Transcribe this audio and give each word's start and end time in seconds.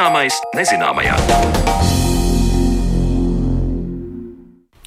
Zināmais 0.00 0.38
nezināmajā. 0.56 1.99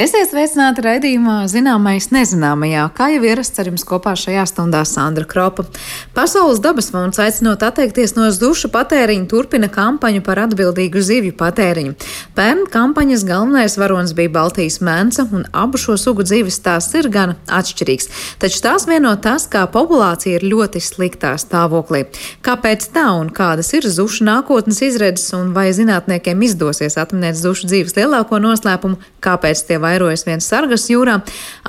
Esiet 0.04 0.34
sveicināti 0.34 0.82
raidījumā 0.84 1.46
Zināmais 1.48 2.10
nezināmajā, 2.12 2.90
kā 2.98 3.06
jau 3.14 3.22
ierasts 3.24 3.62
ar 3.62 3.70
jums 3.70 3.86
kopā 3.88 4.12
šajā 4.20 4.42
stundā 4.50 4.82
Sandra 4.90 5.24
Kropa. 5.30 5.64
Pasaules 6.12 6.60
dabas 6.60 6.90
fonds 6.92 7.22
aicinot 7.24 7.62
atteikties 7.64 8.12
no 8.18 8.26
dušu 8.42 8.68
patēriņa 8.74 9.30
turpina 9.32 9.70
kampaņu 9.71 10.24
par 10.26 10.42
atbildīgu 10.44 11.00
zivju 11.08 11.36
patēriņu. 11.39 11.94
Pērn 12.36 12.66
kampaņas 12.74 13.24
galvenais 13.30 13.78
varonis 13.80 14.11
bija 14.18 14.34
Baltijas 14.34 14.82
mēnce, 14.84 15.24
un 15.32 15.46
abu 15.56 15.80
šo 15.80 15.96
sugu 16.02 16.25
dzīves 16.28 16.58
stāsts 16.60 17.00
ir 17.00 17.08
gan 17.14 17.38
atšķirīgs. 17.47 18.11
Taču 18.44 18.60
tās 18.66 18.89
vieno 18.89 19.16
tas, 19.24 19.47
kā 19.47 19.64
populācija 19.72 20.42
ir 20.42 20.47
ļoti 20.52 20.83
sliktā 20.83 21.38
stāvoklī. 21.39 22.10
Kāpēc 22.44 22.89
tā 22.97 23.06
un 23.22 23.32
kādas 23.32 23.72
ir 23.78 23.88
zušu 23.88 24.28
nākotnes 24.28 24.83
izredzes, 24.89 25.32
un 25.39 25.56
vai 25.56 25.70
zinātniekiem 25.72 26.44
izdosies 26.50 27.00
atminēt 27.00 27.39
zušu 27.39 27.72
dzīves 27.72 27.96
lielāko 28.02 28.44
noslēpumu, 28.44 29.00
kāpēc 29.24 29.64
tie 29.70 29.80
vairojas 29.93 30.25
viens 30.28 30.50
sargas 30.50 30.89
jūrā? 30.92 31.20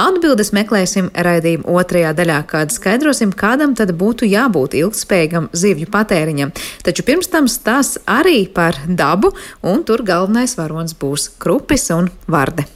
Atbildes 0.00 0.54
meklēsim 0.56 1.12
raidījuma 1.14 1.76
otrajā 1.78 2.14
daļā, 2.16 2.40
kad 2.50 2.74
skaidrosim, 2.74 3.34
kādam 3.36 3.76
tad 3.78 3.92
būtu 4.00 4.26
jābūt 4.30 4.78
ilgspējīgam 4.80 5.50
zivju 5.52 5.90
patēriņam. 5.94 6.54
Taču 6.84 7.06
pirms 7.06 7.30
tam 7.32 7.50
stāsts 7.50 8.00
arī 8.10 8.46
par 8.48 8.80
dabu, 8.88 9.34
un 9.62 9.84
tur 9.86 10.02
galvenais 10.06 10.56
varonis 10.58 10.96
būs 10.96 11.30
krupis 11.38 11.90
un 11.94 12.10
varde. 12.26 12.66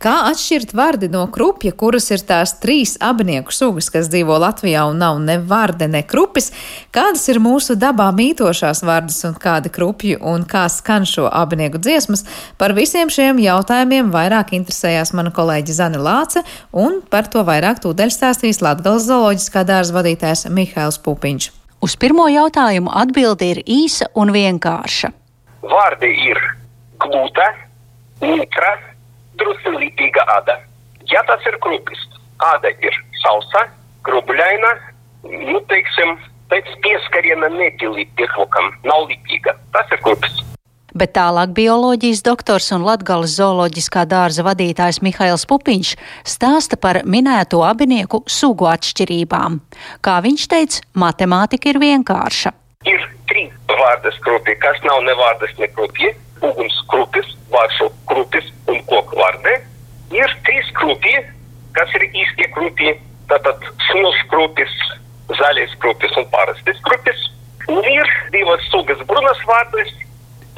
Kā 0.00 0.14
atšķirt 0.30 0.70
vardi 0.72 1.10
no 1.12 1.26
krupja, 1.28 1.74
kuras 1.76 2.06
ir 2.08 2.22
tās 2.24 2.54
trīs 2.62 2.94
abnieku 3.04 3.52
sugas, 3.52 3.90
kas 3.92 4.06
dzīvo 4.08 4.38
Latvijā 4.40 4.86
un 4.88 4.96
nav 5.02 5.18
ne 5.20 5.34
varde, 5.44 5.90
ne 5.92 6.00
krupis? 6.08 6.48
Kādas 6.88 7.26
ir 7.28 7.36
mūsu 7.44 7.76
dabā 7.76 8.06
mītošās 8.16 8.80
vardas 8.88 9.18
un 9.28 9.34
kādi 9.36 9.68
krupji 9.68 10.16
un 10.16 10.46
kā 10.48 10.62
skan 10.72 11.04
šo 11.04 11.26
abnieku 11.28 11.76
dziesmas? 11.84 12.24
Par 12.56 12.72
visiem 12.72 13.12
šiem 13.12 13.42
jautājumiem 13.44 14.08
vairāk 14.14 14.54
interesējās 14.56 15.12
mana 15.12 15.34
kolēģi 15.36 15.76
Zane 15.76 16.00
Lāce, 16.00 16.46
un 16.72 17.02
par 17.04 17.28
to 17.28 17.44
vairāk 17.44 17.84
tūdaļ 17.84 18.16
stāstīs 18.16 18.62
Latgales 18.64 19.04
zooloģiskā 19.04 19.66
dārza 19.68 19.98
vadītājs 19.98 20.46
Mihails 20.48 20.96
Pupiņš. 21.04 21.50
Uz 21.84 21.98
pirmo 22.00 22.24
jautājumu 22.32 22.88
atbildi 23.04 23.52
ir 23.52 23.60
īsa 23.68 24.08
un 24.16 24.32
vienkārša. 24.32 25.12
Vārdi 25.60 26.14
ir 26.32 26.40
glūta, 27.04 27.52
mitra, 28.24 28.78
drusku 29.40 29.74
līdzīga 29.76 30.26
āda. 30.38 30.58
Ja 31.10 31.22
tas 31.28 31.44
ir 31.48 31.56
krupis, 31.64 32.02
āda 32.52 32.72
ir 32.84 32.96
sausa, 33.22 33.66
grubļaina, 34.06 34.74
nu, 35.24 35.58
teiksim, 35.72 36.14
pēc 36.52 36.70
pieskariena 36.84 37.50
nepilīt 37.56 38.12
pirkokam, 38.18 38.72
nav 38.86 39.08
līdzīga. 39.10 39.56
Tas 39.74 39.90
ir 39.94 40.02
krupis. 40.04 40.40
Bet 40.90 41.12
tālāk 41.14 41.52
bioloģijas 41.54 42.24
doktors 42.26 42.72
un 42.74 42.82
Latgales 42.82 43.36
zooloģiskā 43.38 44.02
dārza 44.10 44.42
vadītājs 44.42 44.98
Mihails 45.06 45.46
Pupiņš 45.46 45.92
stāsta 46.26 46.78
par 46.80 47.04
minēto 47.06 47.62
abinieku 47.62 48.24
sugu 48.26 48.66
atšķirībām. 48.72 49.60
Kā 50.02 50.16
viņš 50.24 50.48
teica, 50.50 50.82
matemātika 50.98 51.70
ir 51.70 51.78
vienkārša. 51.82 52.52
Ir 52.90 53.06
trīs 53.30 53.54
vārdas 53.70 54.18
krupi, 54.24 54.56
kas 54.58 54.82
nav 54.86 55.04
ne 55.06 55.14
vārdas, 55.14 55.54
ne 55.62 55.70
krupi. 55.70 56.10
Uguns 56.40 56.76
krupis, 56.88 57.28
vāršu 57.52 57.90
krupis 58.08 58.46
un 58.70 58.80
koku 58.88 59.18
vārdē. 59.18 59.58
Ir 60.16 60.32
trīs 60.46 60.68
krupi, 60.78 61.14
kas 61.76 61.92
ir 61.98 62.06
īstie 62.10 62.48
krupi. 62.54 62.94
Tātad 63.30 63.66
smilšu 63.86 64.26
krupis, 64.32 64.72
zaļais 65.38 65.76
krupis 65.82 66.16
un 66.18 66.26
parastais 66.32 66.80
krupis. 66.86 67.26
Un 67.70 67.84
ir 67.86 68.14
divas 68.34 68.64
sugas 68.72 69.02
brunas 69.06 69.42
vārdas 69.46 69.92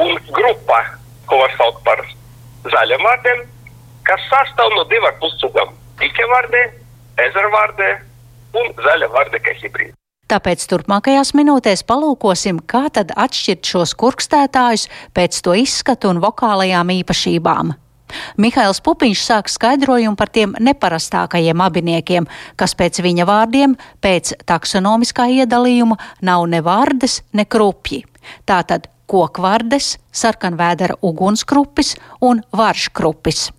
un 0.00 0.16
grupa, 0.32 0.78
ko 1.28 1.42
var 1.42 1.56
saukt 1.58 1.82
par 1.84 2.00
zaļiem 2.72 3.02
vārdiem, 3.04 3.42
kas 4.08 4.28
sastāv 4.30 4.72
no 4.76 4.86
divu 4.92 5.10
pussugām- 5.20 5.74
tika 6.00 6.28
vārdē, 6.34 6.62
ezera 7.26 7.50
vārdē 7.56 7.90
un 8.60 8.72
zaļa 8.86 9.10
vārde 9.16 9.42
kā 9.42 9.58
hibrīda. 9.60 10.01
Tāpēc 10.32 10.62
turpmākajās 10.64 11.34
minūtēs 11.36 11.82
palūkosim, 11.84 12.62
kā 12.64 12.86
tad 12.96 13.10
atšķirt 13.20 13.68
šos 13.68 13.92
kurkstētājus 14.00 14.86
pēc 15.12 15.40
to 15.44 15.52
izskatu 15.60 16.08
un 16.08 16.22
vokālajām 16.24 16.88
īpašībām. 16.94 17.74
Mihails 18.40 18.80
Pupiņš 18.84 19.26
sāk 19.26 19.52
skaidrojumu 19.52 20.16
par 20.16 20.32
tiem 20.32 20.56
neparastākajiem 20.56 21.60
abiniekiem, 21.66 22.30
kas 22.56 22.72
pēc 22.80 23.02
viņa 23.04 23.28
vārdiem, 23.28 23.76
pēc 24.00 24.32
taksonomiskā 24.48 25.28
iedalījuma 25.36 26.00
nav 26.24 26.48
ne 26.48 26.64
vārdes, 26.64 27.20
ne 27.36 27.44
krupji. 27.44 28.06
Tātad 28.48 28.88
kokvārdes, 29.12 29.98
sarkanvēdera 30.16 31.02
ugunskrupis 31.04 31.98
un 32.24 32.40
varškrupis. 32.56 33.50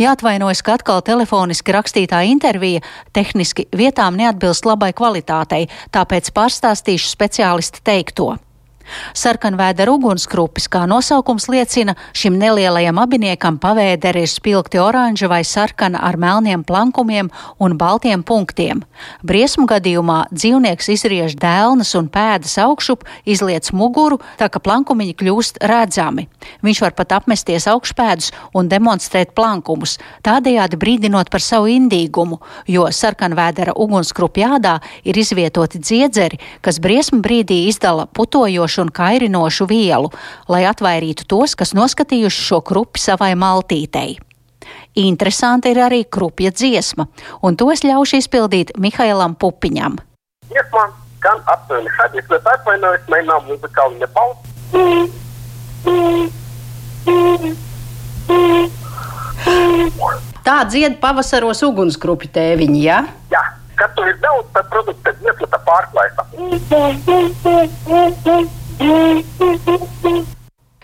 Jāatvainojas, 0.00 0.62
ka 0.64 0.78
atkal 0.78 1.02
telefoniski 1.06 1.74
rakstītā 1.74 2.24
intervija 2.30 2.82
tehniski 3.12 3.68
vietām 3.76 4.18
neatbilst 4.20 4.66
labai 4.68 4.92
kvalitātei, 4.96 5.68
tāpēc 5.94 6.32
pārstāstīšu 6.34 7.12
speciālisti 7.14 7.84
teikto. 7.84 8.34
Sarkanvēdera 9.16 9.92
ugunskrupis, 9.94 10.66
kā 10.68 10.84
nosaukums 10.90 11.46
liecina, 11.48 11.94
šim 12.16 12.36
nelielajam 12.40 12.98
abiniekam 13.00 13.58
pavēderi 13.62 14.24
ir 14.24 14.30
spilgti 14.30 14.80
oranža 14.82 15.28
vai 15.30 15.42
sarkana 15.46 16.02
ar 16.04 16.18
melniem 16.20 16.64
plankumiem 16.66 17.30
un 17.62 17.76
baltiem 17.80 18.24
punktiem. 18.26 18.82
Briesmu 19.24 19.66
gadījumā 19.70 20.18
dzīvnieks 20.32 20.90
izriež 20.94 21.36
dēlnas 21.40 21.94
un 21.98 22.10
pēdas 22.12 22.58
augšup, 22.62 23.06
izliec 23.24 23.70
muguru, 23.72 24.20
tā 24.38 24.50
ka 24.52 24.62
plankumiņi 24.62 25.16
kļūst 25.20 25.62
redzami. 25.64 26.26
Viņš 26.64 26.82
var 26.84 26.96
pat 26.98 27.16
apmesties 27.20 27.68
augšpēdus 27.70 28.32
un 28.54 28.68
demonstrēt 28.68 29.34
plankumus, 29.38 29.96
tādējādi 30.26 30.80
brīdinot 30.80 31.30
par 31.32 31.42
savu 31.44 31.70
indīgumu, 31.72 32.40
jo 32.68 32.86
sarkanvēdera 32.90 33.76
ugunskrupjādā 33.80 34.76
ir 35.08 35.18
izvietoti 35.18 35.80
dziedzeri, 35.80 36.40
kas 36.60 36.80
briesmu 36.82 37.22
brīdī 37.24 37.64
izdala 37.70 38.06
putojošu 38.06 38.73
un 38.82 38.90
kairinošu 38.94 39.68
vielu, 39.70 40.10
lai 40.48 40.64
atvairītu 40.70 41.26
tos, 41.30 41.54
kas 41.58 41.74
noskatījuši 41.76 42.46
šo 42.48 42.60
krupi 42.66 43.02
savai 43.02 43.34
maltītei. 43.38 44.18
Interesanti 44.94 45.72
ir 45.74 45.80
arī 45.82 46.04
krupja 46.06 46.50
dziesma, 46.54 47.08
un 47.42 47.56
to 47.58 47.70
es 47.74 47.82
ļaušu 47.84 48.22
izpildīt 48.22 48.76
Mihailam 48.78 49.34
Pupiņam. 49.34 49.98
Dziesma 50.50 50.84
gan 51.24 51.40
aptuveni 51.50 51.90
šādi, 51.96 52.22
bet 52.28 52.48
atvainojos, 52.54 53.04
man 53.10 53.26
nav 53.30 53.40
muzikāli 53.48 53.98
nebalsts. 54.02 54.50
Tā 60.44 60.58
dzied 60.68 60.98
pavasaros 61.00 61.62
ugunsgrupi 61.64 62.28
tēviņi, 62.32 62.80
ja? 62.84 62.98
Jā, 63.32 63.42
kad 63.80 63.94
tur 63.96 64.06
ir 64.10 64.18
daudz, 64.22 64.46
tad 64.56 64.68
produkta 64.72 65.14
dziesma 65.20 65.46
tā 65.52 65.58
pārklājas. 65.64 66.14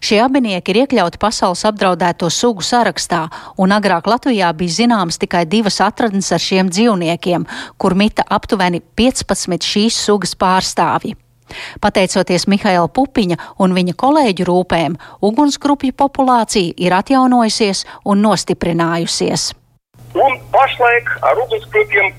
Šie 0.00 0.16
abinieki 0.24 0.72
ir 0.72 0.78
iekļauti 0.82 1.20
pasaules 1.20 1.62
apdraudēto 1.68 2.30
sugu 2.32 2.64
sarakstā, 2.64 3.26
un 3.60 3.74
agrāk 3.76 4.08
Latvijā 4.08 4.48
bija 4.56 4.76
zināmas 4.80 5.20
tikai 5.20 5.44
divas 5.46 5.80
atradnes 5.84 6.32
ar 6.32 6.40
šiem 6.40 6.70
dzīvniekiem, 6.72 7.44
kur 7.76 7.94
mita 7.94 8.24
aptuveni 8.24 8.80
15 8.96 9.66
šīs 9.66 9.98
sugas 10.06 10.32
pārstāvji. 10.40 11.16
Pateicoties 11.82 12.46
Mihaila 12.46 12.88
Pupiņa 12.88 13.36
un 13.60 13.74
viņa 13.76 13.94
kolēģu 13.98 14.47
rūpēm, 14.48 14.97
ugunsgrupju 15.26 15.97
populācija 15.98 16.74
ir 16.78 16.94
atjaunojusies 16.94 17.84
un 18.06 18.22
nostiprinājusies. 18.24 19.50
Un 20.15 20.38
pašlaik 20.54 21.10
ar 21.26 21.38
ugunsgrupiem 21.44 22.15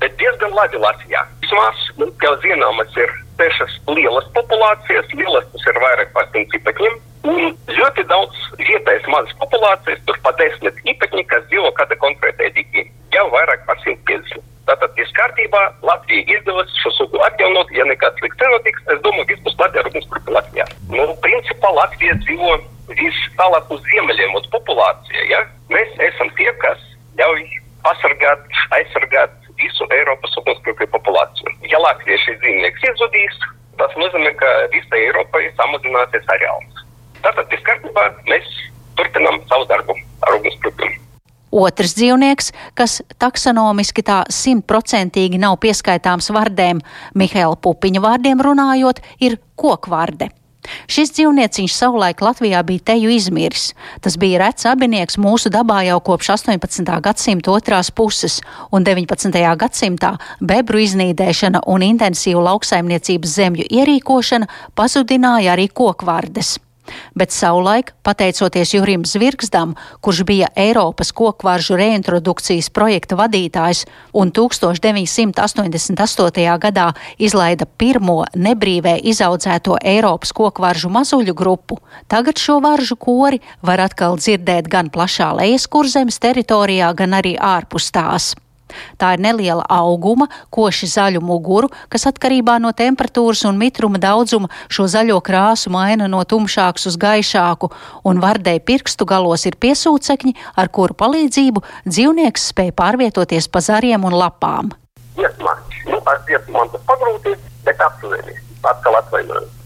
bet 0.00 0.16
diezgan 0.20 0.54
labi 0.56 0.80
Latvijā. 0.80 1.24
Vismaz 1.42 1.82
mums 1.98 2.24
jau 2.24 2.32
zināmas 2.44 2.96
ir 2.96 3.12
sešas 3.40 3.78
lielas 3.88 4.28
populācijas, 4.36 5.08
lielas 5.16 5.48
tas 5.54 5.66
ir 5.70 5.80
vairāk 5.84 6.12
par 6.16 6.28
simt 6.34 6.52
īpatņiem. 6.60 6.98
Un 7.30 7.50
ļoti 7.76 8.04
daudz 8.08 8.36
vietējas 8.60 9.08
mazas 9.12 9.34
populācijas, 9.40 10.00
tur 10.08 10.20
pa 10.24 10.32
desmit 10.40 10.78
īpatņi, 10.88 11.26
kas 11.32 11.44
dzīvo 11.50 11.72
kāda 11.76 11.98
konkrēta 12.00 12.48
edīgi. 12.48 12.86
Jau 13.14 13.26
vairāk 13.34 13.66
par 13.68 13.80
150. 13.84 14.40
Tātad 14.68 14.92
viss 14.96 15.12
kārtībā, 15.16 15.60
Latvija 15.84 16.36
izdevās 16.36 16.72
šo 16.80 16.92
sugu 16.94 17.20
atjaunot, 17.26 17.72
ja 17.74 17.84
nekāds 17.88 18.20
slikts 18.22 18.40
nenotiks, 18.44 18.84
es 18.94 19.00
domāju, 19.04 19.26
viss 19.32 19.44
būs 19.46 19.58
labi 19.60 19.80
ar 19.80 19.88
ugunsgrupi 19.90 20.36
Latvijā. 20.36 20.66
Nu, 20.92 21.08
principā 21.24 21.72
Latvija 21.74 22.14
dzīvo 22.22 22.54
viss 22.92 23.26
tālāk 23.40 23.72
uz 23.74 23.82
ziemeļiem, 23.88 24.36
uz 24.38 24.46
populācija, 24.54 25.26
ja? 25.32 25.42
Mēs 25.74 25.98
esam 26.06 26.30
tie, 26.38 26.48
kas 26.62 26.80
ļauj 27.18 27.44
pasargāt, 27.84 28.46
aizsargāt 28.78 29.39
visu 29.62 29.88
Eiropas 29.94 30.36
ugunsgrupju 30.42 30.88
populāciju. 30.94 31.54
Ja 31.72 31.80
Latvija 31.82 32.18
šis 32.24 32.40
dzīvnieks 32.42 32.86
izzudīs, 32.92 33.36
tas 33.80 33.94
nozīmē, 34.00 34.32
ka 34.40 34.48
visai 34.74 35.04
Eiropai 35.08 35.46
samazināsies 35.58 36.32
areāls. 36.36 36.82
Tātad 37.24 37.52
viss 37.52 37.66
kārtībā 37.68 38.08
mēs 38.28 38.48
turpinām 38.98 39.40
savu 39.52 39.68
darbu 39.70 39.96
ar 40.26 40.36
ugunsgrupiem. 40.40 40.96
Otrs 41.50 41.96
dzīvnieks, 41.98 42.52
kas 42.78 43.00
taksonomiski 43.18 44.04
tā 44.06 44.20
simtprocentīgi 44.30 45.40
nav 45.42 45.58
pieskaitāms 45.62 46.30
vardēm, 46.34 46.82
Mihaila 47.18 47.58
Pupiņa 47.58 48.04
vārdiem 48.04 48.44
runājot, 48.46 49.02
ir 49.26 49.40
kokvarde. 49.58 50.30
Šis 50.90 51.12
dzīvnieciņš 51.16 51.74
savulaik 51.74 52.20
Latvijā 52.24 52.62
bija 52.66 52.84
teju 52.92 53.10
izmiris. 53.14 53.70
Tas 54.04 54.16
bija 54.20 54.42
rets 54.44 54.66
abinieks 54.68 55.18
mūsu 55.20 55.52
dabā 55.52 55.80
jau 55.88 55.98
kopš 56.04 56.32
18. 56.36 57.00
gadsimta 57.04 57.52
otrās 57.54 57.90
puses, 57.90 58.40
un 58.72 58.84
19. 58.84 59.40
gadsimtā 59.64 60.14
bebru 60.40 60.82
iznīdēšana 60.84 61.64
un 61.66 61.86
intensīva 61.86 62.44
lauksaimniecības 62.52 63.36
zemju 63.40 63.70
ierīkošana 63.70 64.50
pazudināja 64.76 65.56
arī 65.56 65.70
kokvārdes 65.72 66.58
bet 67.14 67.30
savulaik, 67.34 67.92
pateicoties 68.02 68.74
Jurim 68.74 69.04
Zvirgzdam, 69.04 69.74
kurš 70.00 70.22
bija 70.28 70.46
Eiropas 70.56 71.12
kokvaržu 71.12 71.76
reintrodukcijas 71.80 72.70
projekta 72.74 73.16
vadītājs 73.20 73.84
un 74.12 74.32
1988. 74.32 76.58
gadā 76.66 76.92
izlaida 77.18 77.66
pirmo 77.66 78.24
nebrīvē 78.34 78.98
izaudzēto 79.12 79.76
Eiropas 79.80 80.32
kokvaržu 80.36 80.88
mazuļu 80.92 81.34
grupu, 81.34 81.78
tagad 82.08 82.38
šo 82.38 82.60
varžu 82.64 82.96
kori 82.96 83.40
var 83.62 83.80
atkal 83.86 84.16
dzirdēt 84.20 84.68
gan 84.68 84.90
plašā 84.90 85.32
lejas 85.40 85.66
kurzemes 85.70 86.18
teritorijā, 86.22 86.94
gan 86.94 87.14
arī 87.20 87.36
ārpus 87.38 87.90
tās. 87.94 88.34
Tā 89.00 89.14
ir 89.16 89.22
neliela 89.24 89.64
auguma, 89.68 90.28
koši 90.50 90.88
zaļu 90.90 91.22
muguru, 91.24 91.70
kas 91.92 92.06
atkarībā 92.10 92.58
no 92.62 92.72
temperatūras 92.76 93.44
un 93.48 93.60
mitruma 93.60 94.00
daudzuma 94.02 94.50
šo 94.68 94.88
zaļo 94.90 95.20
krāsu 95.24 95.72
maina 95.74 96.08
no 96.10 96.22
tumšāks 96.24 96.88
uz 96.90 96.98
gaišāku, 97.00 97.70
un 98.04 98.20
vardei 98.22 98.58
pirkstu 98.60 99.06
galos 99.08 99.46
ir 99.48 99.58
piesūcekņi, 99.60 100.36
ar 100.56 100.72
kuru 100.72 100.96
palīdzību 100.98 101.64
dzīvnieks 101.88 102.50
spēj 102.52 102.74
pārvietoties 102.78 103.48
pa 103.48 103.64
zariem 103.64 104.04
un 104.08 104.18
lapām. 104.20 104.74
Dziesmā, 105.16 105.56
nu, 105.86 106.02
ar 106.06 106.20
dziesmu 106.26 106.58
man 106.58 106.74
tas 106.74 106.84
pagrūti, 106.88 107.34
bet 107.66 107.88
aptuveni, 107.88 108.36
atkal 108.62 109.00
atvainojos. 109.02 109.56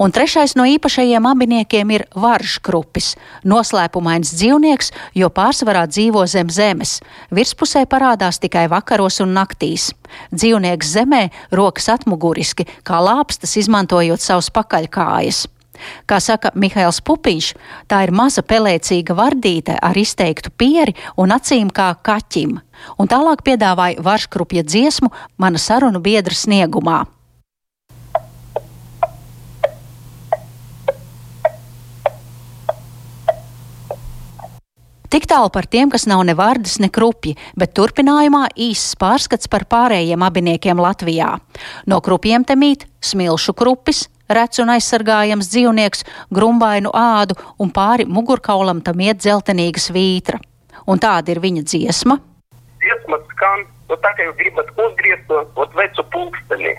Un 0.00 0.12
trešais 0.12 0.54
no 0.56 0.64
īpašajiem 0.64 1.26
abiniekiem 1.28 1.90
ir 1.92 2.06
varžkrupis, 2.16 3.12
noslēpumains 3.44 4.32
dzīvnieks, 4.32 4.90
jo 5.20 5.28
pārsvarā 5.28 5.84
dzīvo 5.90 6.24
zem 6.26 6.48
zemes. 6.48 6.96
Virspusē 7.30 7.84
parādās 7.84 8.40
tikai 8.40 8.68
vakaros 8.72 9.20
un 9.20 9.34
naktīs. 9.36 9.90
Dzīvnieks 10.32 10.94
zemē 10.96 11.22
rokas 11.52 11.90
atmuguriski, 11.92 12.66
kā 12.88 13.02
lāpstas, 13.04 13.58
izmantojot 13.60 14.24
savus 14.24 14.48
pakaļkājas. 14.56 15.44
Kā 16.06 16.18
saka 16.22 16.52
Mihails 16.54 17.00
Pupiņš, 17.04 17.52
tā 17.90 18.02
ir 18.06 18.12
maza 18.14 18.42
pelēcīga 18.46 19.16
vardīte 19.18 19.76
ar 19.76 19.98
izteiktu 19.98 20.52
pieri 20.56 20.94
un 21.18 21.34
acīm 21.34 21.72
kā 21.74 21.92
kaķim, 22.06 22.60
un 22.98 23.10
tālāk 23.10 23.42
piedāvāja 23.46 24.04
varškrupja 24.04 24.64
dziesmu 24.68 25.10
mana 25.36 25.58
sarunu 25.58 26.00
biedra 26.00 26.36
sniegumā. 26.36 27.02
Tik 35.12 35.26
tālu 35.28 35.50
par 35.52 35.66
tiem, 35.68 35.90
kas 35.92 36.06
nav 36.08 36.22
ne 36.24 36.32
vārdas, 36.32 36.78
ne 36.80 36.88
krupji, 36.88 37.34
bet 37.52 37.74
turpinājumā 37.76 38.46
īsts 38.56 38.94
pārskats 38.96 39.50
par 39.52 39.66
pārējiem 39.68 40.22
abiniekiem 40.24 40.78
Latvijā. 40.80 41.34
No 41.84 41.98
krupjiem 42.00 42.46
te 42.48 42.56
mīt 42.56 42.86
smilšu 43.04 43.52
krupis, 43.52 44.06
rets 44.32 44.62
un 44.62 44.72
aizsargājams 44.72 45.50
dzīvnieks, 45.52 46.06
grumbainu 46.32 46.94
ādu 46.96 47.36
un 47.60 47.68
pāri 47.76 48.06
mugurkaulam 48.08 48.80
tam 48.80 49.04
iet 49.04 49.20
dzeltenīga 49.20 49.84
svītra. 49.84 50.40
Un 50.88 51.02
tāda 51.02 51.34
ir 51.34 51.42
viņa 51.44 51.66
dziesma. 51.68 52.16
Dziesma 52.80 53.20
skan, 53.34 53.66
nu 53.92 54.00
tā 54.00 54.14
kā 54.16 54.30
jūs 54.30 54.38
gribat 54.40 54.72
uzgriezt 54.80 55.28
to, 55.28 55.44
to 55.58 55.68
vecu 55.76 56.06
pulksteni. 56.16 56.72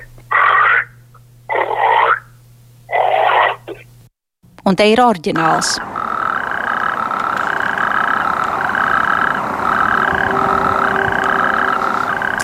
Un 4.66 4.80
te 4.80 4.90
ir 4.90 5.06
oriģināls. 5.06 5.78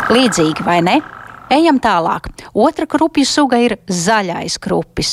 Līdzīgi, 0.10 0.64
vai 0.66 0.80
ne? 0.82 0.96
Ejam 1.54 1.78
tālāk. 1.78 2.32
Otra 2.58 2.88
krupju 2.90 3.28
suga 3.30 3.60
ir 3.62 3.76
zaļais 3.94 4.56
krupis. 4.58 5.12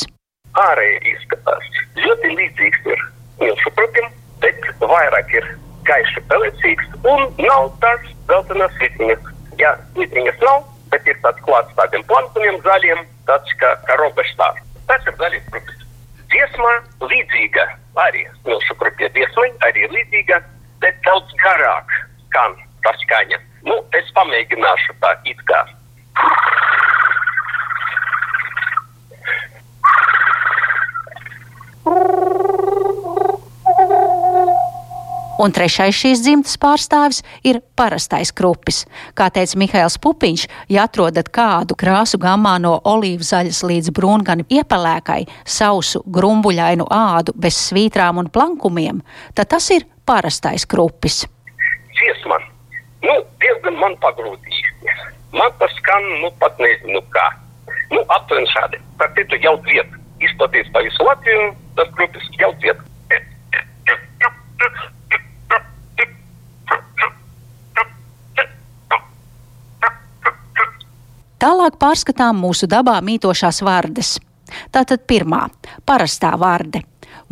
Ārēji 0.56 1.10
izskatās 1.10 1.66
ļoti 2.00 2.30
līdzīgs 2.38 2.86
ir 2.94 3.02
milzu 3.42 3.72
krupim, 3.76 4.06
bet 4.40 4.64
vairāk 4.80 5.34
ir 5.36 5.50
gaiši 5.90 6.22
pelēcīgs 6.30 6.94
un 7.12 7.28
nav 7.44 7.68
tās 7.82 8.06
zeltainās 8.30 8.72
svitiņas. 8.78 9.28
Jā, 9.60 9.74
svitiņas 9.98 10.40
nav, 10.48 10.64
bet 10.94 11.12
ir 11.12 11.20
tāds 11.26 11.44
klāts 11.44 11.76
tādiem 11.76 12.06
planktoniem 12.08 12.56
zaļiem, 12.64 13.02
tāds 13.28 13.52
kā, 13.60 13.74
kā 13.84 13.98
robežstāvs. 14.00 14.64
Tas 14.88 15.04
ir 15.04 15.18
zaļais 15.20 15.50
krupis. 15.52 15.84
Dziesmā 16.32 16.72
līdzīga 17.04 17.66
arī 18.06 18.24
milzu 18.48 18.78
krupja 18.80 19.12
dziesmai, 19.12 19.50
arī 19.68 19.84
līdzīga, 19.92 20.40
bet 20.80 21.04
daudz 21.04 21.36
garāk 21.44 21.92
skan 22.30 22.56
tā 22.88 22.96
skaņa. 23.04 23.44
Nu, 23.66 23.80
es 23.98 24.12
pamēģināšu 24.14 24.94
tā 25.02 25.16
it 25.26 25.42
kā. 25.48 25.64
Un 35.36 35.52
trešais 35.52 35.94
šīs 35.94 36.22
dzimtas 36.24 36.56
pārstāvis 36.58 37.20
ir 37.44 37.60
parastais 37.76 38.32
krupis. 38.32 38.84
Kā 39.18 39.28
teica 39.34 39.58
Mihails 39.60 39.98
Pupiņš, 40.00 40.46
ja 40.72 40.86
atrodat 40.88 41.28
kādu 41.28 41.76
krāsu 41.78 42.18
gammā 42.22 42.56
no 42.62 42.78
olīvu 42.88 43.26
zaļas 43.26 43.60
līdz 43.68 43.92
brūngani 43.98 44.48
iepelēkai, 44.56 45.20
sausu, 45.44 46.02
grumbuļainu 46.06 46.88
ādu 46.88 47.36
bez 47.36 47.60
svītrām 47.68 48.22
un 48.24 48.32
plankumiem, 48.32 49.04
tad 49.36 49.52
tas 49.52 49.70
ir 49.76 49.86
parastais 50.08 50.64
krupis. 50.64 51.24
Dziesma 51.92 52.40
nu, 53.06 53.16
diezgan 53.42 53.78
man 53.80 53.96
pagrūti 54.02 54.52
īsti. 54.52 54.96
Man 55.36 55.52
tas 55.60 55.72
skan, 55.80 56.06
nu, 56.22 56.30
pat 56.40 56.58
nezinu 56.62 57.02
kā. 57.14 57.26
Nu, 57.92 58.02
aptuveni 58.16 58.48
šādi. 58.50 58.80
Par 58.98 59.12
citu 59.18 59.38
jau 59.42 59.54
viet, 59.66 59.90
izplatīts 60.24 60.72
pa 60.74 60.82
visu 60.86 61.06
Latviju, 61.06 61.52
tas 61.78 61.92
grupis 61.98 62.28
jau 62.40 62.52
viet. 62.64 62.82
Tālāk 71.36 71.76
pārskatām 71.78 72.40
mūsu 72.42 72.66
dabā 72.66 72.96
mītošās 73.04 73.60
vārdes. 73.62 74.16
Tātad 74.74 75.04
pirmā- 75.06 75.46
parastā 75.88 76.32
vārde 76.40 76.82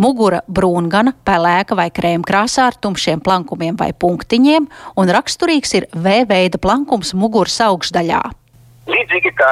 mugura 0.01 0.41
brūngana, 0.51 1.15
pelēka 1.27 1.77
vai 1.79 1.91
krēmkrāsā 1.95 2.69
ar 2.71 2.79
tumšiem 2.81 3.23
plankumiem 3.25 3.77
vai 3.81 3.93
punktiņiem, 3.93 4.67
un 5.01 5.13
raksturīgs 5.17 5.77
ir 5.79 5.89
V 5.95 6.25
veida 6.31 6.61
plankums 6.61 7.15
muguras 7.19 7.61
augšdaļā. 7.67 8.23
Līdzīgi 8.91 9.33
kā 9.39 9.51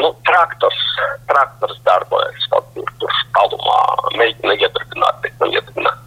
nu, 0.00 0.12
traktors, 0.26 0.80
traktors 1.30 1.78
darbojas 1.86 2.48
kaut 2.54 2.70
kur 2.76 2.94
tur 3.02 3.20
tālumā, 3.36 3.80
mēģina 4.18 4.58
iedarbināt, 4.58 5.20
bet 5.24 5.44
nav 5.44 5.58
iedarbināt. 5.58 6.02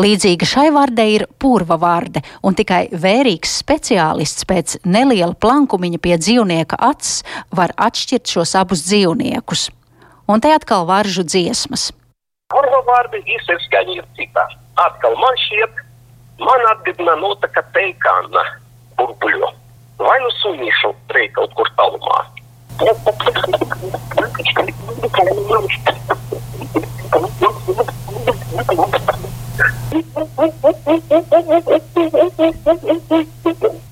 Līdzīga 0.00 0.46
šai 0.48 0.68
vārdei 0.74 1.08
ir 1.16 1.26
purva 1.40 1.76
vārde, 1.80 2.22
un 2.46 2.56
tikai 2.58 2.86
vērīgs 2.92 3.58
speciālists 3.62 4.46
pēc 4.48 4.78
neliela 4.84 5.34
plankumiņa 5.34 6.00
pie 6.02 6.16
dzīvnieka 6.20 6.78
acis 6.90 7.22
var 7.54 7.74
atšķirt 7.76 8.34
šos 8.34 8.56
abus 8.60 8.84
dzīvniekus. 8.88 9.68
Un 10.30 10.42
te 10.42 10.52
atkal 10.54 10.86
varžu 10.86 11.24
dziesmas. 11.26 11.90
Purva 12.50 12.80
vārdi 12.86 13.22
izskaņa 13.36 13.96
ir 13.96 14.06
citā. 14.18 14.44
Atkal 14.80 15.16
man 15.18 15.38
šķiet, 15.44 15.80
man 16.42 16.66
atgādina 16.72 17.16
no 17.20 17.34
tā, 17.42 17.50
ka 17.54 17.64
teikāna 17.74 18.44
burbuļo. 18.98 19.50
Vai 20.00 20.16
nu 20.24 20.30
sunīšu 20.38 20.94
rei 21.14 21.28
kaut 21.36 21.52
kur 21.58 21.68
tālumā. 21.76 22.19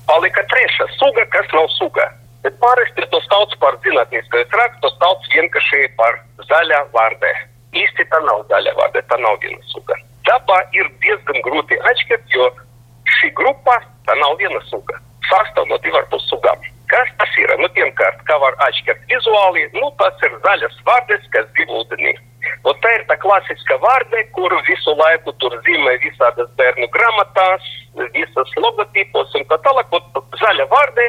Palika 0.09 0.43
trešā 0.51 0.85
suga, 0.97 1.23
kas 1.35 1.47
nav 1.55 1.67
suga. 1.77 2.05
Bet 2.43 2.55
parasti 2.63 3.03
to 3.11 3.19
sauc 3.27 3.51
par 3.61 3.73
zinātniskais 3.83 4.49
raksts, 4.59 4.81
to 4.83 4.89
sauc 4.97 5.21
vienkārši 5.33 5.81
par 5.99 6.13
zaļā 6.51 6.79
vārdē. 6.95 7.31
Īsti 7.83 8.03
tā 8.11 8.19
nav 8.25 8.39
zaļa 8.51 8.73
vārde, 8.79 9.01
tā 9.11 9.17
nav 9.23 9.35
viena 9.43 9.63
suga. 9.73 9.95
Dabā 10.27 10.59
ir 10.77 10.87
diezgan 11.03 11.39
grūti 11.45 11.75
atšķirt, 11.91 12.25
jo 12.35 12.45
šī 13.17 13.27
grupa 13.39 13.75
tā 14.07 14.13
nav 14.23 14.35
viena 14.41 14.61
suga. 14.71 14.95
sastāv 15.29 15.67
no 15.69 15.77
divām 15.85 16.05
pussugām. 16.11 16.57
Kas 16.89 17.09
tas 17.19 17.35
ir? 17.37 17.51
Nu, 17.61 17.67
pirmkārt, 17.75 18.23
kā 18.25 18.35
var 18.41 18.55
atšķirt 18.65 19.03
vizuāli, 19.11 19.67
nu, 19.77 19.91
tas 20.01 20.25
ir 20.25 20.33
zaļas 20.45 20.79
vārdes, 20.87 21.27
kas 21.35 21.45
dzīvo 21.53 21.83
ūdenī. 21.83 22.15
Un 22.65 22.79
tā 22.81 22.91
ir 22.95 23.03
tā 23.09 23.17
klasiska 23.21 23.77
vārde, 23.83 24.23
kuru 24.35 24.57
visu 24.67 24.95
laiku 24.97 25.33
tur 25.43 25.53
zīmē 25.67 25.95
visādas 26.03 26.49
bērnu 26.57 26.87
grāmatās, 26.95 27.67
visas 28.15 28.55
logotipos 28.57 29.35
un 29.37 29.45
tā 29.51 29.59
tālāk. 29.67 29.93
Zaļa 30.41 30.65
vārde, 30.73 31.05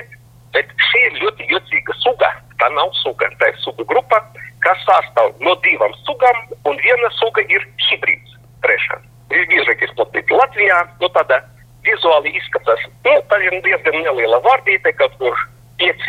bet 0.54 0.74
šī 0.90 1.02
ir 1.08 1.18
ļoti 1.24 1.48
jocīga 1.54 1.96
suga. 2.04 2.30
Tā 2.60 2.68
nav 2.76 2.92
suga, 3.00 3.30
tā 3.40 3.54
ir 3.54 3.60
suga 3.64 3.86
grupa, 3.88 4.20
kas 4.66 4.79
sastāv 4.90 5.32
no 5.46 5.54
divām 5.66 5.94
sugām, 6.08 6.42
un 6.66 6.82
viena 6.82 7.14
suga 7.20 7.46
ir 7.46 7.64
hibrīds. 7.88 8.36
Trešā. 8.64 8.98
Visbiežāk 9.30 9.86
izplatīta 9.86 10.36
Latvijā, 10.36 10.82
nu 11.00 11.08
tāda 11.14 11.38
vizuāli 11.86 12.34
izskatās, 12.36 12.82
nu, 13.06 13.14
tā 13.30 13.38
ir 13.46 13.56
diezgan 13.64 14.02
neliela 14.04 14.40
vārdīte, 14.44 14.92
kaut 14.98 15.14
kur 15.22 15.38
5 15.80 16.08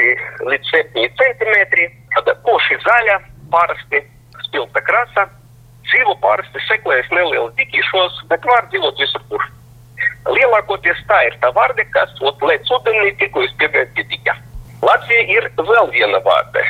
līdz 0.49 0.73
7 0.73 1.05
centimetri, 1.21 1.87
tāda 2.15 2.35
koši 2.47 2.79
zaļa, 2.83 3.21
parasti 3.53 4.03
spilgta 4.47 4.83
krasa. 4.89 5.29
Dzīvo 5.87 6.17
parasti 6.23 6.61
seklējas 6.67 7.09
nelielas 7.11 7.55
dikīšos, 7.57 8.21
bet 8.31 8.45
var 8.47 8.67
dzīvot 8.71 8.99
visur 9.01 9.23
kur. 9.31 9.47
Lielākoties 10.29 11.01
tā 11.09 11.17
ir 11.27 11.35
tā 11.41 11.49
vārde, 11.55 11.85
kas 11.95 12.13
ot 12.21 12.43
lēc 12.45 12.69
ūdenī 12.75 13.11
tikko 13.19 13.43
jūs 13.45 13.55
piegājat 13.61 13.91
pie 13.97 14.05
dika. 14.11 14.35
Latvija 14.85 15.25
ir 15.37 15.49
vēl 15.57 15.91
viena 15.95 16.21
vārde. 16.25 16.63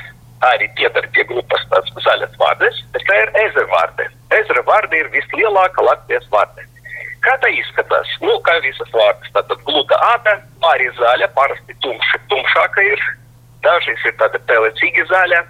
Arī 0.47 0.67
piedar 0.77 1.05
pie 1.13 1.25
grupas 1.29 1.65
tās 1.69 1.91
zaļas 2.05 2.33
vārdes, 2.41 2.79
bet 2.95 3.03
tā 3.09 3.17
ir 3.19 3.33
ezervārde. 3.43 4.07
Ezervārde 4.39 5.03
ir 5.51 5.57
vislielākā 5.57 5.83
Latvijas 5.83 6.27
vārde. 6.31 6.65
Kā 7.21 7.37
tā 7.41 7.49
izskatās? 7.53 8.07
Nu, 8.21 8.39
kā 8.41 8.59
visas 8.63 8.89
vārdas, 8.91 9.31
tātad 9.33 9.59
gluda 9.65 9.95
āda, 10.15 10.41
arī 10.71 10.89
zaļa, 10.97 11.27
parasti 11.35 11.75
tumša, 11.81 12.19
tumšāka 12.29 12.81
ir, 12.81 13.01
dažreiz 13.61 13.99
ir 14.05 14.15
tāda 14.17 14.39
pelecīga 14.47 15.05
zaļa, 15.05 15.41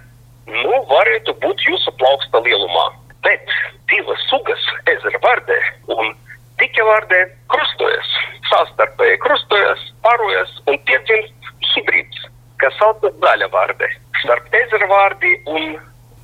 nu, 0.48 0.72
varētu 0.90 1.34
būt 1.40 1.64
jūsu 1.64 1.92
plauksta 1.96 2.42
lielumā. 2.44 2.92
Bet 3.22 3.46
divas 3.88 4.20
sugas, 4.28 4.60
ezera 4.86 5.18
vārdē 5.22 5.58
un 5.96 6.12
dika 6.60 6.84
vārdē, 6.84 7.22
krustojas, 7.48 8.10
savstarpēji 8.50 9.22
krustojas, 9.22 9.80
parojas 10.02 10.52
un 10.66 10.76
piedzimst 10.84 11.50
hibrīds, 11.72 12.26
kas 12.60 12.76
saucas 12.76 13.16
zaļa 13.22 13.48
vārdē. 13.54 13.88
Starp 14.20 14.52
ezera 14.60 14.86
vārdi 14.90 15.38
un 15.48 15.78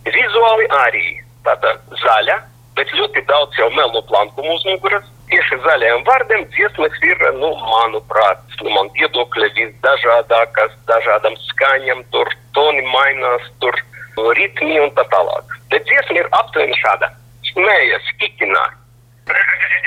vizuāli 0.04 0.68
arī 0.84 1.06
tāda 1.46 1.78
zaļa, 2.04 2.42
bet 2.78 2.94
ļoti 2.94 3.24
daudz 3.26 3.58
jau 3.58 3.68
melo 3.74 4.02
plankumu 4.10 4.54
uz 4.54 4.64
muguras 4.70 5.06
tieši 5.30 5.58
zaļajiem 5.64 6.04
vārdiem 6.08 6.44
dziesmas 6.54 6.96
ir, 7.10 7.24
nu, 7.40 7.50
manuprāt, 7.72 8.40
nu, 8.62 8.70
man 8.76 8.90
viedokļi 8.96 9.50
visdažādākās, 9.58 10.76
dažādam 10.90 11.36
skaņam, 11.50 12.04
tur 12.14 12.32
toni 12.56 12.84
mainās, 12.94 13.50
tur 13.62 13.74
ritmi 14.38 14.78
un 14.82 14.90
tā 14.98 15.04
tālāk. 15.12 15.56
Bet 15.72 15.86
dziesma 15.90 16.22
ir 16.22 16.30
aptuveni 16.40 16.78
šāda. 16.80 17.12
Smējas, 17.52 18.12
kikinā. 18.22 18.66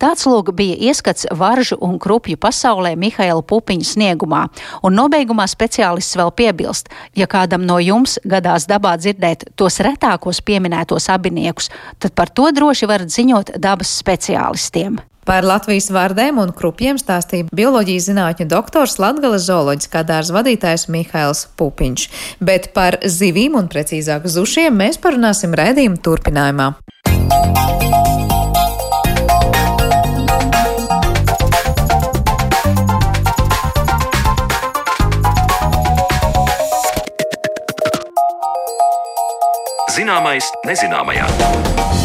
Tāds 0.00 0.24
lūk 0.24 0.54
bija 0.56 0.78
ieskats 0.88 1.26
varžu 1.36 1.76
un 1.84 1.98
krupju 2.00 2.38
pasaulē 2.40 2.94
Mihaila 2.96 3.42
Pupiņa 3.44 3.84
sniegumā, 3.84 4.46
un 4.80 4.96
nobeigumā 4.96 5.44
speciālists 5.50 6.16
vēl 6.16 6.32
piebilst, 6.38 6.88
ja 7.18 7.28
kādam 7.28 7.66
no 7.68 7.76
jums 7.84 8.16
gadās 8.24 8.64
dabā 8.70 8.94
dzirdēt 8.96 9.50
tos 9.60 9.76
retākos 9.84 10.40
pieminētos 10.40 11.10
abiniekus, 11.12 11.68
tad 12.00 12.16
par 12.16 12.32
to 12.32 12.48
droši 12.56 12.88
varat 12.88 13.12
ziņot 13.12 13.54
dabas 13.60 13.92
speciālistiem. 14.00 14.96
Par 15.28 15.44
Latvijas 15.44 15.90
vārdiem 15.92 16.40
un 16.40 16.54
krupjiem 16.56 16.96
stāstīja 16.98 17.50
bioloģijas 17.52 18.08
zinātņu 18.08 18.46
doktors 18.48 18.96
Latgales 18.98 19.44
zooloģiskā 19.50 20.00
dārza 20.08 20.32
vadītājs 20.38 20.88
Mihails 20.88 21.44
Pupiņš, 21.60 22.06
bet 22.40 22.72
par 22.72 22.96
zivīm 23.04 23.60
un 23.60 23.68
precīzāk 23.68 24.24
zušiem 24.24 24.80
mēs 24.80 24.96
parunāsim 25.04 25.52
rēdījuma 25.60 26.00
turpinājumā. 26.08 26.72
Zināmais 40.10 40.48
nezināmajā. 40.66 41.99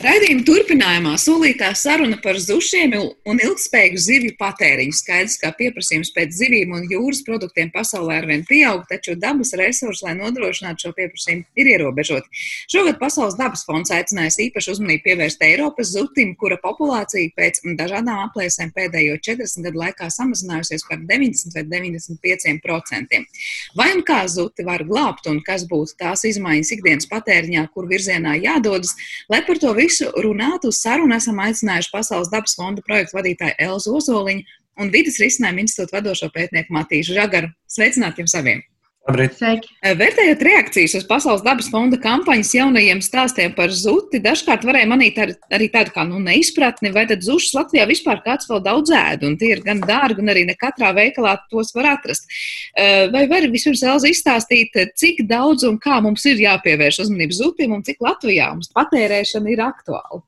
Raidījuma 0.00 0.46
turpinājumā 0.48 1.10
solītā 1.20 1.74
saruna 1.76 2.16
par 2.24 2.38
zušiem 2.40 2.94
un 3.28 3.40
ilgspējīgu 3.44 3.98
zivju 4.00 4.30
patēriņu. 4.38 4.94
Skaidrs, 4.96 5.34
ka 5.42 5.50
pieprasījums 5.58 6.08
pēc 6.14 6.30
zivīm 6.38 6.70
un 6.72 6.86
jūras 6.88 7.18
produktiem 7.26 7.68
pasaulē 7.74 8.16
arvien 8.22 8.40
pieaug, 8.48 8.86
taču 8.88 9.12
dabas 9.20 9.52
resursi, 9.60 10.06
lai 10.06 10.14
nodrošinātu 10.16 10.86
šo 10.86 10.92
pieprasījumu, 10.96 11.44
ir 11.52 11.70
ierobežoti. 11.74 12.32
Šogad 12.72 12.96
Pasaules 13.02 13.36
dabas 13.36 13.66
fonds 13.68 13.92
aicinājis 13.92 14.38
īpašu 14.46 14.78
uzmanību 14.78 15.04
pievērst 15.04 15.44
Eiropas 15.44 15.92
zutim, 15.92 16.32
kura 16.40 16.56
populācija 16.64 17.36
pēc 17.36 17.60
dažādām 17.82 18.24
aplēsēm 18.24 18.72
pēdējo 18.72 19.20
40 19.28 19.68
gadu 19.68 19.82
laikā 19.84 20.08
samazinājusies 20.16 20.86
par 20.88 21.04
90 21.12 21.60
vai 21.60 21.66
95 21.74 22.56
procentiem. 22.64 23.28
Vai 23.76 23.90
un 23.98 24.00
kā 24.08 24.22
zuti 24.32 24.64
var 24.64 24.86
glābt 24.88 25.28
un 25.28 25.44
kas 25.44 25.68
būtu 25.68 26.00
tās 26.00 26.24
izmaiņas 26.32 26.74
ikdienas 26.78 27.12
patēriņā, 27.12 27.68
kur 27.76 27.84
virzienā 27.92 28.38
jādodas, 28.40 28.96
lai 29.28 29.44
par 29.44 29.60
to 29.60 29.76
visu 29.76 29.89
visu 29.90 30.10
runāt 30.22 30.66
uz 30.68 30.78
sarunu 30.84 31.16
esam 31.16 31.40
aicinājuši 31.42 31.90
Pasaules 31.92 32.30
dabas 32.30 32.54
fonda 32.58 32.84
projektu 32.86 33.18
vadītāju 33.18 33.58
Elzu 33.66 33.96
Ozoliņu 33.98 34.58
un 34.80 34.92
vidas 34.94 35.18
risinājumu 35.22 35.64
institūtu 35.64 35.98
vadošo 35.98 36.30
pētnieku 36.34 36.76
Matīšu 36.76 37.16
Žagaru. 37.18 37.50
Sveicināti 37.70 38.22
jums 38.22 38.36
abiem! 38.38 38.62
Eh, 39.08 39.94
vērtējot 39.96 40.42
reakcijas 40.44 40.94
uz 40.98 41.04
Pasaules 41.08 41.40
dabas 41.42 41.70
fonda 41.72 41.96
kampaņas 41.98 42.50
jaunajiem 42.52 43.00
stāstiem 43.00 43.54
par 43.56 43.72
zuti, 43.72 44.20
dažkārt 44.20 44.66
varēja 44.68 44.90
manīt 44.90 45.16
ar, 45.18 45.32
arī 45.56 45.70
tādu 45.72 45.94
kā 45.94 46.04
nu, 46.04 46.20
neizpratni, 46.20 46.92
vai 46.92 47.06
tad 47.08 47.24
zušas 47.24 47.56
Latvijā 47.56 47.86
vispār 47.88 48.20
kāds 48.26 48.50
vēl 48.50 48.60
daudz 48.66 48.92
ēd, 48.92 49.24
un 49.24 49.38
tie 49.40 49.54
ir 49.54 49.64
gan 49.64 49.80
dārgi, 49.80 50.20
un 50.20 50.30
arī 50.34 50.44
ne 50.50 50.56
katrā 50.60 50.92
veikalā 50.92 51.38
tos 51.48 51.72
var 51.74 51.94
atrast. 51.96 52.28
Eh, 52.76 53.08
vai 53.14 53.24
var 53.30 53.48
vispirms 53.48 53.86
Elza 53.88 54.12
izstāstīt, 54.12 54.76
cik 55.00 55.24
daudz 55.32 55.64
un 55.64 55.80
kā 55.80 56.02
mums 56.04 56.28
ir 56.28 56.44
jāpievērš 56.44 57.00
uzmanību 57.06 57.40
zutim, 57.40 57.72
un 57.80 57.82
cik 57.86 58.04
Latvijā 58.04 58.52
mums 58.52 58.68
patērēšana 58.76 59.56
ir 59.56 59.64
aktuāla? 59.64 60.22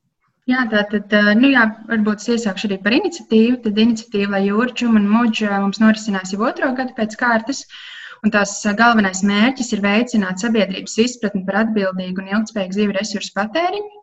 Jā, 0.49 0.65
tā 0.73 0.89
tad, 0.89 1.13
eh, 1.13 1.35
nu 1.37 1.53
jā, 1.53 1.69
varbūt 1.93 2.25
es 2.25 2.41
iesākšu 2.41 2.73
arī 2.73 2.83
par 2.83 2.97
iniciatīvu. 2.97 3.63
Tad 3.69 3.77
iniciatīva 3.79 4.41
Jūra 4.49 4.73
Čuma 4.75 4.99
un 4.99 5.13
Muģa 5.13 5.61
mums 5.61 5.79
norisinās 5.79 6.33
jau 6.33 6.49
otro 6.49 6.73
gadu 6.75 6.97
pēc 6.97 7.21
kārtas. 7.21 7.69
Uh, 7.69 7.91
Un 8.23 8.31
tās 8.31 8.53
galvenais 8.79 9.25
mērķis 9.27 9.73
ir 9.75 9.81
veicināt 9.83 10.43
sabiedrības 10.43 10.95
izpratni 11.03 11.43
par 11.47 11.65
atbildīgu 11.65 12.23
un 12.23 12.29
ilgspējīgu 12.37 12.77
dzīvi 12.77 12.95
resursu 12.95 13.33
patēriņu. 13.35 14.03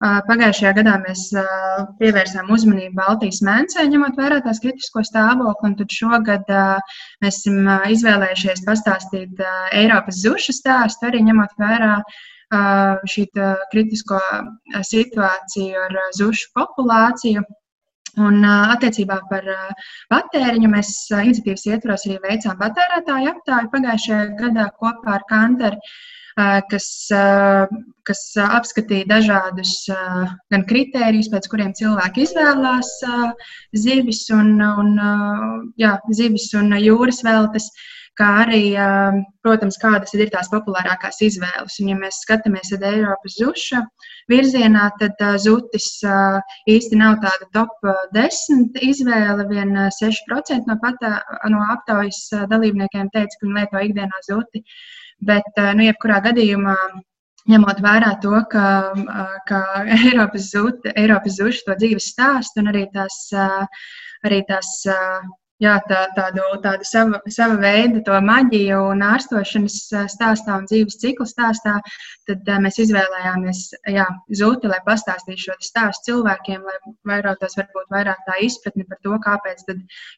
Pagājušajā 0.00 0.72
gadā 0.78 0.94
mēs 1.02 1.26
pievērsām 2.00 2.48
uzmanību 2.54 2.96
Baltijas 2.96 3.42
mēnesē, 3.44 3.84
ņemot 3.92 4.16
vērā 4.18 4.40
tās 4.46 4.62
kritisko 4.64 5.04
stāvokli, 5.04 5.68
un 5.68 5.76
tad 5.76 5.92
šogad 5.92 6.50
mēs 7.22 7.42
esam 7.42 7.68
izvēlējušies 7.94 8.64
pastāstīt 8.66 9.44
Eiropas 9.76 10.22
zušu 10.24 10.56
stāstu, 10.56 11.10
arī 11.10 11.22
ņemot 11.28 11.54
vērā 11.60 11.94
šī 13.12 13.26
kritisko 13.70 14.18
situāciju 14.88 15.84
ar 15.86 15.98
zušu 16.18 16.50
populāciju. 16.58 17.44
Un 18.18 18.42
attiecībā 18.44 19.20
par 19.30 19.44
patēriņu 20.10 20.70
mēs 20.72 20.94
iniciatīvas 21.14 21.66
ietvaros 21.70 22.06
arī 22.08 22.16
veicām 22.24 22.56
patērētāju 22.58 23.34
aptāju 23.34 23.70
pagājušajā 23.74 24.24
gadā 24.40 24.64
kopā 24.80 25.18
ar 25.18 25.26
Kanteru, 25.30 25.78
kas, 26.72 26.88
kas 28.08 28.22
apskatīja 28.46 29.06
dažādus 29.12 29.76
gan 30.50 30.66
kritērijus, 30.66 31.30
pēc 31.30 31.46
kuriem 31.52 31.72
cilvēki 31.78 32.26
izvēlās 32.26 32.92
zivis 33.86 34.24
un, 34.34 34.56
un, 34.58 34.92
jā, 35.78 35.94
zivis 36.10 36.50
un 36.58 36.74
jūras 36.82 37.22
veltes 37.26 37.70
kā 38.20 38.28
arī, 38.44 38.62
protams, 39.44 39.78
kādas 39.80 40.12
ir 40.16 40.30
tās 40.32 40.50
populārākās 40.52 41.20
izvēles. 41.24 41.78
Un, 41.80 41.90
ja 41.92 41.98
mēs 41.98 42.20
skatāmies 42.24 42.72
uz 42.76 42.84
Eiropas 42.84 43.36
zuša 43.40 43.82
virzienā, 44.30 44.86
tad 45.00 45.20
zutis 45.42 45.88
īsti 46.70 47.00
nav 47.00 47.18
tāda 47.24 47.48
top 47.56 47.90
10 48.16 48.80
izvēle. 48.90 49.48
Vien 49.50 49.76
6% 49.98 50.70
no, 50.70 50.78
patā, 50.84 51.16
no 51.52 51.64
aptaujas 51.72 52.26
dalībniekiem 52.52 53.12
teica, 53.14 53.36
ka 53.36 53.46
viņi 53.46 53.60
lieto 53.60 53.84
ikdienā 53.88 54.24
zuti. 54.28 54.64
Bet, 55.24 55.50
nu, 55.76 55.84
jebkurā 55.84 56.20
gadījumā 56.30 56.76
ņemot 57.50 57.80
vērā 57.84 58.14
to, 58.22 58.36
ka, 58.52 58.64
ka 59.48 59.60
Eiropas 59.96 61.36
zuša 61.40 61.66
to 61.66 61.76
dzīves 61.80 62.12
stāstu 62.12 62.62
un 62.62 62.72
arī 62.72 62.86
tās, 62.94 63.22
arī 64.26 64.42
tās 64.48 64.80
jā, 65.62 65.74
tā, 65.88 66.00
tādu, 66.16 66.44
tādu 66.64 66.86
sava, 66.88 67.20
sava 67.32 67.58
veida 67.60 68.02
to 68.06 68.16
maģiju 68.24 68.80
un 68.92 69.04
ārstošanas 69.06 69.76
stāstā 70.14 70.56
un 70.58 70.66
dzīves 70.70 70.98
ciklu 71.02 71.26
stāstā, 71.28 71.76
tad 72.28 72.50
mēs 72.64 72.80
izvēlējāmies 72.84 73.62
jā, 73.94 74.06
zūti, 74.40 74.70
lai 74.72 74.80
pastāstītu 74.86 75.46
šo 75.48 75.58
stāstu 75.64 76.10
cilvēkiem, 76.10 76.64
lai 76.64 76.94
vairotos 77.12 77.58
varbūt 77.60 77.92
vairāk 77.92 78.24
tā 78.26 78.40
izpratne 78.46 78.88
par 78.88 79.02
to, 79.04 79.20
kāpēc 79.26 79.68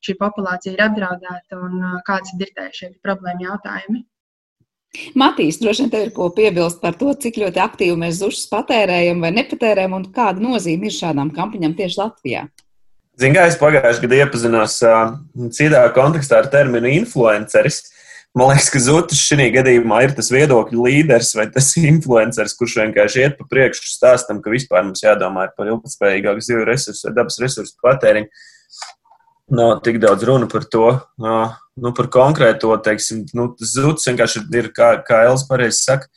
šī 0.06 0.16
populācija 0.20 0.76
ir 0.76 0.87
apdraudēta 0.87 1.61
un 1.61 1.84
kādas 2.06 2.34
ir 2.38 2.72
šie 2.72 2.94
problēma 3.02 3.50
jautājumi. 3.50 4.06
Matīs, 5.16 5.56
droši 5.56 5.87
vien 5.87 5.92
tev 5.92 6.02
ir 6.04 6.11
ko 6.12 6.26
piebilst 6.37 6.82
par 6.82 6.99
to, 7.00 7.14
cik 7.25 7.38
ļoti 7.40 7.61
aktīvi 7.64 7.94
mēs 8.02 8.18
zušas 8.20 8.50
patērējam 8.50 9.22
vai 9.25 9.30
nepatērējam 9.38 9.94
un 9.96 10.04
kāda 10.12 10.44
nozīme 10.44 10.90
ir 10.90 10.96
šādām 10.99 11.30
kampaņām 11.32 11.78
tieši 11.78 12.00
Latvijā. 12.02 12.42
Ziniet, 13.21 13.37
kā 13.37 13.49
es 13.50 13.59
pagājušajā 13.61 14.02
gadā 14.07 14.21
iepazinos 14.23 14.78
uh, 14.88 15.16
citā 15.52 15.83
kontekstā 15.92 16.38
ar 16.40 16.47
terminu 16.52 16.88
influenceris. 16.88 17.83
Man 18.33 18.49
liekas, 18.49 18.71
ka 18.73 18.81
Zutis 18.81 19.21
šajā 19.21 19.50
gadījumā 19.59 19.99
ir 20.07 20.14
tas 20.16 20.31
viedokļu 20.33 20.87
līderis 20.87 21.35
vai 21.37 21.45
tas 21.52 21.69
influenceris, 21.92 22.57
kurš 22.57 22.78
vienkārši 22.81 23.26
iet 23.26 23.37
pa 23.37 23.45
priekšu 23.50 23.85
stāstam, 23.90 24.40
ka 24.40 24.52
vispār 24.54 24.87
mums 24.87 25.04
jādomā 25.04 25.50
par 25.52 25.69
ilgspējīgāku 25.69 26.47
zivju 26.47 26.64
resursu 26.71 27.09
vai 27.09 27.14
dabas 27.19 27.37
resursu 27.42 27.76
patēriņu. 27.85 28.33
Nav 29.52 29.75
tik 29.85 29.99
daudz 30.00 30.25
runa 30.25 30.49
par 30.49 30.64
to. 30.73 30.87
Uh, 31.21 31.52
nu, 31.76 31.92
par 31.92 32.09
konkrēto, 32.14 32.73
teiksim, 32.81 33.26
nu, 33.37 33.50
zuds 33.61 34.09
vienkārši 34.09 34.47
ir, 34.57 34.71
kā, 34.73 34.95
kā 35.04 35.26
Elsa 35.28 35.50
pareizi 35.50 35.83
saka, 35.83 36.09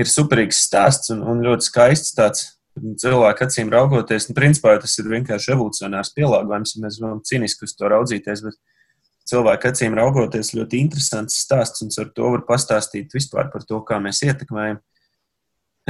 ir 0.00 0.08
superīgs 0.08 0.64
stāsts 0.64 1.12
un, 1.12 1.20
un 1.20 1.44
ļoti 1.44 1.68
skaists 1.68 2.16
tāds 2.16 2.48
cilvēku 3.00 3.46
acīm 3.46 3.70
raugoties. 3.72 4.28
Un, 4.30 4.36
principā 4.38 4.74
tas 4.80 4.96
ir 5.00 5.08
vienkārši 5.12 5.54
evolucionārs 5.54 6.12
pielāgojums, 6.16 6.76
ja 6.76 6.84
mēs 6.84 7.00
varam 7.02 7.22
cīniski 7.26 7.66
uz 7.68 7.74
to 7.78 7.90
raudzīties. 7.92 8.44
Bet 8.46 8.58
cilvēku 9.30 9.70
acīm 9.70 9.96
raugoties 9.98 10.54
ļoti 10.56 10.84
interesants 10.84 11.40
stāsts, 11.44 11.84
un 11.84 11.92
ar 12.02 12.12
to 12.16 12.34
var 12.36 12.46
pastāstīt 12.48 13.14
vispār 13.16 13.50
par 13.52 13.66
to, 13.68 13.82
kā 13.86 14.00
mēs 14.02 14.24
ietekmējam 14.26 14.80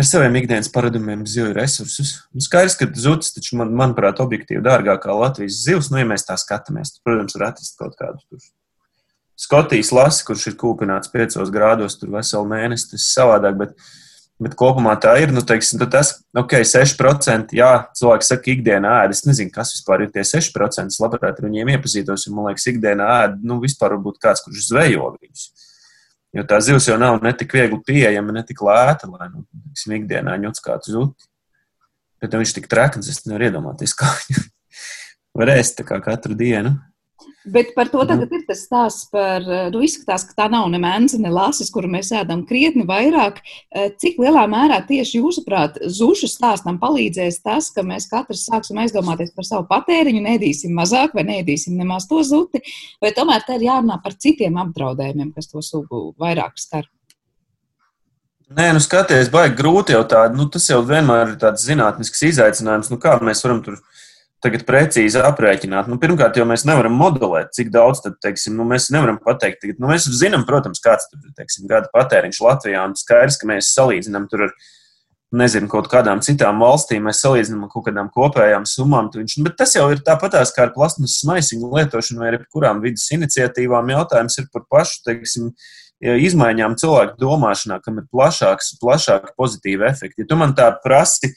ar 0.00 0.06
saviem 0.06 0.38
ikdienas 0.40 0.70
paradumiem 0.73 1.26
zivju 1.28 1.52
resursus. 1.56 2.14
Un 2.35 2.44
skaidrs, 2.44 2.78
ka 2.78 2.88
zuds, 2.97 3.35
taču, 3.35 3.59
man, 3.61 3.75
manuprāt, 3.76 4.23
objektīvi 4.23 4.62
dārgākā 4.64 5.12
Latvijas 5.16 5.61
zivs, 5.66 5.90
nu, 5.92 6.00
ja 6.00 6.09
mēs 6.09 6.25
tā 6.28 6.38
skatāmies, 6.40 6.94
tad, 6.94 7.02
protams, 7.06 7.37
var 7.37 7.50
atrast 7.50 7.78
kaut 7.80 7.99
kādus 8.00 8.50
Skotijas 9.40 9.88
lasi, 9.97 10.25
kurš 10.28 10.50
ir 10.50 10.56
kūpināts 10.61 11.09
5 11.12 11.49
grādos, 11.52 11.94
tur 11.97 12.11
veselu 12.12 12.44
mēnesi, 12.49 12.90
tas 12.90 13.00
ir 13.00 13.09
savādāk. 13.09 13.54
Bet, 13.56 13.70
bet 14.40 14.56
kopumā 14.59 14.94
tā 15.00 15.14
ir. 15.23 15.32
Nu, 15.35 15.42
teiksim, 15.47 15.82
tas, 15.92 16.12
ok, 16.37 16.56
6%. 16.66 17.54
Jā, 17.56 17.70
cilvēki 17.99 18.28
saka, 18.28 18.52
ikdienā 18.54 18.94
ēd. 19.04 19.16
Es 19.16 19.25
nezinu, 19.28 19.52
kas 19.54 19.75
vispār 19.76 20.06
ir 20.06 20.12
tie 20.14 20.25
6%. 20.26 20.90
Es 20.90 21.00
labprāt 21.02 21.40
ar 21.40 21.49
viņiem 21.49 21.75
iepazītos, 21.76 22.26
jo 22.26 22.37
man 22.37 22.50
liekas, 22.50 22.68
ikdienā 22.73 23.09
ēd, 23.25 23.40
nu, 23.47 23.61
vispār 23.62 23.97
varbūt 23.97 24.20
kāds, 24.23 24.44
kurš 24.47 24.70
zvejo 24.70 25.12
viņus. 25.18 25.49
Jo 26.37 26.47
tā 26.47 26.61
zivs 26.62 26.87
jau 26.87 26.94
nav 27.00 27.18
ne 27.25 27.32
tik 27.35 27.56
viegli 27.56 27.80
pieejama, 27.87 28.37
ne 28.37 28.44
tik 28.47 28.62
lēta, 28.62 29.09
lai, 29.11 29.32
nu, 29.32 29.44
teiksim, 29.73 29.97
ikdienā 29.99 30.37
ņūts 30.44 30.62
kādu 30.62 30.94
zuti. 30.94 31.28
Bet 32.20 32.37
viņš 32.37 32.54
tik 32.54 32.68
trekns, 32.70 33.09
es 33.11 33.25
nevaru 33.26 33.49
iedomāties, 33.49 33.97
kā 33.99 34.12
viņu 34.23 34.47
var 35.37 35.52
ēst 35.56 35.82
kā 35.87 35.99
katru 36.04 36.37
dienu. 36.38 36.76
Bet 37.50 37.72
par 37.74 37.88
to 37.88 38.04
tagad 38.04 38.32
ir 38.36 38.42
tas 38.48 38.62
stāsts 38.66 39.06
par, 39.12 39.44
nu, 39.72 39.80
izskatās, 39.86 40.26
ka 40.28 40.36
tā 40.42 40.46
nav 40.52 40.66
ne 40.72 40.78
mēnesi, 40.82 41.18
ne 41.22 41.32
lasis, 41.32 41.70
kuru 41.72 41.88
mēs 41.90 42.12
ēdam 42.16 42.42
krietni 42.48 42.84
vairāk. 42.88 43.40
Eh, 43.72 43.88
cik 44.00 44.20
lielā 44.20 44.44
mērā 44.50 44.82
tieši 44.88 45.22
jūsuprāt, 45.22 45.80
zušu 45.88 46.28
stāstam 46.30 46.76
palīdzēs 46.82 47.40
tas, 47.44 47.70
ka 47.74 47.84
mēs 47.86 48.10
katrs 48.12 48.44
sāksim 48.50 48.82
aizdomāties 48.84 49.32
par 49.36 49.48
savu 49.48 49.66
patēriņu, 49.72 50.22
nedīsim 50.28 50.76
mazāk 50.76 51.16
vai 51.16 51.24
nedīsim 51.32 51.80
nemaz 51.80 52.08
to 52.10 52.20
zuti, 52.26 52.60
vai 53.00 53.14
tomēr 53.16 53.44
te 53.46 53.56
ir 53.56 53.68
jārunā 53.70 54.00
par 54.04 54.16
citiem 54.20 54.60
apdraudējumiem, 54.60 55.32
kas 55.36 55.48
to 55.48 55.64
sugu 55.64 56.10
vairāk 56.20 56.60
skar? 56.60 56.88
Nē, 58.50 58.73
nu 58.75 58.80
skaties, 58.82 59.28
baigi 59.30 59.54
grūti 59.60 59.95
jau 59.95 60.02
tādu, 60.10 60.34
nu 60.40 60.49
tas 60.50 60.64
jau 60.66 60.80
vienmēr 60.82 61.28
ir 61.32 61.36
tāds 61.38 61.62
zinātnisks 61.68 62.25
izaicinājums, 62.32 62.88
nu 62.90 62.99
kā 62.99 63.14
mēs 63.23 63.45
varam 63.45 63.60
tur 63.62 63.76
tagad 64.44 64.64
precīzi 64.68 65.20
aprēķināt. 65.22 65.88
Nu, 65.90 65.98
pirmkārt, 66.00 66.38
jau 66.40 66.46
mēs 66.48 66.64
nevaram 66.68 66.96
modelēt, 66.96 67.52
cik 67.56 67.70
daudz 67.74 68.02
tad, 68.04 68.18
teiksim, 68.24 68.56
nu, 68.58 68.66
mēs 68.68 68.88
nevaram 68.94 69.20
pateikt. 69.22 69.60
Tagad, 69.64 69.80
nu, 69.82 69.90
mēs 69.92 70.08
zinām, 70.20 70.46
protams, 70.48 70.82
kāds 70.84 71.08
ir 71.12 71.32
teiksim, 71.38 71.68
gada 71.70 71.90
patēriņš 71.94 72.42
Latvijā, 72.44 72.84
un 72.88 72.96
skaidrs, 72.98 73.40
ka 73.40 73.48
mēs 73.50 73.72
salīdzinām 73.76 74.28
tur 74.32 74.46
ar 74.48 74.54
nezinu, 75.40 75.68
kaut 75.70 75.86
kādām 75.90 76.22
citām 76.26 76.62
valstīm, 76.64 77.04
mēs 77.06 77.20
salīdzinām 77.22 77.66
ar 77.66 77.72
kaut 77.74 77.86
kādām 77.86 78.08
kopējām 78.14 78.64
summām. 78.66 79.12
Viņš, 79.14 79.36
bet 79.46 79.58
tas 79.60 79.76
jau 79.76 79.86
ir 79.94 80.00
tāpatās 80.06 80.54
kā 80.56 80.66
ar 80.66 80.72
plasmasas 80.74 81.22
maisiņu 81.28 81.70
lietošanu 81.76 82.24
vai 82.24 82.32
ar 82.32 82.40
kurām 82.50 82.82
vidas 82.82 83.06
iniciatīvām. 83.14 83.92
Jautājums 83.94 84.40
ir 84.42 84.48
par 84.54 84.66
pašu, 84.72 85.04
teiksim, 85.06 85.52
izmaiņām 86.00 86.74
cilvēku 86.80 87.20
domāšanā, 87.20 87.78
kam 87.84 88.00
ir 88.00 88.08
plašāks, 88.10 88.74
plašāki 88.80 89.34
pozitīvi 89.38 89.86
efekti. 89.90 90.24
Ja 90.24 90.30
tu 90.32 90.40
man 90.40 90.56
tā 90.58 90.70
prasi, 90.82 91.34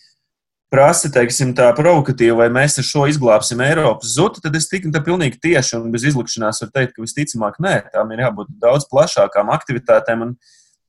prasa, 0.73 1.12
teiksim, 1.13 1.53
tā 1.57 1.67
provokatīva, 1.77 2.39
vai 2.41 2.49
mēs 2.53 2.79
ar 2.81 2.88
šo 2.88 3.05
izglābsim 3.12 3.62
Eiropas 3.62 4.15
zutu, 4.15 4.41
tad 4.41 4.55
es 4.57 4.65
tik 4.71 4.88
tā 4.93 5.03
pilnīgi 5.05 5.38
tieši 5.43 5.77
un 5.77 5.91
bez 5.93 6.07
izlikšanās 6.09 6.63
varu 6.63 6.73
teikt, 6.73 6.95
ka 6.95 7.05
visticamāk 7.05 7.59
nē, 7.62 7.75
tām 7.93 8.13
ir 8.15 8.23
jābūt 8.25 8.51
daudz 8.63 8.88
plašākām 8.89 9.53
aktivitātēm. 9.53 10.25
Un, 10.25 10.36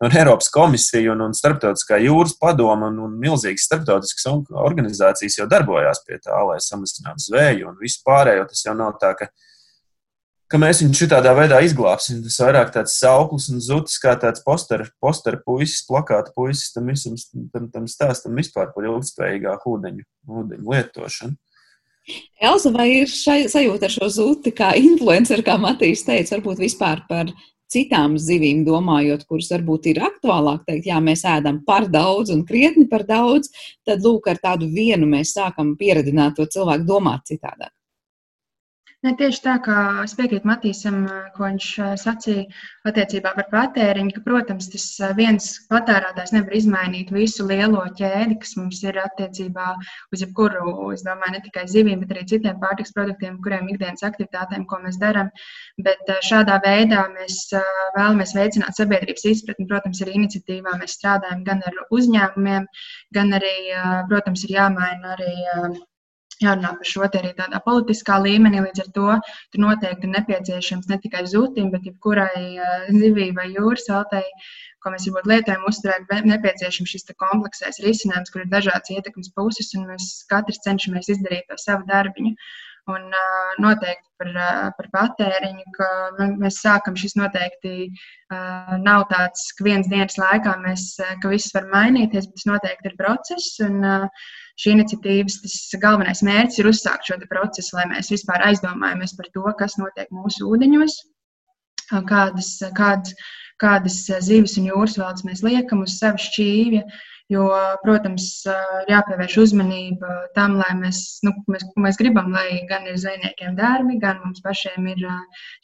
un 0.04 0.16
Eiropas 0.16 0.48
komisija 0.54 1.12
un, 1.12 1.26
un 1.26 1.36
Starptautiskā 1.36 2.00
jūras 2.00 2.36
padoma 2.40 2.88
un, 2.88 3.02
un 3.04 3.18
milzīgas 3.20 3.68
starptautiskas 3.68 4.26
organizācijas 4.64 5.38
jau 5.42 5.48
darbojās 5.52 6.00
pie 6.08 6.18
tā, 6.18 6.40
lai 6.48 6.58
samazinātu 6.64 7.28
zvēju 7.28 7.72
un 7.72 7.80
visu 7.82 8.00
pārējo. 8.08 8.48
Tas 8.50 8.64
jau 8.64 8.76
nav 8.78 8.96
tā, 9.02 9.12
ka 9.20 9.28
ka 10.54 10.60
mēs 10.62 10.84
viņu 10.84 10.94
šādā 11.00 11.32
veidā 11.34 11.58
izglābsim. 11.66 12.20
Tas 12.22 12.38
vairāk 12.44 12.70
tāds 12.76 12.94
sauklis 13.00 13.48
un 13.50 13.62
zuds, 13.64 13.96
kā 14.02 14.14
tāds 14.22 14.44
posteru 14.46 14.86
poster 15.02 15.40
puisis, 15.42 15.82
plakāta 15.88 16.30
puisis 16.36 16.70
tam 16.74 16.92
visam 16.92 17.16
tam, 17.50 17.66
tam 17.72 17.88
stāstam 17.90 18.38
vispār 18.38 18.70
par 18.74 18.86
ilgspējīgāku 18.86 19.74
ūdeņu, 19.74 20.06
ūdeņu 20.30 20.76
lietošanu. 20.76 21.34
Elza, 22.44 22.70
vai 22.70 22.86
ir 23.00 23.10
šai 23.10 23.46
sajūta 23.50 23.88
ar 23.88 23.94
šo 23.96 24.10
zuti 24.12 24.52
kā 24.54 24.74
influenceru, 24.78 25.42
kā 25.42 25.56
Matīs 25.58 26.04
teica, 26.06 26.36
varbūt 26.36 26.60
vispār 26.62 27.02
par 27.08 27.32
citām 27.74 28.18
zivīm 28.20 28.62
domājot, 28.66 29.24
kuras 29.26 29.48
varbūt 29.56 29.88
ir 29.90 30.02
aktuālāk 30.06 30.66
teikt, 30.68 30.90
jā, 30.92 31.00
mēs 31.02 31.24
ēdam 31.26 31.64
par 31.66 31.88
daudz 31.90 32.30
un 32.30 32.44
krietni 32.46 32.84
par 32.90 33.06
daudz, 33.08 33.50
tad 33.88 34.04
lūk, 34.04 34.28
ar 34.30 34.38
tādu 34.42 34.68
vienu 34.70 35.08
mēs 35.10 35.32
sākam 35.34 35.74
pieredzināt 35.80 36.36
to 36.38 36.46
cilvēku 36.46 36.86
domāt 36.92 37.24
citādāk. 37.32 37.72
Ne, 39.04 39.10
tieši 39.20 39.40
tā, 39.44 39.54
kā 39.60 39.78
es 40.00 40.14
piekrītu 40.16 40.48
Matīsam, 40.48 41.02
ko 41.34 41.42
viņš 41.44 41.66
sacīja 42.00 42.44
attiecībā 42.88 43.34
par 43.36 43.50
patēriņu, 43.50 44.14
ka, 44.16 44.22
protams, 44.24 44.70
tas 44.72 44.86
viens 45.18 45.48
patērētājs 45.68 46.32
nevar 46.32 46.56
izmainīt 46.56 47.12
visu 47.12 47.44
lielo 47.50 47.82
ķēdi, 47.98 48.38
kas 48.40 48.54
mums 48.56 48.80
ir 48.86 48.96
attiecībā 49.02 49.68
uz 50.08 50.24
jebkuru, 50.24 50.88
es 50.96 51.04
domāju, 51.04 51.36
ne 51.36 51.42
tikai 51.44 51.66
zivīm, 51.74 52.00
bet 52.00 52.16
arī 52.16 52.24
citiem 52.32 52.56
pārtiks 52.64 52.96
produktiem, 52.96 53.36
kuriem 53.44 53.68
ikdienas 53.74 54.08
aktivitātēm, 54.08 54.64
ko 54.72 54.80
mēs 54.88 54.96
darām. 55.04 55.28
Bet 55.84 56.16
šādā 56.24 56.56
veidā 56.64 57.04
mēs 57.12 57.42
vēlamies 57.52 58.32
veicināt 58.40 58.80
sabiedrības 58.80 59.28
izpratni. 59.34 59.68
Protams, 59.68 60.00
arī 60.00 60.16
iniciatīvā 60.22 60.78
mēs 60.80 60.96
strādājam 60.96 61.44
gan 61.44 61.60
ar 61.68 61.82
uzņēmumiem, 61.92 62.72
gan 63.12 63.36
arī, 63.36 63.58
protams, 64.08 64.48
ir 64.48 64.62
jāmaina 64.62 65.18
arī 65.18 65.34
jārunā 66.44 66.74
par 66.78 66.90
šo 66.90 67.06
arī 67.06 67.32
tādā 67.38 67.60
politiskā 67.64 68.18
līmenī. 68.24 68.62
Līdz 68.66 68.84
ar 68.84 68.90
to 68.98 69.06
tur 69.54 69.64
noteikti 69.64 70.10
nepieciešams 70.12 70.90
ne 70.90 71.00
tikai 71.04 71.24
zutim, 71.30 71.70
bet 71.74 71.88
jebkurai 71.88 72.44
uh, 72.54 72.86
zivī 72.92 73.30
vai 73.36 73.48
jūras 73.52 73.88
eltei, 73.92 74.24
ko 74.84 74.92
mēs 74.92 75.08
varbūt 75.08 75.30
lietojam, 75.32 75.64
uzturēt, 75.70 76.12
nepieciešams 76.28 76.94
šis 76.94 77.10
kompleksais 77.20 77.80
risinājums, 77.84 78.32
kur 78.34 78.44
ir 78.44 78.52
dažādas 78.52 78.92
ietekmes 78.92 79.32
puses, 79.36 79.72
un 79.78 79.88
mēs 79.90 80.10
katrs 80.30 80.62
cenšamies 80.66 81.10
izdarīt 81.16 81.48
to 81.48 81.60
savu 81.60 81.88
darbiņu. 81.90 82.36
Un 82.92 83.04
uh, 83.16 83.52
noteikti 83.64 84.10
par, 84.20 84.28
uh, 84.28 84.64
par 84.76 84.88
patēriņu, 84.92 85.62
ka 85.72 85.86
nu, 86.18 86.26
mēs 86.42 86.58
sākam 86.60 86.98
šis 87.00 87.14
noteikti 87.16 87.86
uh, 87.88 88.74
nav 88.82 89.06
tāds, 89.08 89.46
ka 89.56 89.64
vienas 89.64 89.88
dienas 89.88 90.18
laikā 90.20 90.52
mēs, 90.60 90.90
uh, 91.00 91.14
ka 91.22 91.30
viss 91.32 91.54
var 91.56 91.70
mainīties, 91.72 92.28
bet 92.28 92.36
tas 92.42 92.50
noteikti 92.50 92.90
ir 92.90 92.98
process. 93.00 93.54
Un, 93.64 93.80
uh, 93.80 94.28
šī 94.60 94.74
iniciatīvas 94.76 95.38
galvenais 95.82 96.20
mērķis 96.26 96.60
ir 96.60 96.68
uzsākt 96.70 97.08
šo 97.08 97.16
procesu, 97.30 97.74
lai 97.78 97.88
mēs 97.94 98.12
vispār 98.12 98.44
aizdomājamies 98.50 99.16
par 99.18 99.30
to, 99.34 99.46
kas 99.58 99.78
notiek 99.80 100.12
mūsu 100.14 100.46
ūdeņos, 100.52 100.98
kādas, 102.10 102.50
kādas, 102.76 103.16
kādas 103.62 104.04
zivis 104.26 104.56
un 104.60 104.70
jūras 104.70 104.96
valdes 105.00 105.26
mēs 105.26 105.42
liekam 105.46 105.84
uz 105.86 105.98
sava 105.98 106.20
šķīvja. 106.20 106.84
Jo, 107.32 107.46
protams, 107.80 108.24
ir 108.44 108.90
jāpievērš 108.92 109.38
uzmanība 109.40 110.10
tam, 110.36 110.58
lai 110.58 110.74
mēs, 110.76 110.98
nu, 111.24 111.30
mēs, 111.48 111.62
mēs 111.80 111.96
gribam, 111.96 112.28
lai 112.34 112.58
gan 112.68 112.84
ir 112.84 112.98
zvejniekiem 113.00 113.54
dārbi, 113.56 113.96
gan 114.02 114.20
mums 114.20 114.42
pašiem 114.44 114.90
ir 114.92 115.00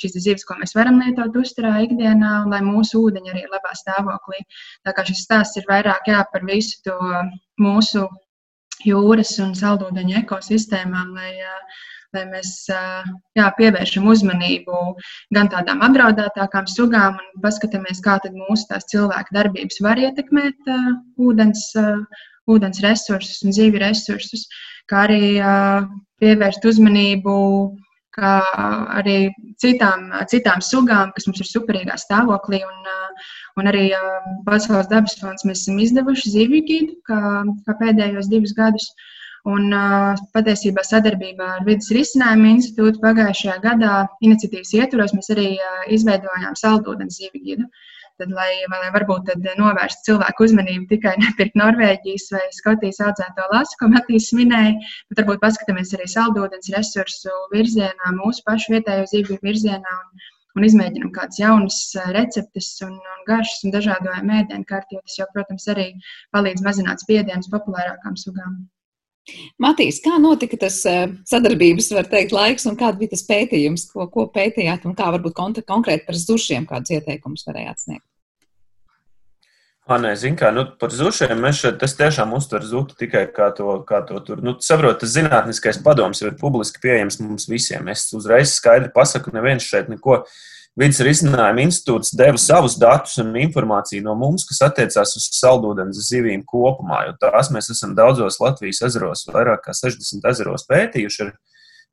šīs 0.01 0.17
zivis, 0.25 0.47
ko 0.49 0.57
mēs 0.57 0.73
varam 0.79 1.03
lietot 1.03 1.37
uzturā 1.37 1.75
ikdienā, 1.85 2.33
un 2.47 2.57
lai 2.57 2.63
mūsu 2.65 3.03
ūdeņi 3.05 3.35
arī 3.35 3.45
ir 3.45 3.53
labā 3.53 3.75
stāvoklī. 3.77 4.41
Tā 4.89 4.97
kā 4.97 5.05
šis 5.11 5.21
stāsts 5.27 5.61
ir 5.61 5.69
vairāk 5.69 6.09
jā, 6.09 6.25
par 6.33 6.49
visu 6.49 6.81
to 6.89 6.97
mūsu 7.61 8.09
jūras 8.89 9.37
un 9.45 9.53
saldūdeņu 9.61 10.17
ekosistēmām, 10.23 11.13
lai, 11.13 11.35
lai 12.17 12.25
mēs 12.31 12.53
jā, 12.69 13.49
pievēršam 13.59 14.09
uzmanību 14.13 14.79
gan 15.37 15.51
tādām 15.53 15.83
apdraudētākām 15.87 16.69
sugām 16.71 17.19
un 17.21 17.43
paskatāmies, 17.45 18.03
kā 18.05 18.19
mūsu 18.35 18.81
cilvēku 18.93 19.37
darbības 19.37 19.83
var 19.85 20.01
ietekmēt 20.01 20.73
ūdens, 21.19 21.69
ūdens 22.51 22.83
resursus 22.87 23.45
un 23.45 23.55
dzīvi 23.55 23.85
resursus, 23.85 24.49
kā 24.91 25.07
arī 25.07 25.39
pievērst 26.21 26.67
uzmanību 26.67 27.37
kā 28.15 28.33
arī 28.99 29.31
citām, 29.63 30.11
citām 30.31 30.63
sugām, 30.65 31.13
kas 31.15 31.29
mums 31.29 31.43
ir 31.43 31.49
superīgā 31.49 31.97
stāvoklī. 32.01 32.63
Un, 32.67 32.91
un 33.61 33.71
arī 33.71 33.87
Pasaules 34.47 34.91
dabas 34.91 35.17
fonds 35.21 35.47
mēs 35.47 35.65
esam 35.65 35.79
izdevuši 35.83 36.35
zivju 36.35 36.63
gidu 36.67 36.99
kā, 37.09 37.21
kā 37.67 37.77
pēdējos 37.83 38.31
divus 38.33 38.55
gadus. 38.59 38.91
Un 39.49 39.73
patiesībā 40.35 40.83
sadarbībā 40.85 41.47
ar 41.57 41.63
Vides 41.65 41.89
risinājumu 41.97 42.51
institūtu 42.57 43.01
pagājušajā 43.01 43.55
gadā 43.63 43.93
iniciatīvas 44.21 44.75
ietvaros 44.77 45.15
mēs 45.17 45.33
arī 45.33 45.47
izveidojām 45.97 46.59
saldūdens 46.61 47.17
zivju 47.17 47.41
gidu. 47.47 47.69
Tad, 48.21 48.35
lai, 48.37 48.51
lai 48.69 48.91
varbūt 48.93 49.31
novērstu 49.57 50.11
cilvēku 50.11 50.45
uzmanību 50.45 50.91
tikai 50.91 51.15
nepirkt 51.23 51.55
Norvēģijas 51.57 52.27
vai 52.35 52.43
Skotijas 52.53 53.01
audzēto 53.07 53.47
lasu, 53.53 53.79
ko 53.81 53.89
Matīs 53.89 54.27
minēja, 54.37 54.75
bet 55.09 55.23
varbūt 55.23 55.41
paskatāmies 55.41 55.95
arī 55.97 56.09
saldūdens 56.13 56.69
resursu 56.75 57.33
virzienā, 57.55 58.13
mūsu 58.19 58.45
pašu 58.45 58.75
vietējo 58.75 59.07
zivju 59.15 59.39
virzienā. 59.47 59.95
Un, 60.03 60.29
un 60.59 60.67
izmēģinām 60.67 61.15
kādas 61.15 61.41
jaunas 61.41 61.79
receptes 62.13 62.69
un, 62.85 62.93
un 62.99 63.25
garšas 63.31 63.65
un 63.65 63.73
dažādojam 63.79 64.35
ēdienkarti, 64.43 64.99
jo 64.99 65.07
tas 65.07 65.17
jau, 65.23 65.29
protams, 65.33 65.69
arī 65.73 65.89
palīdz 66.37 66.67
mazināt 66.67 67.07
spiedienu 67.07 67.47
uz 67.47 67.49
populārākām 67.55 68.21
sugām. 68.21 68.61
Matīs, 69.63 70.01
kā 70.03 70.17
notika 70.19 70.57
tas 70.59 70.81
sadarbības, 71.29 71.91
var 71.95 72.09
teikt, 72.11 72.33
laiks 72.35 72.67
un 72.67 72.79
kāda 72.81 72.99
bija 72.99 73.15
tas 73.15 73.27
pētījums, 73.29 73.87
ko, 73.93 74.09
ko 74.11 74.27
pētījāt 74.33 74.87
un 74.89 74.97
kā 74.99 75.11
varbūt 75.15 75.37
konkrēti 75.69 76.07
par 76.07 76.19
zušiem 76.19 76.67
kādus 76.71 76.97
ieteikumus 76.97 77.47
varējāt 77.47 77.85
sniegt? 77.85 78.07
Nē, 79.91 80.13
zinu, 80.15 80.37
kā 80.39 80.53
nu, 80.55 80.63
par 80.79 80.93
zušiem 80.95 81.41
mēs 81.43 81.65
šeit 81.65 81.81
tiešām 81.83 82.31
uztveram 82.37 82.69
zutu 82.69 82.95
tikai 82.95 83.25
kā 83.35 83.49
to, 83.57 83.73
kā 83.89 83.99
to 84.07 84.21
tur. 84.23 84.39
Nu, 84.45 84.55
saprot, 84.63 85.01
tas 85.03 85.17
zinātniskais 85.17 85.81
padoms 85.83 86.23
ir 86.23 86.37
publiski 86.39 86.79
pieejams 86.85 87.19
mums 87.25 87.49
visiem. 87.51 87.89
Es 87.91 88.05
uzreiz 88.15 88.53
skaidri 88.55 88.93
pasaku, 88.95 89.35
neviens 89.35 89.67
šeit 89.67 89.91
neko. 89.91 90.21
Vides 90.81 91.03
risinājuma 91.05 91.67
institūts 91.67 92.15
deva 92.17 92.39
savus 92.41 92.79
datus 92.81 93.19
un 93.21 93.35
informāciju 93.37 94.01
no 94.07 94.15
mums, 94.17 94.47
kas 94.49 94.63
attiecās 94.65 95.13
uz 95.19 95.27
saldūdens 95.37 95.99
zivīm 96.07 96.41
kopumā, 96.49 97.03
jo 97.05 97.17
tās 97.21 97.51
mēs 97.53 97.69
esam 97.75 97.93
daudzos 97.99 98.39
Latvijas 98.41 98.81
ezeros, 98.89 99.27
vairāk 99.29 99.67
kā 99.67 99.75
60 99.77 100.29
ezeros 100.31 100.65
pētījuši. 100.71 101.27
Ir 101.27 101.35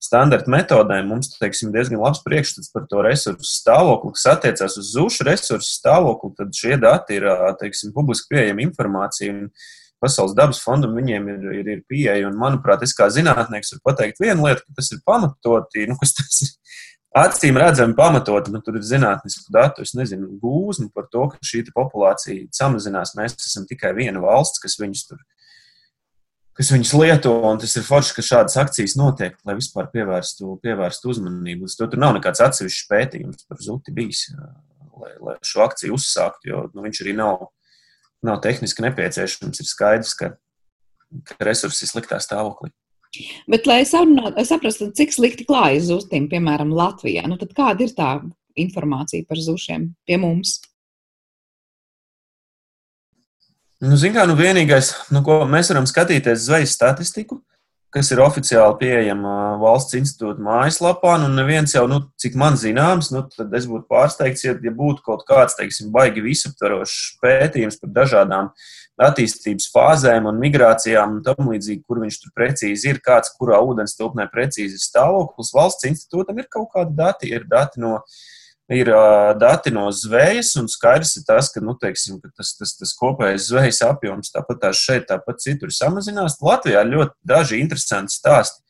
standarta 0.07 0.53
metodēm 0.53 1.09
mums 1.11 1.33
teiksim, 1.35 1.73
diezgan 1.75 1.99
labs 1.99 2.23
priekšstats 2.23 2.71
par 2.71 2.85
to 2.87 3.03
resursu 3.03 3.49
stāvokli, 3.49 4.13
kas 4.15 4.29
attiecās 4.37 4.79
uz 4.79 4.93
zušu 4.93 5.27
resursu 5.27 5.67
stāvokli. 5.81 6.31
Tad 6.39 6.55
šie 6.55 6.79
dati 6.79 7.19
ir 7.19 7.27
teiksim, 7.59 7.91
publiski 7.97 8.37
pieejama 8.37 8.63
informācija. 8.69 9.49
Pasaules 9.99 10.37
dabas 10.37 10.61
fondam 10.61 10.93
viņiem 10.95 11.27
ir, 11.33 11.45
ir, 11.59 11.69
ir 11.75 11.85
pieeja. 11.89 12.29
Un, 12.29 12.39
manuprāt, 12.39 12.85
es 12.85 12.93
kā 12.95 13.09
zinātnieks 13.11 13.73
varu 13.73 13.83
pateikt 13.89 14.21
vienu 14.21 14.45
lietu, 14.45 14.63
ka 14.63 14.79
tas 14.79 14.93
ir 14.93 15.01
pamatoti. 15.03 15.87
Nu, 15.89 15.97
tas 15.99 16.43
ir 16.45 16.53
acīm 17.15 17.57
redzami 17.59 17.95
pamatoti, 17.97 18.51
bet 18.53 18.65
tur 18.65 18.77
ir 18.79 18.85
zinātnisku 18.85 19.53
datu. 19.53 19.85
Es 19.85 19.95
nezinu, 19.97 20.29
gūzmu 20.41 20.89
par 20.95 21.07
to, 21.11 21.27
ka 21.31 21.39
šī 21.45 21.63
populācija 21.75 22.49
samazinās. 22.55 23.15
Mēs 23.17 23.37
esam 23.39 23.67
tikai 23.69 23.93
viena 23.97 24.21
valsts, 24.23 24.61
kas 24.63 24.79
viņus 24.81 25.07
tur 25.09 25.23
kas 26.57 26.71
viņus 26.73 26.93
lieto, 26.97 27.35
un 27.45 27.59
tas 27.61 27.75
ir 27.77 27.85
forši, 27.85 28.15
ka 28.17 28.25
šādas 28.25 28.57
akcijas 28.57 28.95
notiek, 28.97 29.35
lai 29.45 29.53
vispār 29.59 29.91
pievērstu, 29.93 30.55
pievērstu 30.63 31.11
uzmanību. 31.13 31.69
To 31.77 31.87
tur 31.91 32.01
nav 32.01 32.15
nekāds 32.17 32.41
atsevišķs 32.47 32.87
pētījums 32.89 33.45
par 33.45 33.61
zuti 33.61 33.93
bijis, 33.93 34.23
lai, 34.97 35.13
lai 35.21 35.35
šo 35.45 35.61
akciju 35.67 35.97
uzsāktu, 35.97 36.49
jo 36.49 36.63
nu, 36.73 36.81
viņš 36.87 37.03
arī 37.05 37.13
nav, 37.19 37.51
nav 38.25 38.41
tehniski 38.41 38.85
nepieciešams. 38.87 39.61
Ir 39.61 39.69
skaidrs, 39.69 40.15
ka, 40.17 40.31
ka 41.29 41.37
resursi 41.45 41.85
ir 41.85 41.93
sliktā 41.93 42.17
stāvoklī. 42.25 42.73
Bet, 43.51 43.67
lai 43.69 43.81
saprastu, 43.87 44.89
cik 44.95 45.13
slikti 45.15 45.47
klājas 45.47 45.89
zustiem, 45.91 46.29
piemēram, 46.31 46.73
Latvijā, 46.75 47.25
nu 47.29 47.39
tad 47.41 47.53
kāda 47.57 47.85
ir 47.85 47.93
tā 47.97 48.11
informācija 48.57 49.25
par 49.27 49.41
zušiem 49.41 49.91
pie 50.07 50.19
mums? 50.21 50.57
Nu, 53.83 53.93
Zinām, 53.93 54.15
kā, 54.15 54.23
nu 54.29 54.37
vienīgais, 54.39 54.89
nu, 55.13 55.21
ko 55.25 55.43
mēs 55.49 55.69
varam 55.69 55.85
skatīties 55.89 56.47
zvejas 56.47 56.73
statistiku, 56.73 57.43
kas 57.93 58.09
ir 58.11 58.19
oficiāli 58.23 58.75
pieejama 58.81 59.33
valsts 59.61 59.95
institūta 59.97 60.43
mājaslapā. 60.43 61.15
Nu, 61.21 61.29
neviens 61.33 61.73
jau, 61.75 61.85
nu, 61.89 62.01
cik 62.19 62.35
man 62.39 62.57
zināms, 62.59 63.11
nu, 63.15 63.23
tad 63.31 63.53
es 63.57 63.67
būtu 63.69 63.87
pārsteigts, 63.91 64.43
ja, 64.45 64.55
ja 64.63 64.73
būtu 64.75 65.05
kaut 65.05 65.23
kāds, 65.29 65.55
teiksim, 65.59 65.91
baigi 65.95 66.23
visaptvarošs 66.25 67.17
pētījums 67.23 67.79
par 67.81 67.93
dažādām 68.01 68.51
attīstības 69.07 69.69
fāzēm 69.73 70.27
un 70.29 70.39
migrācijām 70.41 71.17
un 71.17 71.25
tam 71.25 71.51
līdzīgi, 71.51 71.83
kur 71.87 72.01
viņš 72.03 72.21
tur 72.23 72.33
precīzi 72.37 72.91
ir, 72.91 73.01
kāds 73.05 73.31
kurā 73.37 73.59
ūdens 73.63 73.95
tilpnē 73.97 74.25
precīzi 74.33 74.79
ir 74.79 74.83
stāvoklis. 74.83 75.53
Valsts 75.55 75.87
institūtam 75.89 76.41
ir 76.41 76.49
kaut 76.51 76.71
kādi 76.73 76.97
dati, 76.97 77.29
ir 77.31 77.45
dati 77.49 77.83
no 77.83 77.99
ir 78.73 78.91
uh, 78.91 79.31
dati 79.39 79.71
no 79.71 79.87
zvejas, 79.95 80.53
un 80.59 80.67
skaidrs 80.71 81.15
ir 81.19 81.25
tas, 81.27 81.49
ka, 81.53 81.63
nu, 81.63 81.77
teiksim, 81.79 82.19
ka 82.23 82.31
tas, 82.35 82.53
tas, 82.59 82.75
tas 82.79 82.93
kopējais 82.99 83.49
zvejas 83.51 83.81
apjoms 83.87 84.33
tāpat 84.33 84.63
tās 84.65 84.81
šeit, 84.83 85.07
tāpat 85.11 85.43
citur 85.43 85.71
samazinās. 85.73 86.39
Latvijā 86.43 86.83
ir 86.83 86.93
ļoti 86.93 87.15
daži 87.31 87.61
interesanti 87.63 88.17
stāsti, 88.17 88.63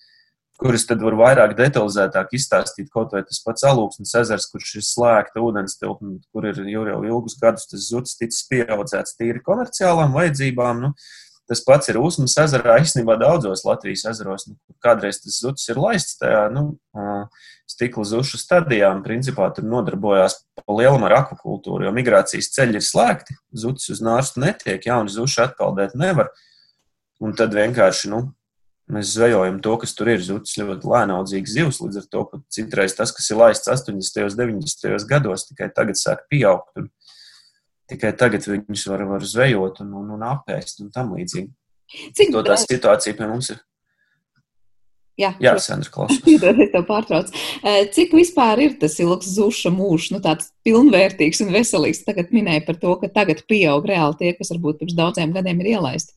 kurus 0.62 0.86
tad 0.90 1.02
var 1.06 1.18
vairāk 1.18 1.56
detalizētāk 1.58 2.34
izstāstīt. 2.38 2.92
Kaut 2.94 3.14
vai 3.14 3.24
tas 3.26 3.42
pats 3.46 3.66
alūksnes 3.68 4.14
ezers, 4.22 4.50
kurš 4.54 4.76
ir 4.80 4.86
slēgta 4.86 5.42
ūdens 5.42 5.78
tilpne, 5.82 6.20
kur 6.34 6.50
ir 6.50 6.62
jau, 6.70 6.86
ilgus 7.06 7.38
gadus 7.42 7.70
tas 7.70 7.90
zuds 7.90 8.18
ticis 8.22 8.46
pieaudzēts 8.50 9.18
tīri 9.18 9.42
komerciālām 9.46 10.14
vajadzībām. 10.18 10.86
Nu, 10.86 10.94
Tas 11.48 11.62
pats 11.64 11.88
ir 11.88 12.00
Usmas 12.02 12.36
ezerā, 12.42 12.76
īstenībā 12.84 13.16
daudzos 13.22 13.64
Latvijas 13.64 14.04
ezeros. 14.12 14.50
Nu, 14.50 14.58
kādreiz 14.84 15.22
tas 15.24 15.38
zuds 15.40 15.64
ir 15.72 15.80
laists 15.80 16.18
tajā 16.20 16.48
nu, 16.52 16.66
stikla 17.68 18.04
zušu 18.08 18.40
stadijā, 18.42 18.90
un 18.96 19.04
principā 19.06 19.48
tur 19.56 19.68
nodarbojās 19.68 20.42
pa 20.60 20.76
lielam 20.76 21.06
ar 21.08 21.22
akvakultūru, 21.22 21.88
jo 21.88 21.94
migrācijas 21.96 22.52
ceļi 22.56 22.82
ir 22.82 22.84
slēgti, 22.84 23.38
zuds 23.64 23.88
uz 23.94 24.04
nārstu 24.04 24.44
netiek, 24.44 24.90
jauni 24.90 25.14
zuši 25.14 25.46
atpeldēt 25.48 25.96
nevar. 26.00 26.34
Un 27.24 27.32
tad 27.38 27.56
vienkārši, 27.56 28.12
nu, 28.12 28.22
mēs 28.92 29.14
zvejojam 29.16 29.60
to, 29.64 29.76
kas 29.82 29.96
tur 29.98 30.12
ir. 30.12 30.22
Zuds 30.24 30.56
ļoti 30.60 30.88
lēnaudzīgs 30.88 31.56
zivs, 31.56 31.82
līdz 31.84 32.02
ar 32.02 32.08
to 32.12 32.24
citreiz 32.54 32.96
tas, 32.98 33.12
kas 33.16 33.32
ir 33.32 33.40
laists 33.40 33.72
80. 33.72 34.24
un 34.28 34.38
90. 34.62 35.08
gados, 35.10 35.48
tikai 35.50 35.72
tagad 35.76 36.00
sāk 36.00 36.28
pieaugt. 36.32 36.72
Un, 36.80 36.92
tikai 37.90 38.12
tagad 38.18 38.46
viņus 38.48 38.88
var, 38.92 39.06
var 39.10 39.26
zvejot 39.26 39.82
un, 39.86 39.96
un, 40.02 40.12
un 40.18 40.28
apēst 40.28 40.84
un 40.84 40.92
tam 40.94 41.16
līdzīgi. 41.16 41.50
Cik 42.18 42.34
to 42.36 42.44
tā 42.44 42.58
situācija 42.60 43.16
pie 43.16 43.28
mums 43.30 43.54
ir? 43.54 43.64
Jā, 45.18 45.32
Jā 45.42 45.56
Sandra, 45.58 45.90
klausos. 45.90 46.20
es 46.30 46.72
tev 46.74 46.84
pārtraucu. 46.86 47.34
Cik 47.96 48.12
vispār 48.14 48.62
ir 48.68 48.76
tas 48.82 49.00
ilgs 49.02 49.32
zuša 49.34 49.72
mūžs, 49.74 50.12
nu 50.14 50.22
tāds 50.22 50.52
pilnvērtīgs 50.68 51.42
un 51.46 51.56
veselīgs? 51.56 52.04
Tagad 52.06 52.30
minēja 52.36 52.68
par 52.68 52.78
to, 52.82 52.94
ka 53.02 53.10
tagad 53.16 53.42
pieaug 53.50 53.88
reāli 53.90 54.20
tie, 54.20 54.36
kas 54.38 54.54
varbūt 54.54 54.84
pirms 54.84 54.98
daudziem 54.98 55.34
gadiem 55.34 55.64
ir 55.64 55.72
ielaisti. 55.74 56.14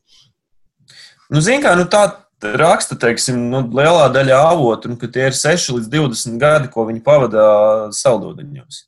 Nu, 1.31 1.41
zin 1.41 1.63
kā, 1.63 1.73
nu 1.79 1.87
tā 1.89 2.03
raksta, 2.61 2.97
teiksim, 2.99 3.39
nu, 3.49 3.63
lielā 3.73 4.05
daļa 4.13 4.37
avotu, 4.51 4.91
un 4.91 5.01
ka 5.01 5.09
tie 5.09 5.31
ir 5.31 5.37
6 5.37 5.73
līdz 5.79 5.89
20 5.89 6.37
gadi, 6.41 6.69
ko 6.73 6.85
viņi 6.89 7.01
pavada 7.05 7.43
saldūdeņos. 7.95 8.83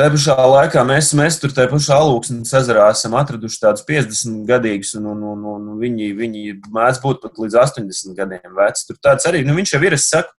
Tā 0.00 0.06
pašā 0.08 0.32
laikā 0.32 0.80
mēs, 0.88 1.10
mēs 1.12 1.36
tur 1.42 1.52
tajā 1.52 1.68
pašā 1.68 1.98
alūksnes 2.00 2.54
ezerā 2.56 2.86
esam 2.88 3.12
atraduši 3.20 3.58
tādus 3.60 3.82
50 3.84 4.46
gadīgus, 4.48 4.94
un, 4.96 5.10
un, 5.12 5.20
un, 5.28 5.42
un 5.60 5.74
viņi, 5.76 6.06
viņi 6.16 6.54
mēdz 6.72 7.02
būt 7.02 7.20
pat 7.20 7.36
līdz 7.42 7.58
80 7.66 8.16
gadiem 8.16 8.54
veci. 8.56 8.86
Tur 8.88 8.96
tāds 9.04 9.28
arī, 9.28 9.44
nu, 9.44 9.52
viņš 9.58 9.74
jau 9.74 9.82
ir, 9.84 9.98
es 9.98 10.08
saku, 10.08 10.32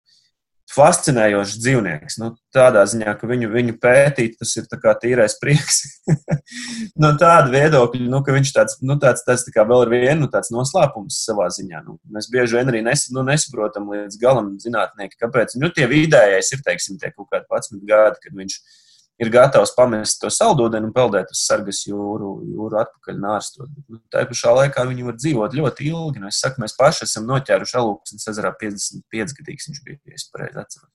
fascinējošs 0.73 1.59
dzīvnieks. 1.61 2.17
Nu, 2.23 2.31
tādā 2.57 2.87
ziņā, 2.89 3.13
ka 3.21 3.29
viņu, 3.29 3.53
viņu 3.53 3.77
pētīt, 3.85 4.41
tas 4.41 4.57
ir 4.57 4.73
tā 4.73 4.97
tīrais 5.05 5.37
prieks. 5.43 5.83
no 7.05 7.13
tāda 7.21 7.53
viedokļa, 7.53 8.09
nu, 8.09 8.25
ka 8.25 8.41
viņš 8.41 8.57
tāds, 8.57 8.81
nu, 8.81 8.97
tāds, 9.03 9.29
tāds 9.29 9.45
tā 9.45 9.53
kā 9.61 9.69
vēl 9.69 9.85
ir 9.91 9.97
viena 9.99 10.21
nu, 10.25 10.33
noslēpums 10.57 11.21
savā 11.29 11.53
ziņā. 11.53 11.85
Nu, 11.85 12.01
mēs 12.09 12.33
bieži 12.33 12.57
vien 12.57 12.73
arī 12.73 12.81
nes, 12.89 13.11
nu, 13.13 13.29
nesaprotam 13.29 13.93
līdz 13.93 14.17
galam 14.25 14.55
zinātnieki, 14.63 15.21
kāpēc. 15.21 15.61
Nu, 15.61 15.69
tie 15.69 15.91
vidējais 15.91 16.55
ir, 16.57 16.65
teiksim, 16.65 16.97
tie 17.03 17.13
kaut 17.13 17.29
kādi 17.29 17.45
11 17.51 17.91
gadi, 17.91 18.25
kad 18.25 18.41
viņš 18.41 18.63
ir 18.63 18.80
ir 19.21 19.31
gatavs 19.33 19.75
pamest 19.77 20.21
to 20.23 20.31
saldūdeni 20.33 20.89
un 20.89 20.95
peldēt 20.97 21.33
uz 21.35 21.43
sargas 21.45 21.83
jūru, 21.87 22.31
jūru 22.55 22.81
atpakaļ 22.81 23.19
nārstot. 23.21 23.69
Nu, 23.87 24.01
tā 24.13 24.25
pašā 24.29 24.55
laikā 24.57 24.87
viņi 24.89 25.07
var 25.09 25.19
dzīvot 25.19 25.57
ļoti 25.59 25.89
ilgi. 25.91 26.23
Nu, 26.23 26.31
es 26.33 26.41
saku, 26.41 26.63
mēs 26.65 26.77
paši 26.79 27.05
esam 27.09 27.29
noķēruši 27.29 27.77
alūksnes 27.83 28.31
ezerā 28.33 28.55
55 28.63 29.37
gadīgs 29.41 29.69
viņš 29.69 29.83
bija, 29.87 30.01
ja 30.09 30.17
es 30.17 30.27
pareizi 30.33 30.63
atceros. 30.63 30.91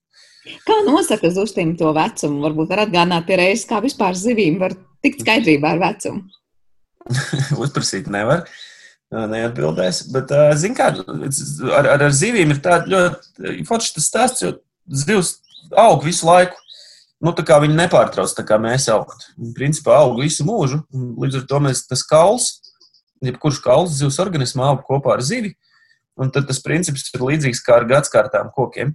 Kā 0.66 0.78
nosaka 0.86 1.30
zustīm 1.34 1.74
to 1.78 1.90
vecumu? 1.94 2.42
Varbūt 2.44 2.70
var 2.70 2.84
atgādināt 2.84 3.26
pie 3.26 3.38
reizes, 3.40 3.66
kā 3.70 3.80
vispār 3.82 4.18
zivīm 4.18 4.60
var 4.62 4.76
tikt 5.02 5.22
skaidrībā 5.24 5.74
ar 5.74 5.82
vecumu. 5.82 6.26
Uzprasīt 7.62 8.10
nevar. 8.10 8.46
neatbildēs. 9.10 10.06
Bet, 10.14 10.34
zin 10.58 10.74
kā, 10.74 10.90
ar, 10.98 11.90
ar, 11.94 12.06
ar 12.08 12.14
zivīm 12.14 12.54
ir 12.54 12.62
tāda 12.62 12.90
ļoti 12.90 13.66
forša 13.68 13.98
tas 13.98 14.08
stāsts, 14.10 14.42
jo 14.42 14.56
zivs 14.90 15.36
aug 15.78 16.02
visu 16.06 16.26
laiku. 16.26 16.58
Nu, 17.24 17.32
tā 17.32 17.46
kā 17.48 17.56
viņi 17.62 17.78
nepārtrauc, 17.78 18.32
tā 18.36 18.44
kā 18.44 18.58
mēs 18.60 18.90
augam. 18.92 19.20
Viņi 19.40 19.54
principā 19.56 19.96
aug 20.02 20.18
visu 20.20 20.44
mūžu. 20.44 20.82
Līdz 20.92 21.40
ar 21.40 21.46
to 21.48 21.60
mēs 21.64 21.86
tas 21.88 22.02
kauls, 22.04 22.50
jebkurš 23.24 23.62
kauls 23.64 23.96
zivs 23.96 24.20
organismā 24.20 24.68
aug 24.74 24.82
kopā 24.84 25.16
ar 25.16 25.24
zivi. 25.24 25.54
Un 26.20 26.30
tad 26.32 26.48
tas 26.48 26.60
princips 26.64 27.08
ir 27.12 27.24
līdzīgs 27.24 27.62
kā 27.64 27.80
ar 27.80 27.88
gadskārtām 27.88 28.52
kokiem. 28.56 28.94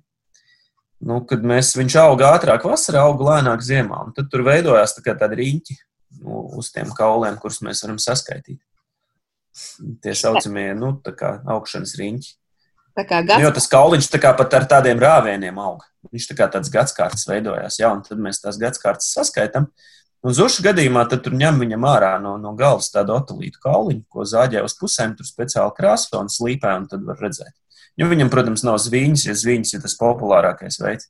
Nu, 1.02 1.24
kad 1.26 1.42
mēs, 1.46 1.74
viņš 1.74 1.96
auga 2.04 2.36
ātrāk 2.36 2.66
vasarā, 2.70 3.08
auga 3.10 3.32
lēnāk 3.32 3.64
ziemā. 3.66 4.04
Tad 4.18 4.30
tur 4.30 4.46
veidojās 4.46 4.94
tā 4.98 5.16
tādi 5.18 5.40
riņķi 5.40 5.78
nu, 6.22 6.44
uz 6.62 6.70
tiem 6.74 6.92
kauliem, 6.98 7.40
kurus 7.42 7.62
mēs 7.66 7.82
varam 7.86 7.98
saskaitīt. 8.02 8.60
Tie 10.06 10.14
saucamie 10.16 10.70
nu, 10.78 10.94
augšanas 11.02 11.96
riņķi. 12.00 12.36
Kā 12.98 13.22
gads... 13.22 13.38
nu, 13.38 13.46
jo 13.46 13.52
tas 13.56 13.70
kauliņš 13.72 14.10
kā 14.22 14.34
pat 14.38 14.58
ar 14.58 14.68
tādiem 14.70 15.00
rāvieniem 15.00 15.58
aug. 15.64 15.86
Viņš 16.12 16.28
tā 16.32 16.36
kā 16.40 16.48
tāds 16.52 16.72
gadskārtas 16.74 17.24
veidojās, 17.30 17.78
jā, 17.80 17.92
un 17.94 18.02
tad 18.04 18.20
mēs 18.20 18.42
tās 18.44 18.58
gadskārtas 18.60 19.14
saskaitām. 19.16 19.70
Un 20.22 20.36
zušu 20.38 20.66
gadījumā 20.66 21.08
tad 21.10 21.24
tur 21.26 21.34
ņem 21.38 21.64
viņam 21.64 21.86
ārā 21.90 22.12
no, 22.22 22.36
no 22.42 22.52
galvas 22.58 22.92
tādu 22.94 23.16
otelītu 23.16 23.62
kauliņu, 23.64 24.04
ko 24.12 24.26
zāģē 24.28 24.62
uz 24.66 24.76
pusēm, 24.78 25.16
tur 25.18 25.26
speciāli 25.26 25.74
krāso 25.78 26.20
un 26.20 26.30
slīpē, 26.30 26.76
un 26.78 26.86
tad 26.92 27.08
var 27.08 27.18
redzēt. 27.22 27.56
Jo 27.98 28.10
viņam, 28.12 28.30
protams, 28.34 28.66
nav 28.68 28.78
zviņas, 28.82 29.26
ja 29.30 29.36
zviņas 29.38 29.74
ir 29.76 29.84
tas 29.86 29.98
populārākais 30.00 30.78
veids. 30.84 31.10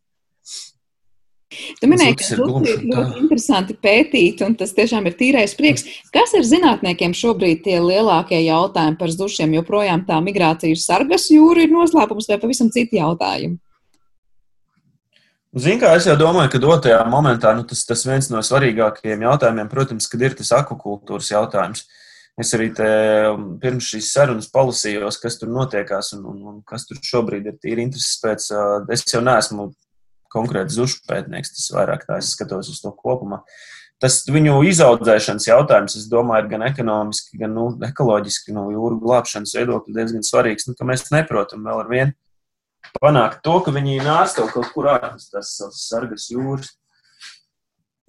Tu 1.51 1.87
minēji, 1.89 2.15
ka 2.15 2.23
tas 2.23 2.31
ir 2.31 2.41
ļoti 2.45 3.23
interesanti 3.25 3.75
pētīt, 3.75 4.43
un 4.45 4.53
tas 4.59 4.71
tiešām 4.77 5.09
ir 5.09 5.17
tīrais 5.19 5.55
prieks. 5.57 5.83
Kas 6.13 6.31
ir 6.37 6.45
zinātniekiem 6.47 7.15
šobrīd 7.17 7.65
tie 7.65 7.81
lielākie 7.83 8.39
jautājumi 8.45 8.99
par 8.99 9.11
zušiem? 9.11 9.57
Joprojām 9.59 10.05
tā 10.07 10.21
migrācija 10.23 10.77
uz 10.77 10.85
sargas 10.87 11.27
jūru 11.33 11.65
ir 11.65 11.73
noslēpums 11.73 12.29
vai 12.31 12.39
pavisam 12.39 12.71
citi 12.71 13.01
jautājumi? 13.01 13.59
Ziniet, 15.51 15.81
kā 15.81 15.89
es 15.99 16.07
jau 16.07 16.15
domāju, 16.15 16.53
ka 16.53 16.63
dotajā 16.63 17.01
momentā 17.11 17.51
nu, 17.57 17.65
tas, 17.67 17.83
tas 17.83 18.05
viens 18.07 18.29
no 18.31 18.39
svarīgākajiem 18.39 19.25
jautājumiem, 19.27 19.67
protams, 19.67 20.07
ir 20.15 20.37
tas 20.39 20.53
akvakultūras 20.61 21.33
jautājums. 21.33 21.83
Es 22.39 22.53
arī 22.55 22.69
te, 22.71 22.87
um, 23.27 23.57
pirms 23.59 23.89
šīs 23.91 24.13
sarunas 24.15 24.47
palasījos, 24.53 25.19
kas 25.19 25.35
tur 25.41 25.51
notiekās 25.51 26.13
un, 26.15 26.23
un, 26.31 26.37
un 26.47 26.61
kas 26.63 26.87
tur 26.87 27.01
šobrīd 27.03 27.51
ir 27.51 27.59
tīri 27.59 27.83
intereses 27.83 28.15
pēc. 28.23 28.47
Uh, 28.55 28.87
es 28.95 29.03
jau 29.11 29.19
neesmu 29.19 29.67
konkrēti 30.31 30.77
zušu 30.77 31.03
pētnieks, 31.09 31.53
tas 31.57 31.69
vairāk 31.75 32.07
tā 32.07 32.21
es 32.21 32.33
skatos 32.35 32.71
uz 32.71 32.81
to 32.83 32.93
kopumā. 32.95 33.41
Tas 34.01 34.23
viņu 34.25 34.63
izaudzēšanas 34.65 35.45
jautājums, 35.45 35.95
es 35.99 36.07
domāju, 36.09 36.47
ir 36.47 36.53
gan 36.55 36.65
ekonomiski, 36.65 37.37
gan 37.37 37.53
nu, 37.53 37.67
ekoloģiski, 37.85 38.55
no 38.55 38.65
jūras 38.73 39.01
glābšanas 39.03 39.53
viedokļa 39.59 39.97
diezgan 39.99 40.25
svarīgs. 40.25 40.65
Nu, 40.65 40.75
mēs 40.89 41.11
neprotam 41.13 41.67
vēl 41.67 41.83
ar 41.83 41.91
vienu 41.91 42.17
panākt 42.97 43.43
to, 43.45 43.59
ka 43.61 43.73
viņi 43.75 44.01
nārsto 44.01 44.47
kaut 44.51 44.71
kur 44.73 44.89
ārpus 44.95 45.29
tās 45.31 45.53
sargas 45.77 46.31
jūras. 46.31 46.73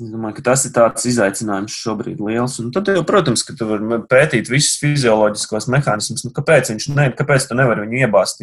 Es 0.01 0.09
domāju, 0.11 0.39
ka 0.39 0.47
tas 0.49 0.65
ir 0.67 0.73
tāds 0.75 1.05
izaicinājums 1.07 1.77
šobrīd 1.77 2.23
liels. 2.25 2.57
Un 2.63 2.73
tad, 2.75 2.89
jau, 2.91 3.05
protams, 3.07 3.45
ka 3.47 3.55
tu 3.59 3.69
vari 3.69 4.01
pētīt 4.11 4.49
visus 4.51 4.81
fizioloģiskos 4.81 5.69
mehānismus. 5.71 6.25
Nu, 6.27 6.33
kāpēc 6.35 6.73
viņš 6.73 6.89
ne, 6.97 7.11
kāpēc 7.19 7.47
tu 7.47 7.59
nevari 7.59 7.85
viņu 7.85 8.01
iebāzt 8.07 8.43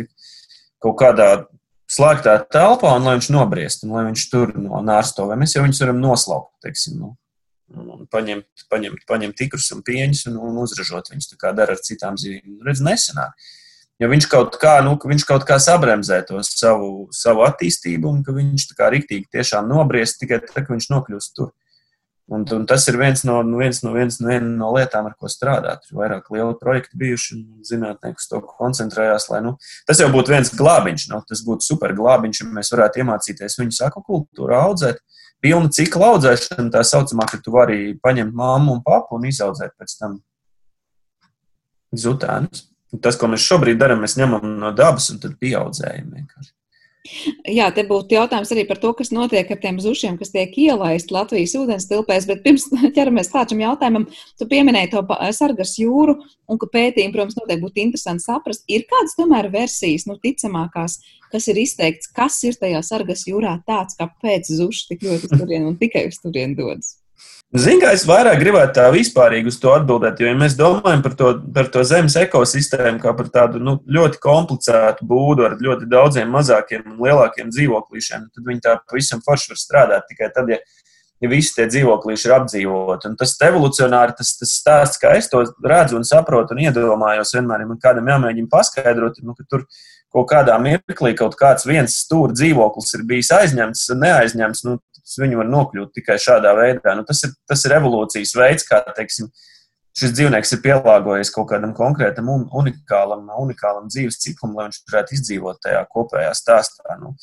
kaut 0.79 0.95
kādā 1.01 1.29
slēgtā 1.89 2.35
telpā, 2.53 2.91
un 2.97 3.07
lai 3.07 3.15
viņš 3.17 3.31
nobriest, 3.33 3.85
un 3.85 3.95
lai 3.97 4.05
viņš 4.09 4.25
tur 4.31 4.53
no 4.57 4.81
nārsto, 4.85 5.25
vai 5.29 5.39
mēs 5.41 5.55
jau 5.55 5.63
viņus 5.65 5.81
varam 5.83 6.03
noslaukt, 6.03 6.51
teiksim, 6.65 6.99
nu, 7.01 7.13
un 7.75 8.05
paņemt, 8.11 8.67
paņemt, 8.71 9.05
paņemt 9.09 9.37
tikrus 9.37 9.69
un 9.75 9.81
pieņus 9.85 10.27
un, 10.31 10.37
un 10.49 10.59
uzražot 10.63 11.11
viņus, 11.13 11.31
tā 11.33 11.39
kā 11.41 11.53
dara 11.57 11.75
ar 11.77 11.81
citām 11.85 12.17
zivīm. 12.19 12.59
Redz, 12.65 12.83
nesenāk. 12.85 13.49
Ja 13.99 14.07
viņš 14.07 14.29
kaut 14.31 14.55
kā, 14.61 14.77
nu, 14.85 14.93
viņš 14.95 15.25
kaut 15.27 15.43
kā 15.47 15.57
sabremzē 15.59 16.21
to 16.27 16.39
savu, 16.47 17.09
savu 17.15 17.43
attīstību, 17.43 18.07
un 18.07 18.21
ka 18.23 18.35
viņš 18.35 18.69
tā 18.69 18.77
kā 18.77 18.87
riktīgi 18.93 19.27
tiešām 19.35 19.67
nobriest 19.67 20.21
tikai 20.21 20.39
tad, 20.45 20.53
kad 20.55 20.71
viņš 20.71 20.87
nokļūst 20.93 21.35
tur. 21.35 21.51
Un, 22.29 22.43
un 22.53 22.65
tas 22.69 22.83
ir 22.87 22.97
viens 22.99 23.23
no, 23.25 23.39
nu, 23.41 23.57
viens, 23.57 23.79
no, 23.81 23.89
viens, 23.95 24.19
no, 24.21 24.27
viens 24.29 24.45
no 24.45 24.67
lietām, 24.75 25.07
ar 25.09 25.15
ko 25.17 25.29
strādāt. 25.31 25.87
Ir 25.89 25.97
vairāk 25.97 26.27
lieli 26.29 26.57
projekti 26.61 26.99
bijuši, 27.01 27.37
un 27.39 27.63
zinātnieki 27.65 28.21
uz 28.21 28.27
to 28.29 28.41
koncentrējās. 28.45 29.25
Lai, 29.31 29.39
nu, 29.47 29.55
tas 29.89 30.01
jau 30.03 30.11
būtu 30.13 30.35
viens 30.35 30.53
glābiņš, 30.53 31.07
nu, 31.09 31.23
tas 31.25 31.41
būtu 31.47 31.65
super 31.65 31.95
glābiņš, 31.97 32.43
ja 32.43 32.49
mēs 32.53 32.69
varētu 32.75 33.01
iemācīties 33.01 33.57
viņu 33.63 33.81
akvakultūru 33.87 34.57
audzēt. 34.59 35.01
Pilna 35.41 35.73
cikla 35.73 36.11
audzēšana, 36.13 36.69
tā 36.75 36.85
saucamā, 36.85 37.25
ka 37.31 37.41
tu 37.41 37.55
vari 37.55 37.95
paņemt 38.03 38.37
māmu 38.37 38.77
un 38.77 38.85
papu 38.85 39.17
un 39.17 39.25
izaudzēt 39.31 39.73
pēc 39.79 39.97
tam 39.97 40.19
zutēnus. 41.97 42.67
Tas, 43.01 43.17
ko 43.17 43.29
mēs 43.31 43.45
šobrīd 43.45 43.81
darām, 43.81 44.03
mēs 44.05 44.19
ņemam 44.21 44.45
no 44.61 44.69
dabas 44.75 45.09
un 45.13 45.21
tad 45.23 45.37
pieaudzējam 45.41 46.13
vienkārši. 46.13 46.53
Jā, 47.49 47.69
te 47.73 47.83
būtu 47.87 48.15
jautājums 48.15 48.51
arī 48.53 48.63
par 48.69 48.79
to, 48.81 48.91
kas 48.97 49.11
notiek 49.15 49.49
ar 49.51 49.59
tiem 49.61 49.79
zušiem, 49.81 50.17
kas 50.19 50.31
tiek 50.33 50.53
ielaisti 50.61 51.13
Latvijas 51.15 51.55
ūdens 51.57 51.87
tilpēs. 51.89 52.27
Bet 52.29 52.43
pirms 52.45 52.67
ķeramies 52.95 53.31
klāt 53.33 53.53
šim 53.53 53.63
jautājumam, 53.63 54.07
tu 54.39 54.47
pieminēji 54.49 54.91
to 54.93 55.03
sargas 55.35 55.75
jūru 55.81 56.19
un 56.49 56.61
ka 56.61 56.69
pētījumi, 56.73 57.13
protams, 57.15 57.37
noteikti 57.39 57.65
būtu 57.65 57.83
interesanti 57.85 58.27
saprast. 58.27 58.65
Ir 58.71 58.85
kādas 58.89 59.17
tomēr 59.17 59.49
versijas, 59.53 60.05
nu, 60.09 60.19
ticamākās, 60.21 60.99
kas 61.33 61.49
ir 61.51 61.61
izteikts, 61.65 62.11
kas 62.15 62.39
ir 62.47 62.57
tajā 62.61 62.81
sargas 62.85 63.25
jūrā 63.29 63.57
tāds, 63.67 63.97
kāpēc 63.99 64.53
zuši 64.61 64.89
tik 64.93 65.05
ļoti 65.09 65.29
uz 65.29 65.37
turieni 65.37 65.71
un 65.73 65.77
tikai 65.81 66.07
uz 66.11 66.21
turieni 66.21 66.57
dodas? 66.59 66.97
Ziniet, 67.49 67.87
es 67.95 68.03
vairāk 68.05 68.37
gribētu 68.43 68.75
tā 68.77 68.83
vispārīgi 68.93 69.49
uz 69.49 69.55
to 69.57 69.71
atbildēt, 69.73 70.19
jo, 70.21 70.27
ja 70.29 70.37
mēs 70.37 70.53
domājam 70.57 71.01
par 71.01 71.15
to, 71.17 71.29
par 71.55 71.69
to 71.73 71.81
zemes 71.87 72.13
ekosistēmu 72.21 73.01
kā 73.01 73.13
par 73.17 73.31
tādu 73.33 73.61
nu, 73.63 73.73
ļoti 73.89 74.21
komplicētu 74.21 75.07
būdu 75.09 75.47
ar 75.47 75.55
ļoti 75.57 75.87
daudziem 75.89 76.29
mazākiem 76.29 76.83
un 76.91 76.99
lielākiem 77.01 77.49
dzīvoklīšiem, 77.49 78.27
tad 78.35 78.51
viņi 78.51 78.61
tā 78.67 78.75
pavisam 78.85 79.23
forši 79.25 79.49
var 79.55 79.61
strādāt 79.63 80.05
tikai 80.11 80.29
tad, 80.35 80.51
ja, 80.53 80.59
ja 81.25 81.31
visi 81.31 81.55
tie 81.57 81.65
dzīvoklīši 81.71 82.29
ir 82.29 82.35
apdzīvoti. 82.37 83.09
Un 83.09 83.17
tas 83.17 83.33
evolucionāri, 83.49 84.13
tas, 84.19 84.35
tas 84.37 84.53
stāsts, 84.61 85.01
kā 85.01 85.15
es 85.17 85.31
to 85.31 85.41
redzu 85.65 85.97
un 85.97 86.05
saprotu 86.05 86.53
un 86.53 86.61
iedomājos, 86.67 87.33
vienmēr, 87.33 87.65
man 87.71 87.81
kādam 87.81 88.13
jāmēģina 88.13 88.51
paskaidrot, 88.53 89.23
nu, 89.25 89.33
ka 89.33 89.47
tur 89.49 89.65
kaut 90.13 90.29
kādā 90.29 90.53
mirklī 90.61 91.15
kaut 91.17 91.33
kāds 91.39 91.65
viens 91.69 91.97
stūra 92.03 92.33
dzīvoklis 92.37 92.93
ir 92.97 93.09
bijis 93.09 93.33
aizņemts, 93.35 93.89
neaizņemts. 93.97 94.63
Nu, 94.69 94.77
viņi 95.19 95.39
var 95.39 95.49
nokļūt 95.49 95.93
tikai 95.97 96.17
šādā 96.21 96.53
veidā. 96.57 96.95
Nu, 96.97 97.05
tas, 97.07 97.23
ir, 97.25 97.33
tas 97.49 97.65
ir 97.65 97.75
evolūcijas 97.79 98.35
veids, 98.37 98.67
kā 98.67 98.81
teiksim, 98.97 99.31
šis 99.97 100.15
dzīvnieks 100.15 100.55
ir 100.55 100.63
pielāgojies 100.63 101.33
kaut 101.35 101.49
kādam 101.51 101.73
konkrētam 101.77 102.29
un 102.31 102.47
unikālam, 102.61 103.25
unikālam 103.41 103.89
dzīves 103.89 104.21
ciklam, 104.23 104.55
lai 104.57 104.69
viņš 104.69 104.81
varētu 104.91 105.17
izdzīvot 105.17 105.63
tajā 105.65 105.85
kopējā 105.93 106.33
stāstā. 106.37 106.99
Nu, 107.01 107.15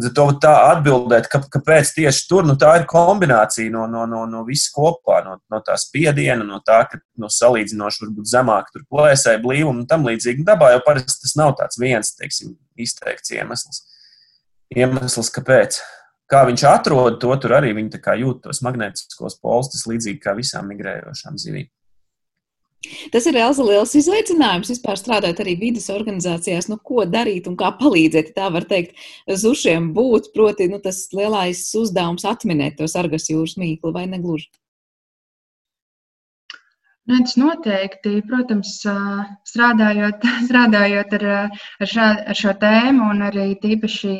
To 0.00 0.24
tā 0.40 0.52
atbildēt, 0.70 1.26
ka, 1.28 1.42
kāpēc 1.52 1.90
tieši 1.96 2.22
tur, 2.30 2.46
nu, 2.46 2.54
tā 2.56 2.70
ir 2.78 2.86
kombinācija 2.88 3.72
no, 3.74 3.84
no, 3.90 4.06
no, 4.08 4.22
no 4.30 4.44
visa 4.46 4.70
kopā, 4.72 5.18
no, 5.26 5.34
no 5.50 5.60
tā 5.66 5.74
spiediena, 5.80 6.46
no 6.46 6.60
tā, 6.64 6.78
ka 6.88 7.00
no 7.20 7.28
salīdzinoši 7.28 8.06
varbūt 8.06 8.30
zemāk 8.30 8.70
tur 8.72 8.86
plēsē 8.88 9.34
blīvuma 9.42 9.82
un 9.82 9.88
tam 9.90 10.06
līdzīgi. 10.08 10.46
Dabā 10.46 10.70
jau 10.72 10.80
parasti 10.86 11.26
tas 11.26 11.36
nav 11.36 11.52
tāds 11.58 11.80
viens, 11.82 12.14
teiksim, 12.16 12.54
izteikts 12.80 13.34
iemesls. 13.34 13.82
Iemesls, 14.72 15.28
kāpēc 15.34 15.82
kā 16.30 16.44
viņš 16.48 16.64
atrod 16.70 17.18
to, 17.22 17.34
tur 17.42 17.56
arī 17.58 17.74
viņi 17.76 18.00
jūt 18.22 18.46
tos 18.46 18.62
magnētiskos 18.66 19.38
polstus, 19.42 19.86
līdzīgi 19.90 20.22
kā 20.22 20.36
visām 20.38 20.70
migrējošām 20.72 21.38
zivīm. 21.40 21.68
Tas 23.12 23.26
ir 23.28 23.36
Elza 23.36 23.64
liels 23.66 23.90
izaicinājums 23.98 24.70
vispār 24.72 24.96
strādāt 24.96 25.42
arī 25.42 25.52
vidas 25.60 25.90
organizācijās, 25.92 26.70
nu, 26.70 26.78
ko 26.80 27.04
darīt 27.04 27.50
un 27.50 27.58
kā 27.60 27.68
palīdzēt, 27.76 28.32
tā 28.38 28.48
var 28.54 28.64
teikt, 28.70 28.96
zušiem 29.42 29.90
būt, 29.96 30.30
proti, 30.36 30.70
nu, 30.72 30.80
tas 30.80 31.02
lielais 31.12 31.60
uzdevums 31.76 32.24
atminēt 32.30 32.78
to 32.80 32.88
sargas 32.88 33.28
jūras 33.28 33.58
mīklu 33.60 33.92
vai 33.92 34.06
negluži. 34.08 34.48
Nē, 37.10 37.18
tas 37.26 37.36
noteikti, 37.40 38.10
protams, 38.28 38.76
strādājot, 39.50 40.24
strādājot 40.46 41.14
ar, 41.18 41.24
ar, 41.36 41.88
šā, 41.92 42.08
ar 42.32 42.38
šo 42.38 42.52
tēmu 42.60 43.08
un 43.12 43.24
arī 43.26 43.46
tīpaši 43.60 44.12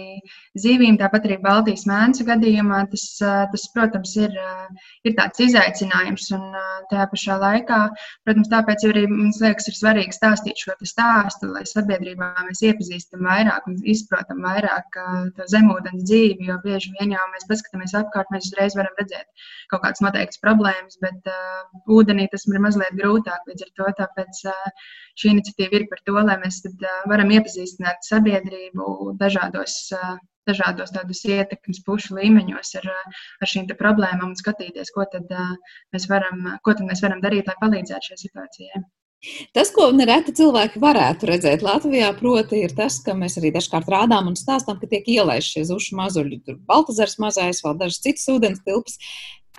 zīvīm, 0.59 0.97
tāpat 0.99 1.27
arī 1.29 1.37
Baltijas 1.43 1.85
mēneša 1.87 2.27
gadījumā, 2.27 2.81
tas, 2.91 3.05
tas 3.21 3.67
protams, 3.75 4.17
ir, 4.19 4.35
ir 5.07 5.15
tāds 5.19 5.43
izaicinājums. 5.47 6.27
Un 6.35 6.57
tajā 6.91 7.07
pašā 7.13 7.37
laikā, 7.43 7.81
protams, 8.27 8.51
tāpēc 8.51 8.87
arī 8.89 9.05
mums 9.11 9.41
liekas, 9.43 9.69
ir 9.71 9.79
svarīgi 9.79 10.17
stāstīt 10.17 10.59
šo 10.59 10.75
stāstu, 10.83 11.51
lai 11.55 11.63
sabiedrībā 11.69 12.33
mēs 12.49 12.65
iepazīstam 12.67 13.27
vairāk 13.29 13.69
un 13.71 13.79
izprotam 13.95 14.43
vairāk 14.47 14.99
to 15.37 15.47
zemūdens 15.53 16.07
dzīvi, 16.09 16.49
jo 16.51 16.59
bieži 16.65 16.95
vien 16.99 17.15
jau 17.15 17.27
mēs 17.35 17.47
paskatāmies 17.51 17.95
apkārt, 18.01 18.33
mēs 18.35 18.51
uzreiz 18.51 18.77
varam 18.79 18.97
redzēt 18.99 19.47
kaut 19.71 19.85
kādas 19.85 20.03
noteiktas 20.03 20.41
problēmas, 20.43 20.99
bet 21.03 21.31
uh, 21.31 21.61
ūdenī 21.95 22.27
tas 22.33 22.47
ir 22.49 22.59
mazliet 22.63 22.97
grūtāk. 22.99 23.47
Līdz 23.51 23.67
ar 23.67 23.71
to 23.79 23.93
tāpēc 24.01 24.43
šī 25.21 25.35
iniciatīva 25.35 25.79
ir 25.81 25.87
par 25.91 26.03
to, 26.07 26.17
lai 26.27 26.37
mēs 26.43 26.63
varam 27.11 27.33
iepazīstināt 27.37 28.07
sabiedrību 28.09 29.15
dažādos, 29.21 29.77
dažādos 30.49 30.95
tādus 30.95 31.25
ietekmes 31.29 31.83
pušu 31.87 32.17
līmeņos 32.21 32.73
ar, 32.81 32.89
ar 33.41 33.53
šīm 33.53 33.69
problēmām 33.81 34.31
un 34.33 34.39
skatīties, 34.39 34.95
ko 34.95 35.05
tad 35.13 35.29
mēs 35.95 36.09
varam, 36.11 36.47
ko 36.65 36.77
tad 36.77 36.89
mēs 36.89 37.05
varam 37.05 37.21
darīt, 37.25 37.51
lai 37.51 37.59
palīdzētu 37.61 38.11
šajā 38.11 38.25
situācijā. 38.25 38.83
Tas, 39.53 39.69
ko 39.75 39.91
nereti 39.93 40.33
cilvēki 40.33 40.81
varētu 40.81 41.29
redzēt 41.29 41.61
Latvijā, 41.65 42.09
proti, 42.17 42.63
ir 42.65 42.73
tas, 42.77 42.97
ka 43.05 43.13
mēs 43.17 43.37
arī 43.37 43.51
dažkārt 43.53 43.91
rādām 43.93 44.31
un 44.31 44.39
stāstām, 44.39 44.79
ka 44.81 44.89
tiek 44.89 45.05
ielaisti 45.13 45.59
šie 45.59 45.65
zušu 45.69 45.99
mazuļi. 45.99 46.41
Tur 46.47 46.57
Baltazars 46.71 47.19
mazais, 47.21 47.61
vēl 47.67 47.77
dažas 47.83 48.01
citas 48.01 48.25
ūdens 48.33 48.63
tilpas. 48.65 48.97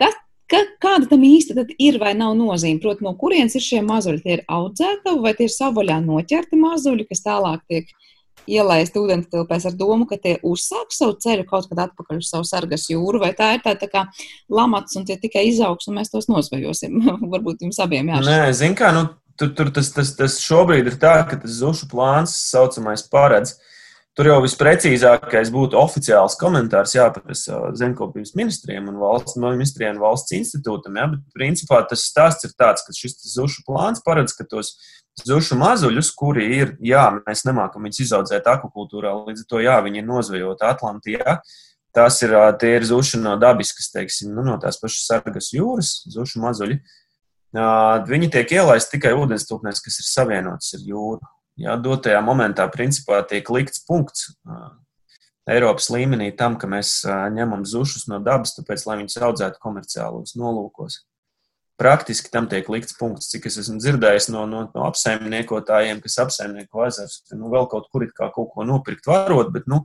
Kas, 0.01 0.17
ka, 0.49 0.63
kāda 0.81 1.11
tam 1.11 1.27
īsti 1.27 1.67
ir 1.77 1.99
vai 2.01 2.15
nav 2.17 2.33
nozīme? 2.39 2.81
Proti, 2.81 3.05
no 3.05 3.13
kurienes 3.21 3.59
ir 3.59 3.65
šie 3.67 3.83
mazuļi? 3.85 4.23
Tie 4.25 4.39
ir 4.39 4.43
audzētavi 4.49 5.21
vai 5.27 5.35
tie 5.37 5.45
ir 5.45 5.53
savvaļā 5.53 5.99
noķerti 6.07 6.61
mazuļi, 6.63 7.05
kas 7.11 7.21
tālāk 7.27 7.61
tiek 7.69 7.93
ielaist 8.49 8.95
ūdens 8.97 9.29
tilpēs 9.31 9.67
ar 9.69 9.75
domu, 9.77 10.07
ka 10.09 10.17
tie 10.21 10.37
uzsāks 10.47 11.01
savu 11.01 11.17
ceļu 11.21 11.45
kaut 11.49 11.69
kad 11.69 11.83
atpakaļ 11.87 12.21
uz 12.21 12.29
savu 12.31 12.47
sargas 12.47 12.87
jūru, 12.91 13.21
vai 13.23 13.31
tā 13.37 13.53
ir 13.57 13.65
tā, 13.65 13.75
tā 13.79 13.89
kā 13.91 14.05
lamats 14.51 14.97
un 14.99 15.07
tie 15.07 15.17
tikai 15.21 15.47
izaugs 15.49 15.89
un 15.89 15.99
mēs 15.99 16.13
tos 16.13 16.29
nosvajosim? 16.31 17.01
Varbūt 17.33 17.65
jums 17.65 17.81
abiem 17.83 18.13
jāšķirt. 18.13 18.31
Nē, 18.31 18.53
zin 18.57 18.77
kā, 18.77 18.93
nu, 18.95 19.07
tur, 19.39 19.53
tur 19.57 19.73
tas, 19.75 19.91
tas, 19.95 20.13
tas 20.17 20.39
šobrīd 20.43 20.89
ir 20.91 20.97
tā, 21.01 21.17
ka 21.29 21.39
tas 21.41 21.59
zušu 21.61 21.89
plāns, 21.91 22.35
saucamais, 22.51 23.05
paredz. 23.11 23.57
Tur 24.19 24.27
jau 24.27 24.41
visprecīzākais 24.43 25.49
būtu 25.55 25.77
oficiāls 25.79 26.33
komentārs 26.39 26.97
jāprasa 26.97 27.69
zemkopības 27.79 28.33
ministriem 28.35 28.89
un 28.91 28.97
valsts 28.99 29.37
ministriem 29.39 29.95
un 29.95 30.01
valsts 30.03 30.35
institūtam. 30.35 30.97
Ja? 30.99 31.05
Bet, 31.13 31.21
principā, 31.31 31.79
tas 31.87 32.03
stāsts 32.09 32.43
ir 32.43 32.51
tāds, 32.59 32.83
ka 32.83 32.91
šis 32.91 33.15
zušu 33.31 33.63
plāns 33.67 34.03
paredz, 34.03 34.35
ka 34.35 34.43
tos 34.51 34.73
zušu 35.23 35.55
mazuļus, 35.59 36.11
kuri 36.19 36.49
ir, 36.57 36.75
jā, 36.83 37.05
mēs 37.23 37.45
nemākam 37.47 37.87
viņus 37.87 38.03
izaudzēt 38.09 38.51
akvakultūrā, 38.51 39.15
līdz 39.29 39.45
ar 39.45 39.49
to, 39.53 39.63
jā, 39.63 39.79
viņi 39.87 40.03
ir 40.03 40.09
nozvejoti 40.09 40.67
Atlantijā. 40.67 41.39
Tās 41.95 42.21
ir, 42.23 42.35
tie 42.59 42.75
ir 42.77 42.87
zuši 42.87 43.19
no 43.19 43.37
dabiskas, 43.39 43.93
teiksim, 43.95 44.35
nu, 44.35 44.43
no 44.47 44.59
tās 44.59 44.79
pašas 44.79 45.07
sargas 45.07 45.51
jūras, 45.55 46.01
zušu 46.11 46.43
mazuļi. 46.43 46.81
Viņi 48.11 48.31
tiek 48.31 48.57
ielaisti 48.59 48.97
tikai 48.97 49.15
ūdenstūpnēs, 49.19 49.83
kas 49.83 50.03
ir 50.03 50.07
savienotas 50.07 50.75
ar 50.75 50.83
jūru. 50.87 51.31
Jā, 51.59 51.75
dotajā 51.75 52.21
momentā 52.23 52.65
principā 52.71 53.19
tiek 53.27 53.49
likts 53.51 53.83
punkts 53.85 54.29
Eiropas 55.51 55.89
līmenī 55.91 56.29
tam, 56.37 56.55
ka 56.61 56.69
mēs 56.69 57.01
ņemam 57.35 57.65
zušus 57.67 58.05
no 58.07 58.21
dabas, 58.23 58.53
tāpēc, 58.55 58.85
lai 58.87 59.01
viņus 59.01 59.19
audzētu 59.27 59.59
komerciālos 59.61 60.37
nolūkos 60.39 61.01
praktiski 61.81 62.29
tam 62.29 62.45
tiek 62.49 62.67
likts 62.69 62.93
punkts, 62.97 63.31
cik 63.31 63.47
es 63.49 63.57
esmu 63.63 63.79
dzirdējis 63.81 64.27
no, 64.33 64.43
no, 64.49 64.61
no 64.75 64.83
apsaimniekotājiem, 64.85 66.01
kas 66.03 66.19
apsaimnieko 66.21 66.85
ezerus, 66.85 67.21
ka 67.25 67.37
nu, 67.39 67.49
vēl 67.53 67.65
kaut 67.71 67.87
kur 67.93 68.05
it 68.05 68.13
kā 68.17 68.27
kaut 68.35 68.51
ko 68.53 68.65
nopirkt 68.67 69.09
varot, 69.09 69.49
bet 69.55 69.65
nu, 69.71 69.81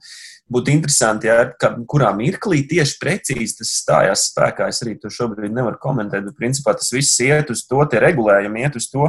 būtu 0.53 0.75
interesanti, 0.75 1.31
ja, 1.31 1.47
ka, 1.57 1.73
kurā 1.89 2.13
mirklī 2.19 2.67
tieši 2.69 2.99
precīzi 3.01 3.63
tas 3.63 3.73
stājās 3.81 4.27
spēkā. 4.29 4.69
Es 4.73 4.83
arī 4.85 4.99
to 5.01 5.13
šobrīd 5.13 5.57
nevaru 5.57 5.81
komentēt, 5.81 6.29
bet 6.29 6.37
principā 6.37 6.77
tas 6.77 6.93
viss 6.93 7.17
iet 7.25 7.53
uz 7.55 7.65
to, 7.71 7.81
tie 7.89 8.03
regulējumi 8.05 8.67
iet 8.67 8.77
uz 8.77 8.91
to, 8.93 9.09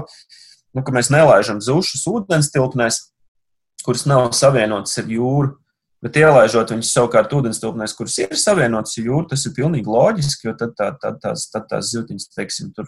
nu, 0.78 0.84
ka 0.86 0.94
mēs 0.94 1.10
nelaižam 1.14 1.62
zušas 1.64 2.06
ūdens 2.12 2.52
tilpnēs, 2.54 3.02
kuras 3.86 4.06
nav 4.10 4.30
savienotas 4.38 5.00
ar 5.02 5.10
jūru. 5.12 5.56
Bet 6.06 6.18
ielaižot 6.22 6.70
viņus 6.76 6.92
savukārt 6.94 7.32
ūdenstūpnēs, 7.34 7.96
kuras 7.98 8.20
ir 8.22 8.36
savienotas 8.38 9.00
ar 9.00 9.08
jūru, 9.08 9.24
tas 9.32 9.48
ir 9.50 9.56
pilnīgi 9.58 9.90
loģiski, 9.90 10.46
jo 10.46 10.54
tad, 10.60 10.76
tā, 10.78 10.92
tad, 11.02 11.18
tās, 11.24 11.48
tad 11.50 11.66
tās 11.72 11.90
zivtiņas, 11.90 12.28
teiksim, 12.36 12.70
tur, 12.78 12.86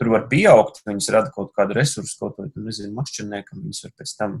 tur 0.00 0.10
var 0.10 0.24
pieaugt, 0.32 0.80
viņas 0.88 1.12
rada 1.14 1.30
kaut 1.30 1.52
kādu 1.54 1.78
resursu, 1.78 2.16
kaut 2.18 2.34
ko, 2.34 2.48
nezinu, 2.58 2.90
makšķerniekam, 2.96 3.62
viņas 3.62 3.84
var 3.86 3.94
pēc 4.02 4.16
tam, 4.18 4.34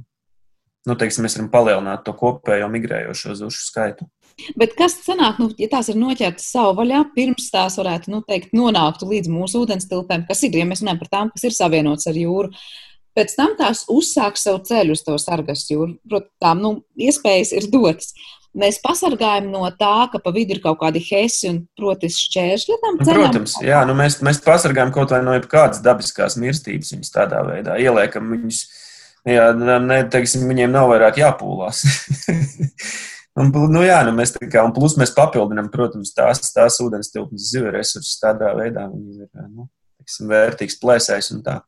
nu, 0.88 0.96
teiksim, 0.98 1.26
mēs 1.26 1.36
varam 1.36 1.50
palielināt 1.52 2.06
to 2.06 2.14
kopējo 2.16 2.70
migrējošo 2.72 3.36
zušu 3.42 3.66
skaitu. 3.66 4.08
Bet 4.56 4.72
kas 4.78 4.94
sanāk, 5.04 5.40
nu, 5.42 5.50
ja 5.60 5.68
tās 5.68 5.90
ir 5.92 5.98
noķertas 6.00 6.46
savu 6.54 6.78
vaļā, 6.78 7.02
pirms 7.16 7.50
tās 7.52 7.76
varētu, 7.76 8.12
nu, 8.14 8.22
teikt, 8.24 8.54
nonāktu 8.56 9.08
līdz 9.10 9.28
mūsu 9.28 9.66
ūdenstilpēm, 9.66 10.24
kas 10.30 10.46
ir, 10.46 10.56
ja 10.56 10.68
mēs 10.68 10.80
runājam 10.80 11.02
par 11.02 11.10
tām, 11.12 11.32
kas 11.34 11.44
ir 11.44 11.56
savienotas 11.56 12.08
ar 12.08 12.16
jūru, 12.16 12.54
Pēc 13.16 13.32
tam 13.34 13.56
tās 13.58 13.84
uzsāk 13.90 14.38
savu 14.38 14.60
ceļu 14.66 14.94
uz 14.94 15.00
to 15.06 15.16
sargas 15.18 15.64
jūru. 15.70 15.96
Protams, 16.08 16.30
tām 16.42 16.60
nu, 16.62 16.70
iespējas 17.00 17.50
ir 17.58 17.66
dotas. 17.72 18.14
Mēs 18.56 18.80
pasargājam 18.82 19.46
no 19.52 19.62
tā, 19.78 20.08
ka 20.10 20.18
pa 20.22 20.32
vidu 20.34 20.56
ir 20.56 20.60
kaut 20.62 20.80
kādi 20.80 21.02
hesi 21.04 21.46
un, 21.50 21.60
protams, 21.78 22.18
šķēršļi 22.24 22.78
ceļam. 22.78 22.98
Protams, 23.02 23.56
jā, 23.66 23.82
nu 23.86 23.94
mēs, 23.98 24.18
mēs 24.26 24.40
pasargājam 24.42 24.90
kaut 24.94 25.14
vai 25.14 25.20
no 25.26 25.36
jebkādas 25.36 25.82
dabiskās 25.84 26.38
mirstības 26.40 26.94
viņus 26.96 27.14
tādā 27.14 27.44
veidā. 27.46 27.76
Ieliekam 27.82 28.30
viņus, 28.34 28.62
jā, 29.28 29.46
ne, 29.56 30.00
teiksim, 30.12 30.46
viņiem 30.50 30.72
nav 30.74 30.90
vairāk 30.92 31.20
jāpūlās. 31.20 31.82
un, 33.40 33.52
nu 33.72 33.84
jā, 33.84 34.00
nu 34.06 34.14
mēs 34.16 34.34
tā 34.36 34.48
kā, 34.50 34.64
un 34.66 34.74
plus 34.76 34.96
mēs 35.00 35.14
papildinam, 35.16 35.70
protams, 35.72 36.14
tās, 36.16 36.42
tās 36.54 36.80
ūdens 36.84 37.12
tilpnes 37.12 37.50
zivju 37.52 37.74
resursus 37.74 38.20
tādā 38.22 38.54
veidā. 38.58 38.86
Viņi 38.92 39.26
ir, 39.26 39.48
nu, 39.48 39.68
teiksim, 40.00 40.30
vērtīgs 40.32 40.80
plēsējs 40.82 41.34
un 41.36 41.44
tā. 41.46 41.60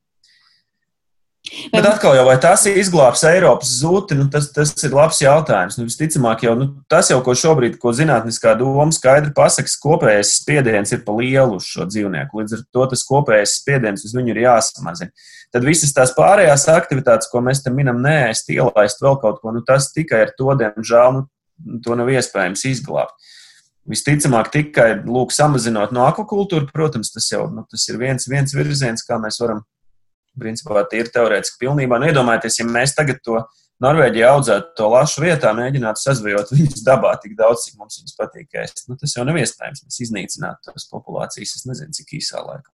Bet 1.43 1.83
atkal, 1.83 2.15
jau, 2.15 2.23
vai 2.29 2.37
tas 2.39 2.63
izglābs 2.71 3.25
Eiropas 3.27 3.73
zūti, 3.81 4.15
nu, 4.15 4.29
tas, 4.31 4.47
tas 4.55 4.71
ir 4.87 4.93
labs 4.95 5.19
jautājums. 5.25 5.75
Nu, 5.75 5.89
visticamāk, 5.89 6.45
jau 6.47 6.53
nu, 6.55 6.69
tas, 6.91 7.11
jau, 7.11 7.19
ko 7.27 7.35
šobrīd 7.35 7.81
ko 7.83 7.91
zinātniskā 7.99 8.53
doma 8.61 8.95
skaidri 8.95 9.35
pasakās, 9.35 9.75
kopējais 9.83 10.37
spiediens 10.39 10.95
ir 10.95 11.03
pa 11.03 11.17
lielu 11.19 11.59
uz 11.59 11.67
šo 11.67 11.89
dzīvnieku. 11.91 12.39
Līdz 12.39 12.55
ar 12.57 12.63
to 12.79 12.87
tas 12.93 13.03
kopējais 13.09 13.57
spiediens 13.59 14.07
uz 14.07 14.15
viņu 14.15 14.37
ir 14.37 14.41
jāsamazina. 14.45 15.11
Tad 15.53 15.67
visas 15.67 15.91
tās 15.97 16.15
pārējās 16.15 16.69
aktivitātes, 16.71 17.29
ko 17.33 17.43
mēs 17.43 17.65
tam 17.67 17.75
minam, 17.81 17.99
neēst, 18.07 18.55
ielaist 18.55 19.03
vēl 19.03 19.19
kaut 19.27 19.43
ko, 19.43 19.51
nu, 19.57 19.65
tas 19.67 19.91
tikai 19.97 20.23
ar 20.29 20.33
to, 20.39 20.55
diemžēl, 20.63 21.19
nu, 21.19 21.83
to 21.83 21.99
nav 21.99 22.15
iespējams 22.15 22.65
izglābt. 22.71 23.35
Visticamāk, 23.91 24.55
tikai 24.55 24.89
lūk, 25.03 25.35
samazinot 25.35 25.91
no 25.91 26.07
akvakultūra, 26.07 26.71
protams, 26.71 27.11
tas 27.11 27.27
jau 27.35 27.49
nu, 27.51 27.67
tas 27.67 27.83
ir 27.91 27.99
viens, 27.99 28.31
viens 28.31 28.55
virziens, 28.55 29.03
kā 29.03 29.19
mēs 29.19 29.43
varam 29.43 29.65
principā 30.41 30.85
tīri 30.91 31.13
teorētiski 31.13 31.61
pilnībā. 31.65 31.99
Nu, 32.01 32.09
iedomājieties, 32.11 32.61
ja 32.63 32.69
mēs 32.69 32.97
tagad 32.99 33.21
to 33.27 33.43
Norvēģijā 33.83 34.29
audzētu 34.31 34.77
to 34.79 34.89
lašu 34.93 35.25
vietā, 35.25 35.51
mēģinātu 35.59 36.05
sazvejot 36.05 36.53
viņus 36.55 36.85
dabā 36.87 37.17
tik 37.23 37.35
daudz, 37.39 37.65
cik 37.67 37.81
mums 37.81 37.99
viņus 37.99 38.15
patīk 38.19 38.61
ēst. 38.63 38.85
Nu, 38.87 38.95
tas 39.01 39.17
jau 39.17 39.25
nav 39.27 39.41
iespējams. 39.41 39.83
Mēs 39.89 39.99
iznīcinātu 40.07 40.71
tās 40.71 40.87
populācijas, 40.93 41.57
es 41.59 41.67
nezinu, 41.67 41.97
cik 41.99 42.15
īsā 42.21 42.45
laikā. 42.47 42.71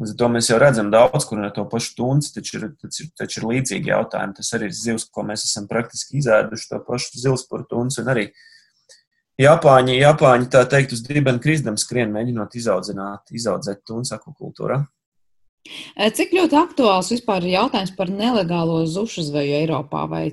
Līdz 0.00 0.14
ar 0.14 0.18
to 0.20 0.28
mēs 0.32 0.46
jau 0.48 0.58
redzam 0.60 0.92
daudz, 0.92 1.26
kur 1.28 1.40
no 1.40 1.48
to 1.52 1.66
pašu 1.68 1.96
tunci, 1.96 2.30
taču 2.36 2.56
ir, 2.56 2.68
taču, 2.80 3.08
taču 3.20 3.40
ir 3.40 3.48
līdzīgi 3.50 3.92
jautājumi. 3.92 4.36
Tas 4.36 4.52
arī 4.56 4.68
ir 4.68 4.76
zivs, 4.76 5.08
ko 5.12 5.24
mēs 5.28 5.44
esam 5.48 5.66
praktiski 5.68 6.20
izēduši, 6.20 6.70
to 6.70 6.80
pašu 6.86 7.20
zilspuru 7.20 7.68
tunci. 7.68 8.00
Un 8.00 8.12
arī 8.12 8.30
Japāņi, 9.40 9.98
Japāņi 10.00 10.48
tā 10.52 10.66
teikt, 10.68 10.94
uz 10.96 11.04
dibena 11.04 11.40
krizdam 11.40 11.76
skrien, 11.80 12.12
mēģinot 12.12 12.56
izaudzināt, 12.60 13.28
izaudzēt 13.36 13.84
tunci 13.88 14.12
akvakultūrā. 14.16 14.82
Cik 16.16 16.32
ļoti 16.34 16.56
aktuāls 16.56 17.10
vispār 17.12 17.44
ir 17.44 17.58
jautājums 17.58 17.92
par 17.96 18.10
nelegālo 18.12 18.80
zušu 18.88 19.24
zveju 19.26 19.58
Eiropā? 19.60 20.06
Vai, 20.10 20.24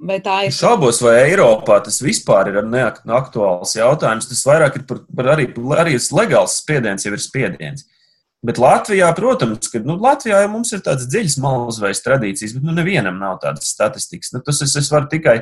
vai 0.00 0.18
tā 0.24 0.38
ir? 0.46 0.54
Šaubos, 0.56 1.02
vai 1.04 1.18
Eiropā 1.26 1.78
tas 1.84 2.00
vispār 2.02 2.50
ir 2.52 2.62
neaktuāls 2.64 3.76
jautājums. 3.76 4.30
Tas 4.30 4.42
vairāk 4.48 4.80
ir 4.80 4.88
par, 4.88 5.04
par 5.14 5.32
arī, 5.36 5.50
arī 5.76 6.00
legāls 6.18 6.58
spiediens, 6.62 7.04
jau 7.06 7.14
ir 7.14 7.22
spiediens. 7.22 7.86
Bet 8.46 8.60
Latvijā, 8.62 9.08
protams, 9.18 9.66
ka 9.70 9.80
nu, 9.82 9.96
Latvijā 9.98 10.44
jau 10.44 10.50
mums 10.52 10.70
ir 10.70 10.82
tādas 10.86 11.08
dziļas 11.10 11.40
malzvejas 11.42 12.04
tradīcijas, 12.04 12.54
bet 12.54 12.68
nu, 12.68 12.74
nevienam 12.76 13.18
nav 13.18 13.40
tādas 13.42 13.72
statistikas. 13.72 14.30
Nu, 14.34 14.40
tas 14.46 14.62
es, 14.62 14.76
es 14.78 14.90
varu 14.94 15.10
tikai, 15.10 15.40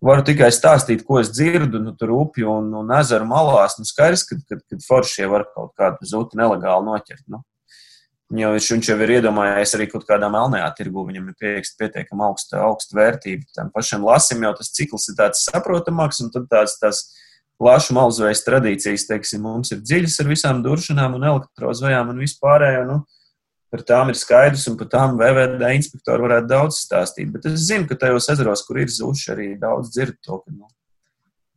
varu 0.00 0.24
tikai 0.24 0.48
stāstīt, 0.54 1.04
ko 1.04 1.20
es 1.20 1.28
dzirdu 1.34 1.82
nu, 1.84 1.92
tur 1.98 2.14
upju 2.16 2.48
un, 2.48 2.72
un 2.80 2.94
ezeru 2.96 3.28
malās. 3.28 3.76
Nu, 3.76 3.84
skaidrs, 3.84 4.24
ka, 4.30 4.40
kad, 4.48 4.64
kad 4.64 4.86
foršie 4.86 5.28
var 5.28 5.44
kaut 5.52 5.76
kādu 5.78 6.08
zuti 6.08 6.40
nelegāli 6.40 6.88
noķert. 6.88 7.26
Nu. 7.28 7.44
Jo 8.32 8.52
viņš 8.54 8.88
jau 8.88 8.96
ir 9.04 9.10
iedomājies 9.18 9.74
arī 9.76 9.86
kaut 9.92 10.06
kādā 10.08 10.28
melnajā 10.32 10.70
tirgu, 10.78 11.04
viņam 11.04 11.26
ir 11.28 11.58
pietiekami 11.80 12.24
augsta, 12.24 12.62
augsta 12.64 12.96
vērtība. 12.96 13.44
Tam 13.58 13.68
pašam 13.74 14.06
lasim 14.08 14.40
jau 14.46 14.54
tas 14.56 14.72
cikls 14.72 15.10
ir 15.12 15.18
tāds 15.18 15.42
saprotamāks, 15.50 16.22
un 16.24 16.30
tad 16.32 16.46
tās, 16.48 16.78
tās 16.80 17.02
lašu 17.60 17.96
malzvejas 17.96 18.44
tradīcijas, 18.46 19.04
teiksim, 19.10 19.44
mums 19.44 19.74
ir 19.74 19.82
dziļas 19.84 20.16
ar 20.22 20.30
visām 20.32 20.62
duršanām 20.64 21.18
un 21.18 21.28
elektrozvejām 21.28 22.14
un 22.14 22.22
vispārējo. 22.24 22.86
Nu, 22.88 23.02
par 23.72 23.84
tām 23.88 24.12
ir 24.12 24.20
skaidrs, 24.20 24.64
un 24.70 24.78
par 24.80 24.88
tām 24.92 25.20
VVD 25.20 25.74
inspektori 25.76 26.24
varētu 26.24 26.48
daudz 26.50 26.80
stāstīt. 26.86 27.30
Bet 27.32 27.48
es 27.52 27.68
zinu, 27.68 27.84
ka 27.90 28.00
tajos 28.00 28.28
ezeros, 28.32 28.64
kur 28.64 28.80
ir 28.80 28.92
zuši, 28.92 29.28
arī 29.36 29.50
daudz 29.60 29.92
dzird 29.92 30.16
to, 30.24 30.40
ka 30.40 30.52
nu, 30.52 30.72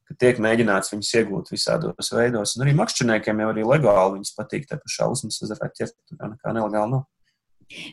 ka 0.05 0.17
tiek 0.21 0.39
mēģināts 0.43 0.93
viņus 0.93 1.11
iegūt 1.21 1.51
visādos 1.53 2.11
veidos. 2.13 2.55
Un 2.55 2.65
arī 2.65 2.75
makšķerniekiem 2.77 3.41
jau 3.41 3.49
arī 3.51 3.65
legāli 3.65 4.19
viņus 4.19 4.35
patīk 4.37 4.69
te 4.69 4.77
pašā 4.81 5.09
uzmas 5.11 5.41
ezerā 5.41 5.71
ķert, 5.73 5.95
tur 6.05 6.21
jau 6.21 6.31
nekā 6.31 6.55
nelegāli 6.55 6.93
nav. 6.93 7.05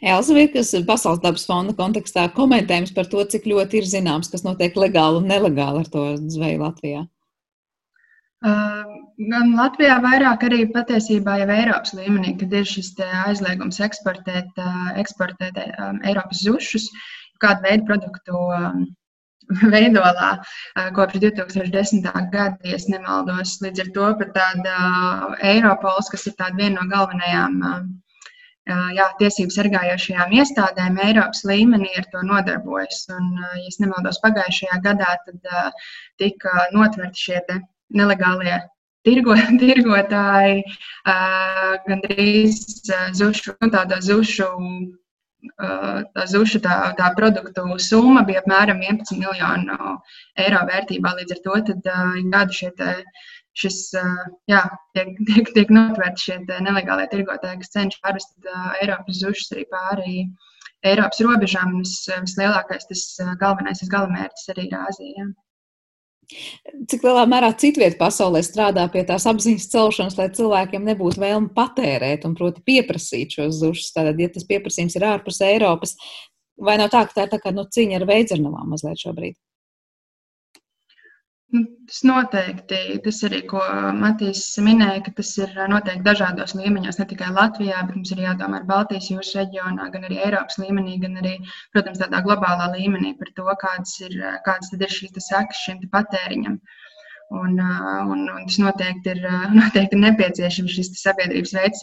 Elzviekas 0.05 0.75
Pasaules 0.85 1.23
dabas 1.23 1.47
fonda 1.49 1.73
kontekstā 1.77 2.27
komentējums 2.37 2.93
par 2.93 3.09
to, 3.09 3.25
cik 3.25 3.49
ļoti 3.49 3.81
ir 3.81 3.89
zināms, 3.89 4.29
kas 4.33 4.45
notiek 4.45 4.77
legāli 4.77 5.23
un 5.23 5.31
nelegāli 5.31 5.81
ar 5.81 5.89
to 5.93 6.05
zveju 6.35 6.61
Latvijā. 6.61 7.07
Gan 8.43 9.53
Latvijā, 9.55 9.97
vairāk 10.03 10.45
arī 10.49 10.65
patiesībā 10.75 11.39
jau 11.41 11.51
Eiropas 11.55 11.95
līmenī, 11.95 12.35
kad 12.41 12.53
ir 12.59 12.67
šis 12.69 12.91
aizliegums 13.23 13.79
eksportēt, 13.87 14.59
eksportēt 15.01 15.61
Eiropas 15.63 16.43
zušus, 16.43 16.89
kādu 17.43 17.69
veidu 17.69 17.87
produktu 17.89 18.41
veidolā 19.75 20.31
kopš 20.97 21.19
2010. 21.25 22.07
gada, 22.33 22.59
ja 22.65 22.79
nemaldos. 22.95 23.59
Līdz 23.65 23.85
ar 23.85 23.91
to 23.97 24.13
pat 24.21 24.33
tāda 24.37 24.77
Eiropols, 25.53 26.11
kas 26.13 26.27
ir 26.31 26.39
tāda 26.39 26.59
viena 26.61 26.81
no 26.81 26.89
galvenajām 26.93 27.61
jā, 28.97 29.07
tiesību 29.19 29.55
sargājošajām 29.55 30.35
iestādēm 30.39 30.99
Eiropas 31.07 31.45
līmenī 31.49 31.91
ar 31.99 32.07
to 32.13 32.23
nodarbojas. 32.27 33.07
Un, 33.11 33.33
ja 33.59 33.73
nemaldos, 33.85 34.21
pagājušajā 34.23 34.83
gadā 34.85 35.17
tad, 35.27 35.51
tika 36.23 36.69
notverti 36.75 37.27
šie 37.27 37.43
nelegālie 37.93 38.61
tirgo, 39.07 39.37
tirgotāji, 39.63 40.63
gandrīz 41.89 42.59
zušu, 43.19 43.57
nu, 43.61 43.71
tāda 43.75 44.01
zušu. 44.01 44.51
Tā 45.43 46.25
zuša 46.31 46.61
tā, 46.63 46.75
tā 46.99 47.09
produktu 47.19 47.65
summa 47.83 48.23
bija 48.27 48.43
apmēram 48.45 48.83
11 48.85 49.19
miljonu 49.19 49.95
eiro 50.45 50.61
vērtībā. 50.69 51.15
Līdz 51.19 51.35
ar 51.37 51.41
to 51.47 51.57
tad, 51.71 51.89
gadu 52.35 52.59
šie 52.59 52.71
šis, 53.59 53.79
jā, 54.49 54.63
tiek, 54.97 55.13
tiek, 55.29 55.51
tiek 55.57 55.73
notvērti 55.75 56.27
šie 56.27 56.39
nelegālie 56.69 57.09
tirgotāji, 57.13 57.61
kas 57.63 57.75
cenšas 57.75 58.05
pārvest 58.07 58.51
Eiropas 58.81 59.21
zušas 59.21 59.55
arī 59.57 59.67
pāri 59.75 60.17
Eiropas 60.93 61.23
robežām. 61.27 61.79
Vis, 61.83 61.97
vislielākais, 62.13 62.89
tas 62.91 63.07
galvenais 63.43 63.83
galamērķis 63.97 64.55
arī 64.55 64.69
ir 64.71 64.79
Āzija. 64.87 65.29
Cik 66.91 67.05
lielā 67.07 67.23
mērā 67.31 67.53
citvietā 67.59 67.99
pasaulē 68.01 68.43
strādā 68.47 68.87
pie 68.93 69.05
tās 69.09 69.27
apziņas 69.31 69.69
celšanas, 69.73 70.19
lai 70.19 70.29
cilvēkiem 70.35 70.89
nebūtu 70.91 71.23
vēlme 71.23 71.53
patērēt 71.57 72.27
un, 72.29 72.37
proti, 72.39 72.65
pieprasīt 72.67 73.39
šos 73.39 73.61
zušus? 73.61 73.93
Tātad, 73.97 74.21
ja 74.23 74.31
tas 74.33 74.49
pieprasījums 74.49 74.99
ir 74.99 75.09
ārpus 75.11 75.43
Eiropas, 75.47 75.97
vai 76.57 76.79
nav 76.81 76.93
tā, 76.95 77.05
ka 77.09 77.19
tā 77.19 77.27
ir 77.27 77.33
tā 77.35 77.41
kā 77.43 77.55
nu, 77.55 77.67
cīņa 77.69 78.01
ar 78.01 78.09
veidzernavām 78.09 78.75
mazliet 78.75 79.03
šobrīd? 79.05 79.39
Nu, 81.53 81.61
tas 81.89 81.99
noteikti, 82.09 82.77
tas 83.05 83.19
arī, 83.29 83.39
ko 83.51 83.63
Matīs 84.03 84.43
minēja, 84.69 85.03
ka 85.09 85.13
tas 85.19 85.33
ir 85.41 85.51
noteikti 85.73 86.07
dažādos 86.07 86.55
līmeņos, 86.61 86.99
ne 87.01 87.07
tikai 87.11 87.29
Latvijā, 87.39 87.83
bet 87.89 87.99
mums 87.99 88.13
ir 88.15 88.23
jādomā 88.25 88.63
ar 88.63 88.69
Baltijas 88.71 89.11
jūras 89.13 89.35
reģionā, 89.41 89.91
gan 89.97 90.09
arī 90.09 90.23
Eiropas 90.29 90.57
līmenī, 90.63 90.97
gan 91.03 91.21
arī, 91.21 91.35
protams, 91.77 92.01
tādā 92.05 92.23
globālā 92.29 92.71
līmenī 92.79 93.13
par 93.21 93.35
to, 93.37 93.49
kādas 93.67 93.99
ir, 94.07 94.17
kādas 94.49 94.73
ir 94.79 94.87
šīs 94.97 95.21
sekas 95.29 95.61
šim 95.67 95.85
patēriņam. 95.93 96.57
Uh, 96.57 96.82
Un, 97.33 97.55
un, 98.13 98.25
un 98.29 98.43
tas 98.45 98.59
noteikti 98.61 99.15
ir, 99.15 99.23
noteikti 99.61 99.97
ir 99.97 100.03
nepieciešams 100.03 100.75
šis 100.77 100.91
sabiedrības 101.01 101.55
veids, 101.57 101.83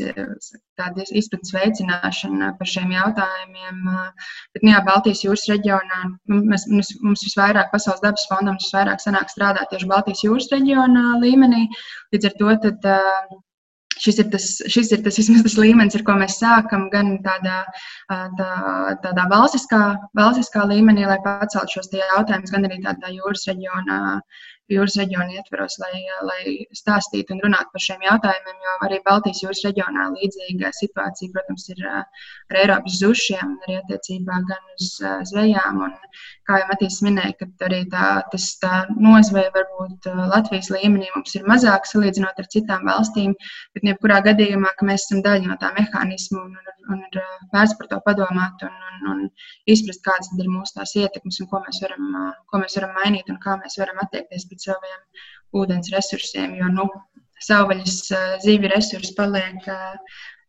tāda 0.77 1.05
izpratnes 1.09 1.55
veicināšana 1.55 2.51
par 2.59 2.69
šiem 2.69 2.93
jautājumiem. 2.93 3.79
Bet, 4.53 4.61
nu, 4.61 4.69
jā, 4.75 4.83
Baltijas 4.85 5.23
jūras 5.25 5.47
reģionā 5.49 6.03
nu, 6.05 6.41
mēs, 6.51 6.67
mums, 6.69 6.93
mums 7.01 7.25
visvairāk 7.25 7.73
Pasaules 7.73 8.03
dabas 8.05 8.27
fondam 8.29 8.59
visvairāk 8.61 9.01
sanāk 9.01 9.33
strādāt 9.33 9.73
tieši 9.73 9.89
Baltijas 9.89 10.21
jūras 10.27 10.51
reģionā 10.53 11.05
līmenī. 11.23 11.65
Līdz 12.13 12.29
ar 12.29 12.37
to 12.43 12.57
tad, 12.67 12.89
šis 13.99 14.21
ir 14.21 14.29
tas, 14.33 14.45
šis 14.71 14.93
ir 14.95 15.01
tas, 15.05 15.17
tas 15.47 15.57
līmenis, 15.59 15.97
ar 15.97 16.05
ko 16.07 16.15
mēs 16.19 16.37
sākam, 16.43 16.87
gan 16.93 17.15
tādā, 17.25 17.63
tā, 18.09 18.51
tādā 19.07 19.25
valstiskā, 19.33 19.81
valstiskā 20.19 20.67
līmenī, 20.69 21.07
lai 21.09 21.19
paceltu 21.25 21.79
šos 21.79 21.91
jautājumus, 21.95 22.53
gan 22.53 22.69
arī 22.69 22.79
tādā 22.85 23.13
jūras 23.17 23.47
reģionā 23.49 23.99
jūras 24.73 24.97
reģiona 24.99 25.37
ietveros, 25.39 25.77
lai, 25.81 26.01
lai 26.29 26.41
stāstītu 26.77 27.35
un 27.35 27.43
runātu 27.45 27.73
par 27.73 27.85
šiem 27.85 28.05
jautājumiem, 28.05 28.57
jo 28.65 28.75
arī 28.87 28.99
Baltijas 29.05 29.43
jūras 29.43 29.63
reģionā 29.67 30.09
līdzīga 30.15 30.73
situācija, 30.79 31.33
protams, 31.35 31.69
ir 31.73 31.85
ar 31.89 32.59
Eiropas 32.63 32.99
zušiem, 33.01 33.55
arī 33.65 33.79
attiecībā 33.81 34.41
gan 34.49 34.75
uz 34.77 34.91
zvejām. 35.31 35.81
Un, 35.87 35.95
kā 36.49 36.59
jau 36.61 36.67
Matīs 36.71 36.97
minēja, 37.05 37.35
ka 37.39 37.47
arī 37.67 37.83
tā, 37.91 38.05
tas, 38.33 38.45
tā 38.61 38.73
nozveja 38.97 39.51
varbūt 39.55 40.09
Latvijas 40.31 40.71
līmenī 40.73 41.09
mums 41.15 41.35
ir 41.37 41.45
mazāk 41.49 41.85
salīdzinot 41.89 42.41
ar 42.41 42.49
citām 42.55 42.87
valstīm, 42.89 43.35
bet 43.77 43.85
jebkurā 43.91 44.19
gadījumā, 44.25 44.73
ka 44.79 44.87
mēs 44.89 45.05
esam 45.05 45.21
daļa 45.25 45.51
no 45.51 45.57
tā 45.61 45.71
mehānisma 45.77 46.41
un, 46.41 46.55
un, 46.57 46.79
un 46.95 47.03
vērts 47.53 47.77
par 47.79 47.91
to 47.91 48.01
padomāt 48.07 48.65
un, 48.65 48.79
un, 48.89 49.11
un 49.13 49.21
izprast, 49.69 50.03
kādas 50.05 50.31
ir 50.37 50.49
mūsu 50.49 50.77
tās 50.79 50.95
ietekmes 50.97 51.39
un 51.43 51.51
ko 51.51 51.61
mēs 51.65 51.81
varam, 51.85 52.09
ko 52.49 52.63
mēs 52.63 52.77
varam 52.79 52.97
mainīt 52.97 53.29
un 53.33 53.39
kā 53.43 53.57
mēs 53.61 53.77
varam 53.81 54.01
attiekties 54.05 54.47
pret 54.49 54.58
saviem 54.63 54.99
ūdens 55.59 55.91
resursiem. 55.93 56.57
Jo 56.59 56.69
nu, 56.73 56.87
savvaļas 57.45 58.01
zīvi 58.43 58.71
resursi 58.71 59.15
paliek 59.17 59.65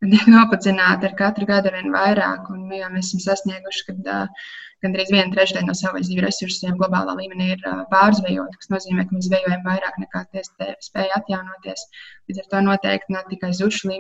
nopacināti 0.35 1.09
ar 1.11 1.15
katru 1.19 1.47
gadu 1.49 1.73
vien 1.75 1.93
vairāk. 1.95 2.49
Un, 2.55 2.67
nu, 2.71 2.81
mēs 2.95 3.11
esam 3.11 3.23
sasnieguši, 3.27 3.87
kad 3.89 4.11
gandrīz 4.85 5.13
viena 5.13 5.29
trešdaļa 5.35 5.69
no 5.69 5.77
savvaļas 5.77 6.09
zīvi 6.09 6.25
resursiem 6.25 6.79
globālā 6.81 7.15
līmenī 7.19 7.51
ir 7.55 7.65
pārzvejot, 7.93 8.57
kas 8.63 8.73
nozīmē, 8.73 9.05
ka 9.07 9.17
mēs 9.17 9.29
zvejojam 9.29 9.67
vairāk 9.67 10.01
nekā 10.05 10.25
tie 10.33 10.45
spēja 10.47 11.21
atjaunoties. 11.21 11.85
Līdz 12.31 12.43
ar 12.43 12.51
to 12.55 12.65
noteikti 12.69 13.17
ne 13.17 13.25
tikai 13.29 13.53
zušu, 13.61 13.93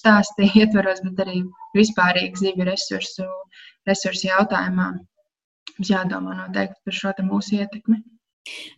stāsti 0.00 0.50
ietveros, 0.60 1.02
bet 1.08 1.24
arī 1.26 1.40
vispārīgi 1.76 2.44
zīvi 2.44 2.68
resursu, 2.70 3.28
resursu 3.88 4.28
jautājumā. 4.28 4.92
Mums 5.74 5.90
jādomā 5.90 6.36
noteikti 6.38 6.84
par 6.86 7.00
šo 7.00 7.14
mūsu 7.26 7.56
ietekmi. 7.62 8.04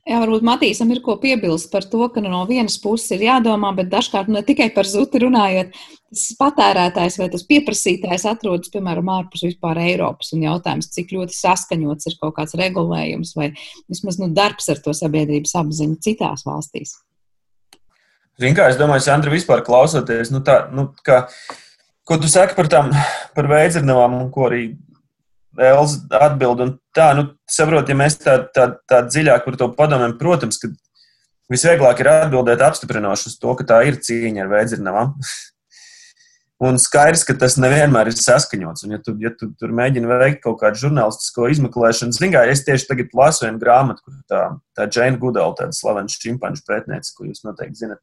Jā, 0.07 0.21
varbūt 0.23 0.45
Matīsam 0.47 0.93
ir 0.95 1.01
ko 1.03 1.17
piebilst 1.19 1.73
par 1.73 1.83
to, 1.91 2.05
ka 2.15 2.23
nu, 2.23 2.31
no 2.31 2.45
vienas 2.47 2.77
puses 2.79 3.17
ir 3.17 3.25
jādomā, 3.27 3.73
bet 3.75 3.89
dažkārt 3.91 4.31
ne 4.31 4.45
tikai 4.47 4.69
par 4.75 4.87
zuti 4.87 5.19
runājot, 5.25 5.73
tas 6.15 6.23
patērētājs 6.39 7.17
vai 7.19 7.27
tas 7.33 7.43
pieprasītājs 7.49 8.29
atrodas, 8.31 8.71
piemēram, 8.71 9.11
ārpus 9.17 9.43
vispār 9.49 9.81
Eiropas 9.83 10.31
un 10.37 10.47
jautājums, 10.47 10.93
cik 10.95 11.11
ļoti 11.17 11.35
saskaņots 11.35 12.13
ir 12.13 12.17
kaut 12.23 12.37
kāds 12.39 12.55
regulējums 12.63 13.35
vai 13.39 13.51
vismaz 13.91 14.21
nu, 14.23 14.31
darbs 14.37 14.71
ar 14.71 14.79
to 14.85 14.95
sabiedrības 14.95 15.59
apziņu 15.59 15.99
citās 16.07 16.47
valstīs. 16.47 16.95
Zini, 18.39 18.55
kā 18.55 18.71
es 18.71 18.79
domāju, 18.79 19.03
Sandra, 19.03 19.35
vispār 19.35 19.67
klausoties, 19.67 20.31
nu 20.31 20.45
tā, 20.47 20.61
nu, 20.77 20.93
kā, 21.03 21.25
ko 22.07 22.21
tu 22.23 22.31
saki 22.31 22.55
par 22.55 22.71
tām, 22.71 22.95
par 23.35 23.51
veidzirnavām 23.51 24.21
un 24.21 24.31
ko 24.31 24.47
arī 24.53 24.69
Elza 25.63 26.23
atbild. 26.27 26.63
Un 26.65 26.73
tā, 26.97 27.11
nu, 27.19 27.29
saprot, 27.51 27.89
ja 27.89 27.97
mēs 27.99 28.19
tā, 28.23 28.39
tā, 28.55 28.71
tā 28.89 29.03
dziļāk 29.09 29.45
par 29.47 29.59
to 29.61 29.69
padomājam, 29.77 30.17
protams, 30.21 30.61
ka 30.63 30.71
visvieglāk 31.53 32.03
ir 32.03 32.13
atbildēt 32.13 32.65
apstiprinoši 32.67 33.31
uz 33.33 33.37
to, 33.43 33.53
ka 33.59 33.69
tā 33.75 33.83
ir 33.89 34.01
cīņa 34.03 34.45
ar 34.45 34.51
veidzirnavām. 34.55 35.15
Un 36.67 36.79
skaidrs, 36.81 37.21
ka 37.29 37.35
tas 37.37 37.59
nevienmēr 37.61 38.09
ir 38.09 38.17
saskaņots. 38.17 38.87
Un, 38.87 38.95
ja 38.97 39.01
tu, 39.05 39.13
ja 39.21 39.29
tu 39.37 39.51
tur 39.61 39.75
mēģini 39.77 40.09
veikt 40.09 40.41
kaut 40.47 40.63
kādu 40.63 40.81
žurnālistisko 40.87 41.51
izmeklēšanu, 41.53 42.17
zināmā 42.17 42.47
mērā, 42.47 42.55
es 42.55 42.65
tieši 42.65 42.89
tagad 42.89 43.13
lasu 43.19 43.45
vienu 43.45 43.61
grāmatu, 43.61 44.01
kur 44.07 44.15
tā, 44.33 44.43
tā 44.79 44.87
Džēna 44.89 45.21
Gudela, 45.21 45.53
tāda 45.59 45.77
slavena 45.77 46.09
čimpanžu 46.09 46.65
pētniece, 46.65 47.13
ko 47.13 47.29
jūs 47.29 47.45
noteikti 47.45 47.83
zinat. 47.83 48.01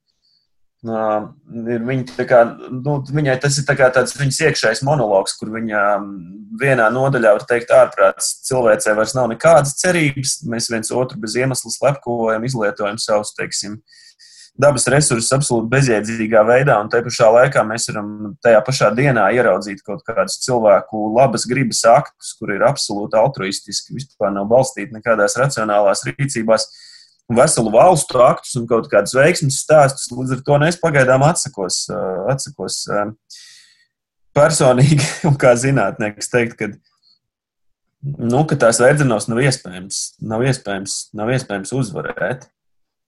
Uh, 0.84 1.30
viņa, 1.48 2.26
kā, 2.28 2.42
nu, 2.76 2.98
viņai 3.08 3.38
tas 3.40 3.56
ir 3.56 3.64
tā 3.64 3.76
tāds 3.80 4.18
viņas 4.20 4.40
iekšējs 4.50 4.82
monologs, 4.84 5.38
kur 5.40 5.54
viņa 5.54 5.84
vienā 6.60 6.90
nodaļā 6.92 7.32
var 7.38 7.46
teikt, 7.48 7.72
ārprāts 7.72 8.34
cilvēcei 8.50 8.96
vairs 8.98 9.16
nav 9.16 9.30
nekādas 9.32 9.78
cerības. 9.80 10.42
Mēs 10.52 10.68
viens 10.74 10.92
otru 10.92 11.22
bez 11.24 11.38
iemesla 11.40 11.72
slepkavojam, 11.72 12.44
izlietojam 12.44 13.00
savus, 13.00 13.32
teiksim, 13.38 13.80
dabas 14.60 14.86
resursus 14.92 15.32
absolūti 15.34 15.72
bezjēdzīgā 15.72 16.44
veidā, 16.52 16.76
un 16.84 16.92
tajā 16.92 17.08
pašā 17.08 17.30
laikā 17.38 17.64
mēs 17.70 17.88
varam 17.90 18.10
tajā 18.44 18.60
pašā 18.68 18.92
dienā 18.98 19.30
ieraudzīt 19.40 19.82
kaut 19.88 20.04
kādus 20.06 20.42
cilvēku 20.44 21.08
labas 21.16 21.48
gribas 21.50 21.82
aktus, 21.90 22.36
kur 22.38 22.54
ir 22.54 22.66
absolūti 22.68 23.18
altruistiski, 23.24 23.96
vispār 23.98 24.36
nav 24.36 24.52
balstīti 24.52 24.94
nekādās 25.00 25.40
racionālās 25.40 26.04
rīcībās 26.12 26.68
veselu 27.32 27.72
valstu 27.72 28.22
aktus 28.24 28.56
un 28.60 28.68
kaut 28.68 28.90
kādus 28.92 29.16
veiksmus 29.16 29.62
stāstus. 29.64 30.10
Līdz 30.12 30.38
ar 30.38 30.42
to 30.48 30.58
es 30.68 30.80
pagaidām 30.82 31.24
atsakos, 31.28 31.86
atsakos 32.32 32.84
personīgi, 34.36 35.06
un 35.30 35.38
kā 35.40 35.54
zinātnieks, 35.60 36.32
teikt, 36.32 36.58
ka, 36.60 36.72
nu, 38.02 38.44
ka 38.50 38.58
tās 38.60 38.82
veidzenos 38.84 39.30
nav 39.32 39.44
iespējams, 39.46 40.02
nav 40.26 40.44
iespējams, 40.50 40.98
nav 41.16 41.32
iespējams 41.36 41.76
uzvarēt. 41.80 42.50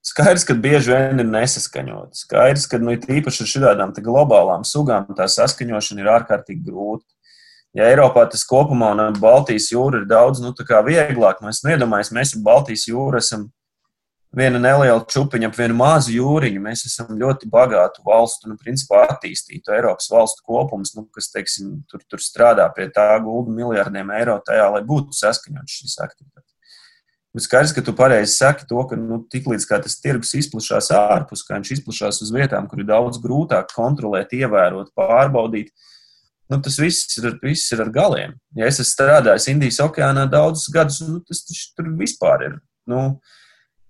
Skaidrs, 0.05 0.43
ka 0.45 0.53
bieži 0.53 0.93
vien 0.93 1.23
ir 1.23 1.25
nesaskaņot. 1.25 2.13
Skaidrs, 2.13 2.67
ka 2.69 2.77
nu, 2.77 2.93
īpaši 2.93 3.41
ar 3.41 3.49
šādām 3.49 3.93
globālām 4.05 4.61
sugām 4.67 5.07
tā 5.17 5.25
saskaņošana 5.25 6.03
ir 6.03 6.11
ārkārtīgi 6.19 6.61
grūta. 6.67 7.07
Ja 7.75 7.89
Eiropā 7.89 8.21
tas 8.31 8.45
kopumā 8.47 8.93
un 8.93 9.17
Baltijas 9.19 9.71
jūra 9.73 9.99
ir 9.99 10.05
daudz 10.07 10.39
nu, 10.39 10.53
vieglāk, 10.55 11.41
mēs 11.43 11.63
neiedomājamies, 11.65 12.11
mēs 12.15 12.35
ar 12.37 12.43
Baltijas 12.45 12.85
jūru 12.87 13.19
esam 13.19 13.49
viena 14.35 14.59
neliela 14.61 15.03
čupiņa 15.11 15.49
ap 15.49 15.59
vienu 15.59 15.77
mazu 15.79 16.13
jūriņu. 16.15 16.63
Mēs 16.63 16.85
esam 16.89 17.13
ļoti 17.19 17.49
bagātu 17.51 18.03
valstu, 18.05 18.49
nu, 18.51 18.57
principā 18.61 19.05
attīstītu 19.09 19.73
Eiropas 19.75 20.09
valstu 20.11 20.43
kopums, 20.45 20.93
nu, 20.97 21.05
kas, 21.15 21.31
teiksim, 21.33 21.77
tur, 21.91 22.03
tur 22.11 22.23
strādā 22.23 22.67
pie 22.75 22.89
tā, 22.95 23.07
gulda 23.23 23.53
miljardiem 23.55 24.11
eiro 24.17 24.39
tajā, 24.45 24.67
lai 24.75 24.83
būtu 24.87 25.15
saskaņots 25.15 25.79
šīs 25.79 25.97
aktivitātes. 26.03 26.51
Bet 27.35 27.43
skaidrs, 27.43 27.73
ka 27.75 27.81
tu 27.83 27.91
pareizi 27.91 28.31
saki 28.31 28.63
to, 28.69 28.79
ka 28.87 28.95
nu, 28.95 29.17
tiklīdz 29.31 29.65
tas 29.67 29.97
tirgus 29.99 30.31
izplatās 30.39 30.87
ārpus, 30.95 31.43
kā 31.43 31.57
viņš 31.57 31.73
izplatās 31.75 32.21
uz 32.23 32.31
vietām, 32.31 32.69
kur 32.71 32.79
ir 32.79 32.87
daudz 32.87 33.19
grūtāk 33.19 33.73
kontrolēt, 33.75 34.31
ievērot, 34.37 34.93
pārbaudīt, 34.95 35.73
nu, 36.47 36.61
tas 36.63 36.79
viss 36.79 37.17
ir, 37.19 37.33
viss 37.43 37.73
ir 37.75 37.83
ar 37.83 37.91
galiem. 37.91 38.37
Ja 38.55 38.69
es 38.69 38.79
esmu 38.79 38.87
strādājis 38.93 39.49
Indijas 39.51 39.81
okeānā 39.83 40.29
daudzus 40.31 40.71
gadus, 40.71 41.01
nu, 41.03 41.19
tas, 41.27 41.43
tas 41.43 41.65
tur 41.75 41.91
vispār 41.99 42.47
ir. 42.47 42.55
Nu, 42.87 43.01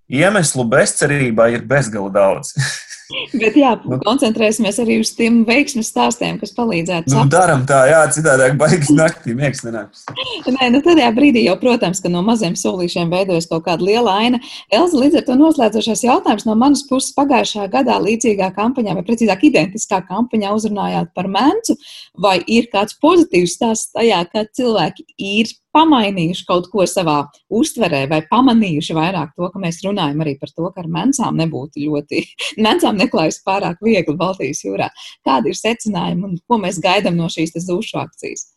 iemeslu 0.08 0.66
bezcerībai 0.70 1.52
ir 1.56 1.66
bezgala 1.68 2.12
daudz. 2.12 2.54
Bet 3.34 3.56
jā, 3.58 3.72
nu, 3.84 3.98
koncentrēsimies 4.04 4.78
arī 4.82 4.98
uz 5.02 5.10
tiem 5.16 5.40
veiksmes 5.48 5.90
stāstiem, 5.92 6.38
kas 6.40 6.54
palīdzētu. 6.56 7.12
Nu, 7.12 7.24
daram 7.30 7.64
tā, 7.68 7.82
jā, 7.90 8.02
citādāk 8.14 8.56
baigas 8.60 8.92
naktī 8.94 9.34
miegs 9.36 9.64
nenāks. 9.66 10.04
Nē, 10.46 10.70
nu 10.74 10.82
tajā 10.84 11.08
brīdī 11.16 11.46
jau, 11.46 11.56
protams, 11.60 12.00
ka 12.04 12.12
no 12.12 12.22
maziem 12.26 12.56
solīšiem 12.58 13.10
veidojas 13.12 13.48
kaut 13.50 13.66
kāda 13.66 13.86
liela 13.86 14.16
aina. 14.22 14.40
Elza, 14.72 15.00
līdz 15.02 15.20
ar 15.20 15.26
to 15.26 15.38
noslēdzošais 15.40 16.06
jautājums 16.06 16.46
no 16.48 16.56
manas 16.58 16.84
puses 16.88 17.14
pagājušā 17.16 17.68
gadā 17.72 17.98
līdzīgā 18.02 18.52
kampaņā, 18.56 18.96
vai 18.98 19.06
precīzāk 19.06 19.46
identiskā 19.50 20.02
kampaņā 20.08 20.54
uzrunājāt 20.56 21.12
par 21.16 21.30
mēncu, 21.32 21.78
vai 22.22 22.38
ir 22.46 22.70
kāds 22.72 22.98
pozitīvs 23.02 23.58
stāsts 23.58 23.94
tajā, 23.96 24.22
ka 24.32 24.46
cilvēki 24.56 25.08
ir 25.16 25.54
pamainījuši 25.76 26.46
kaut 26.48 26.68
ko 26.72 26.86
savā 26.88 27.18
uztverē, 27.52 28.04
vai 28.10 28.22
pamanījuši 28.30 28.96
vairāk 28.96 29.34
to, 29.36 29.48
ka 29.52 29.60
mēs 29.62 29.82
runājam 29.84 30.22
arī 30.24 30.36
par 30.40 30.52
to, 30.52 30.68
ka 30.72 30.82
ar 30.82 30.90
mencām 30.92 31.36
nebūtu 31.40 31.84
ļoti, 31.84 32.22
mencām 32.66 32.98
neklājas 33.16 33.40
pārāk 33.44 33.80
viegli 33.82 34.16
Baltijas 34.16 34.64
jūrā. 34.64 34.90
Kādi 35.24 35.52
ir 35.52 35.56
secinājumi 35.56 36.24
un 36.28 36.36
ko 36.46 36.60
mēs 36.60 36.80
gaidām 36.82 37.16
no 37.16 37.28
šīs 37.28 37.56
zušu 37.56 37.98
akcijas? 38.02 38.52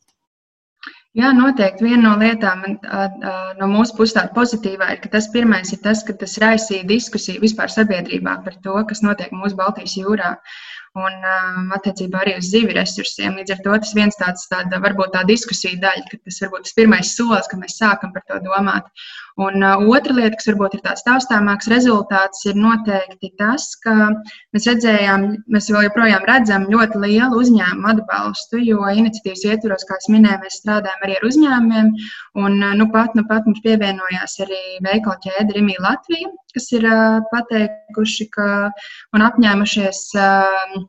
Jā, 1.17 1.31
noteikti. 1.33 1.87
Viena 1.87 2.03
no 2.03 2.17
lietām 2.21 2.61
no 3.57 3.67
mūsu 3.67 3.95
puses 3.97 4.13
tāda 4.13 4.29
pozitīvā 4.35 4.91
ir, 4.93 4.99
ka 5.01 5.09
tas 5.15 5.27
pirmais 5.33 5.71
ir 5.73 5.79
tas, 5.81 6.03
ka 6.05 6.13
tas 6.13 6.37
raisīja 6.37 6.85
diskusiju 6.85 7.41
vispār 7.41 7.71
sabiedrībā 7.73 8.35
par 8.45 8.59
to, 8.63 8.75
kas 8.87 9.01
notiek 9.01 9.33
mūsu 9.33 9.57
Baltijas 9.57 9.97
jūrā 9.97 10.35
un 10.99 11.25
um, 11.31 11.73
attiecībā 11.75 12.21
arī 12.21 12.35
uz 12.37 12.51
zivju 12.53 12.75
resursiem. 12.77 13.35
Līdz 13.41 13.55
ar 13.55 13.63
to 13.65 13.75
tas 13.83 13.95
viens 13.97 14.17
tāds, 14.21 14.45
tāda, 14.53 14.79
varbūt 14.85 15.13
tā 15.15 15.25
diskusija 15.25 15.81
daļa, 15.81 16.05
ka 16.11 16.21
tas 16.29 16.39
varbūt 16.45 16.65
tas 16.67 16.77
pirmais 16.77 17.11
solis, 17.17 17.49
ka 17.49 17.57
mēs 17.61 17.77
sākam 17.81 18.13
par 18.13 18.25
to 18.29 18.39
domāt. 18.45 18.89
Un 19.39 19.63
uh, 19.63 19.79
otra 19.95 20.11
lieta, 20.17 20.35
kas 20.35 20.49
varbūt 20.49 20.73
ir 20.75 20.81
tāds 20.83 21.05
taustāmāks 21.05 21.69
rezultāts, 21.71 22.41
ir 22.49 22.57
noteikti 22.59 23.29
tas, 23.39 23.69
ka 23.85 23.93
mēs 24.51 24.67
redzējām, 24.67 25.23
mēs 25.55 25.69
vēl 25.71 25.85
joprojām 25.85 26.25
redzam 26.27 26.65
ļoti 26.73 26.99
lielu 27.05 27.39
uzņēmumu 27.39 27.87
atbalstu, 27.93 28.59
jo 28.67 28.83
iniciatīvas 28.83 29.45
ietvaros, 29.47 29.87
kā 29.87 29.95
es 30.01 30.09
minēju, 30.11 30.41
mēs 30.43 30.59
strādājam 30.59 31.07
arī 31.07 31.15
ar 31.21 31.29
uzņēmumiem. 31.31 31.95
Un 32.43 32.59
uh, 32.59 32.75
nu 32.81 32.89
pat, 32.91 33.15
nu 33.15 33.23
pat 33.31 33.47
mums 33.47 33.63
pievienojās 33.63 34.35
arī 34.43 34.61
veikalu 34.89 35.23
ķēde 35.29 35.55
Rimī 35.55 35.79
Latvija, 35.87 36.35
kas 36.57 36.71
ir 36.75 36.91
uh, 36.91 37.23
pateikuši, 37.31 38.31
ka 38.35 38.51
un 39.15 39.27
apņēmušies 39.31 40.05
uh, 40.19 40.79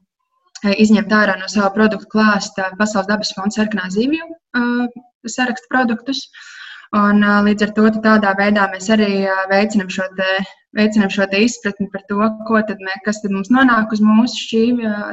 izņemt 0.75 1.15
ārā 1.23 1.39
no 1.39 1.47
sava 1.49 1.71
produktu 1.79 2.11
klāsta 2.19 2.73
Pasaules 2.83 3.07
dabas 3.15 3.31
fonda 3.37 3.61
sarkanā 3.61 3.93
zivju 3.95 4.27
uh, 4.27 5.05
sarakstu 5.39 5.71
produktus. 5.71 6.27
Uh, 6.27 6.57
Un, 6.99 7.23
līdz 7.47 7.63
ar 7.69 7.71
to 7.75 7.91
tādā 8.03 8.31
veidā 8.39 8.65
mēs 8.73 8.89
arī 8.91 9.11
veicinām 9.51 9.91
šo, 9.95 10.09
te, 10.19 10.31
veicinam 10.75 11.13
šo 11.15 11.29
izpratni 11.39 11.87
par 11.93 12.03
to, 12.09 12.19
tad 12.67 12.83
mē, 12.83 12.97
kas 13.05 13.21
tad 13.23 13.31
mums 13.31 13.51
nonāk 13.55 13.95
uz 13.95 14.03
mūsu 14.03 14.41
šī 14.49 14.63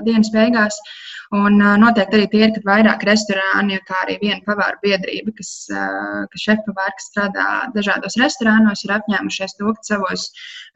dienas 0.07 0.31
beigās. 0.33 0.79
Un 1.37 1.59
noteikti 1.59 2.17
arī 2.17 2.25
tie 2.31 2.41
ir 2.47 2.57
vairāk 2.65 3.05
restorāni, 3.05 3.77
kā 3.85 3.99
arī 4.05 4.15
viena 4.23 4.39
pavāra 4.47 4.79
biedrība, 4.81 5.35
kas, 5.37 5.51
kas 5.69 6.47
šefpavāri, 6.47 6.95
kas 6.97 7.09
strādā 7.11 7.47
dažādos 7.75 8.17
restorānos, 8.23 8.85
ir 8.87 8.95
apņēmušies 8.97 9.57
to, 9.59 9.75
ka 9.77 9.91
savos 9.91 10.25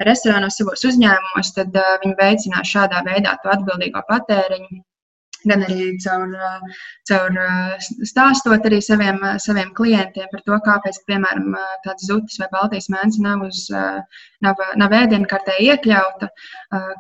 restorānos, 0.05 0.59
savos 0.61 0.85
uzņēmumos, 0.91 1.53
tad 1.57 1.81
viņi 2.05 2.17
veicinās 2.21 2.75
šādā 2.75 3.01
veidā 3.09 3.39
to 3.41 3.55
atbildīgo 3.55 4.05
patēriņu 4.11 4.83
gan 5.49 5.65
arī 5.65 5.89
caur, 6.03 6.35
caur 7.09 7.39
stāstot 8.11 8.69
arī 8.69 8.81
saviem, 8.85 9.19
saviem 9.41 9.73
klientiem 9.77 10.29
par 10.31 10.45
to, 10.45 10.61
kāpēc, 10.67 11.01
piemēram, 11.09 11.57
tāds 11.85 12.07
zutis 12.09 12.39
vai 12.41 12.49
baltijas 12.53 12.89
mēnesis 12.93 13.23
nav, 13.25 13.45
uz, 13.47 13.65
nav, 14.45 14.65
nav 14.81 14.97
ēdienkartē 15.01 15.59
iekļauta, 15.67 16.31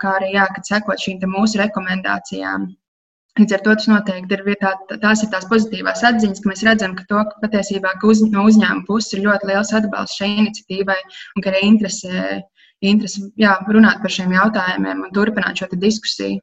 kā 0.03 0.13
arī, 0.19 0.35
jā, 0.37 0.47
kad 0.55 0.73
sekot 0.73 1.01
šīm 1.01 1.25
mūsu 1.31 1.61
rekomendācijām. 1.61 2.69
Līdz 3.39 3.53
ar 3.55 3.61
to 3.63 3.73
tas 3.79 3.87
noteikti 3.87 4.35
ir 4.35 4.57
tā, 4.59 4.71
tās 4.99 5.21
ir 5.23 5.29
tās 5.31 5.45
pozitīvās 5.47 6.01
atziņas, 6.09 6.41
ka 6.43 6.49
mēs 6.51 6.63
redzam, 6.67 6.95
ka 6.97 7.05
to 7.07 7.21
ka 7.29 7.37
patiesībā 7.45 7.93
ka 8.01 8.09
uz, 8.11 8.23
no 8.33 8.43
uzņēmuma 8.49 8.83
puses 8.89 9.15
ir 9.15 9.23
ļoti 9.23 9.47
liels 9.47 9.71
atbalsts 9.77 10.19
šai 10.19 10.27
iniciatīvai 10.33 10.97
un 11.37 11.45
ka 11.45 11.53
arī 11.53 11.61
interese, 11.69 12.25
interese 12.91 13.29
jā, 13.39 13.53
runāt 13.77 14.03
par 14.03 14.11
šiem 14.17 14.35
jautājumiem 14.35 15.05
un 15.05 15.15
turpināt 15.15 15.63
šo 15.63 15.71
diskusiju. 15.85 16.41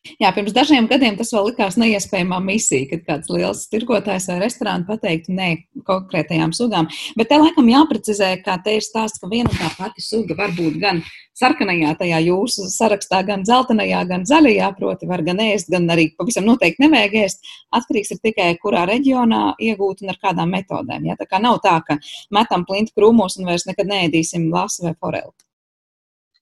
Jā, 0.00 0.30
pirms 0.32 0.54
dažiem 0.56 0.86
gadiem 0.88 1.16
tas 1.18 1.28
vēl 1.34 1.50
likās 1.50 1.74
neiespējamā 1.76 2.38
misija, 2.40 2.86
kad 2.88 3.02
kāds 3.04 3.28
liels 3.28 3.66
tirgotājs 3.68 4.30
vai 4.30 4.38
restorāns 4.40 4.86
pateiktu 4.88 5.34
nē 5.36 5.48
konkrētajām 5.84 6.54
sugām. 6.56 6.88
Bet 7.20 7.28
te 7.28 7.36
laikam 7.36 7.68
jāprecizē, 7.68 8.30
kā 8.46 8.54
te 8.64 8.78
ir 8.78 8.86
stāsts, 8.86 9.20
ka 9.20 9.28
viena 9.28 9.52
tā 9.52 9.68
pati 9.76 10.00
suga 10.00 10.38
var 10.38 10.54
būt 10.56 10.78
gan 10.80 11.02
sarkanajā 11.36 11.92
tajā 12.00 12.22
jūsu 12.30 12.70
sarakstā, 12.72 13.20
gan 13.28 13.44
dzeltenajā, 13.44 14.00
gan 14.08 14.24
zaļajā, 14.28 14.70
proti 14.80 15.10
var 15.10 15.24
gan 15.26 15.44
ēst, 15.44 15.68
gan 15.72 15.84
arī 15.92 16.08
pavisam 16.16 16.48
noteikti 16.48 16.86
nevajag 16.86 17.18
ēst. 17.26 17.52
Atkarīgs 17.76 18.16
ir 18.16 18.22
tikai, 18.24 18.48
kurā 18.64 18.86
reģionā 18.88 19.42
iegūt 19.68 20.00
un 20.00 20.14
ar 20.14 20.20
kādām 20.24 20.56
metodēm. 20.56 21.12
Jā? 21.12 21.20
Tā 21.20 21.28
kā 21.28 21.44
nav 21.44 21.60
tā, 21.60 21.76
ka 21.84 22.00
metam 22.32 22.64
plinti 22.64 22.96
krūmos 22.96 23.36
un 23.36 23.52
vairs 23.52 23.68
nekad 23.68 23.92
neēdīsim 23.92 24.48
lasu 24.48 24.88
vai 24.88 24.96
foreli. 24.96 25.49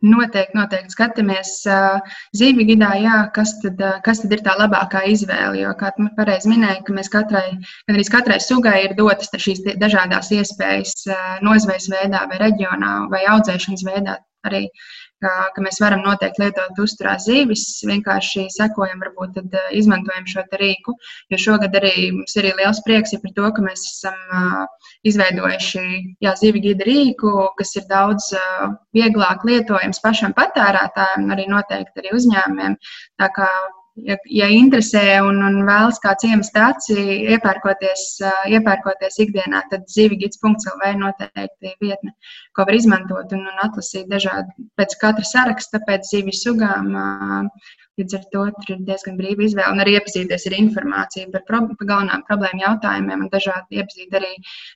Noteikti, 0.07 0.55
noteikti 0.55 0.95
skatāmies 0.95 1.49
zīmju 2.39 2.67
gidā, 2.69 2.93
jā, 3.03 3.17
kas, 3.35 3.57
tad, 3.65 3.81
kas 4.05 4.21
tad 4.23 4.35
ir 4.37 4.45
tā 4.47 4.55
labākā 4.61 5.03
izvēle. 5.11 5.59
Jo, 5.65 5.73
kā 5.81 5.91
jūs 5.97 6.13
pareizi 6.15 6.53
minējāt, 6.53 6.85
ka 6.87 6.95
mēs 6.95 7.11
katrai, 7.11 7.49
gan 7.89 7.99
arī 7.99 8.05
katrai 8.15 8.39
sugai 8.45 8.77
ir 8.85 8.95
dotas 9.01 9.35
šīs 9.35 9.65
dažādas 9.83 10.31
iespējas 10.37 11.03
nozvejas 11.43 11.91
veidā, 11.91 12.23
vai 12.31 12.39
reģionā, 12.45 12.93
vai 13.11 13.25
audzēšanas 13.35 13.83
veidā. 13.91 14.21
Arī 14.47 14.69
ka, 15.23 15.33
ka 15.55 15.65
mēs 15.65 15.81
varam 15.83 16.03
noteikti 16.07 16.43
lietot 16.43 16.79
uzturā 16.83 17.17
zīves, 17.23 17.65
vienkārši 17.89 18.47
sekojam, 18.55 19.01
varbūt 19.05 19.35
tad 19.39 19.57
eh, 19.59 19.71
izmantojam 19.81 20.27
šo 20.31 20.45
rīku. 20.63 20.95
Jo 21.33 21.41
šogad 21.45 21.75
arī 21.81 22.11
mums 22.17 22.37
ir 22.39 22.51
liels 22.59 22.83
prieks 22.87 23.17
par 23.23 23.35
to, 23.37 23.51
ka 23.57 23.65
mēs 23.65 23.85
esam 23.89 24.19
uh, 24.33 24.87
izveidojuši 25.09 25.85
jā, 26.25 26.35
zīvi 26.41 26.63
gida 26.69 26.87
rīku, 26.89 27.35
kas 27.59 27.75
ir 27.81 27.89
daudz 27.91 28.31
uh, 28.37 28.71
vieglāk 28.97 29.45
lietojams 29.49 30.03
pašam 30.05 30.37
patērētājam 30.39 31.29
arī 31.35 31.49
noteikti 31.51 32.03
arī 32.03 32.15
uzņēmumiem. 32.19 32.79
Tā 33.19 33.31
kā 33.35 33.51
ja, 34.07 34.17
ja 34.31 34.49
interesē 34.53 35.03
un, 35.25 35.41
un 35.45 35.59
vēlas 35.67 35.99
kā 36.03 36.15
ciemos 36.21 36.51
stāciju 36.53 37.33
iepērkoties, 37.35 38.05
iepērkoties 38.55 39.19
ikdienā, 39.25 39.65
tad 39.73 39.89
zivigits.lv 39.93 40.93
ir 40.93 41.01
noteikti 41.01 41.75
vietne, 41.83 42.15
ko 42.57 42.67
var 42.69 42.79
izmantot 42.79 43.35
un, 43.37 43.45
un 43.51 43.65
atlasīt 43.65 44.09
dažādi 44.13 44.69
pēc 44.79 44.97
katra 45.03 45.27
saraksta, 45.27 45.83
pēc 45.89 46.09
zivju 46.13 46.37
sugām. 46.43 46.95
Līdz 47.99 48.15
ar 48.15 48.27
to 48.31 48.43
tur 48.61 48.77
ir 48.77 48.83
diezgan 48.87 49.17
brīva 49.19 49.43
izvēle 49.43 49.75
un 49.75 49.83
arī 49.83 49.97
iepazīties 49.99 50.45
ar 50.47 50.55
informāciju 50.55 51.33
par, 51.33 51.43
pro, 51.49 51.63
par 51.81 51.89
galvenām 51.89 52.23
problēmu 52.29 52.63
jautājumiem 52.63 53.25
un 53.25 53.33
dažādi 53.33 53.81
iepazīt 53.81 54.15
arī 54.15 54.31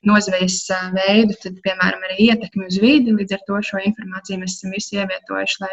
nozvejas 0.09 0.57
veidu, 0.97 1.37
tad, 1.45 1.61
piemēram, 1.63 2.03
arī 2.09 2.27
ietekmi 2.27 2.67
uz 2.67 2.81
vidi. 2.83 3.15
Līdz 3.15 3.37
ar 3.37 3.47
to 3.47 3.61
šo 3.69 3.79
informāciju 3.87 4.41
mēs 4.43 4.57
esam 4.57 4.75
visi 4.75 4.99
ievietojuši, 4.99 5.63
lai 5.63 5.71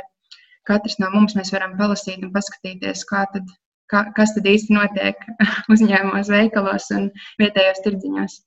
katrs 0.71 1.01
no 1.03 1.11
mums 1.15 1.37
varam 1.55 1.77
palasīt 1.81 2.23
un 2.27 2.33
paskatīties, 2.37 3.05
kā 3.11 3.25
tad, 3.35 3.51
kā, 3.93 4.05
kas 4.17 4.35
tad 4.37 4.47
īsti 4.55 4.77
notiek 4.77 5.27
uzņēmumos, 5.75 6.33
veikalos 6.33 6.91
un 6.97 7.11
vietējos 7.43 7.85
tirdziņos. 7.87 8.41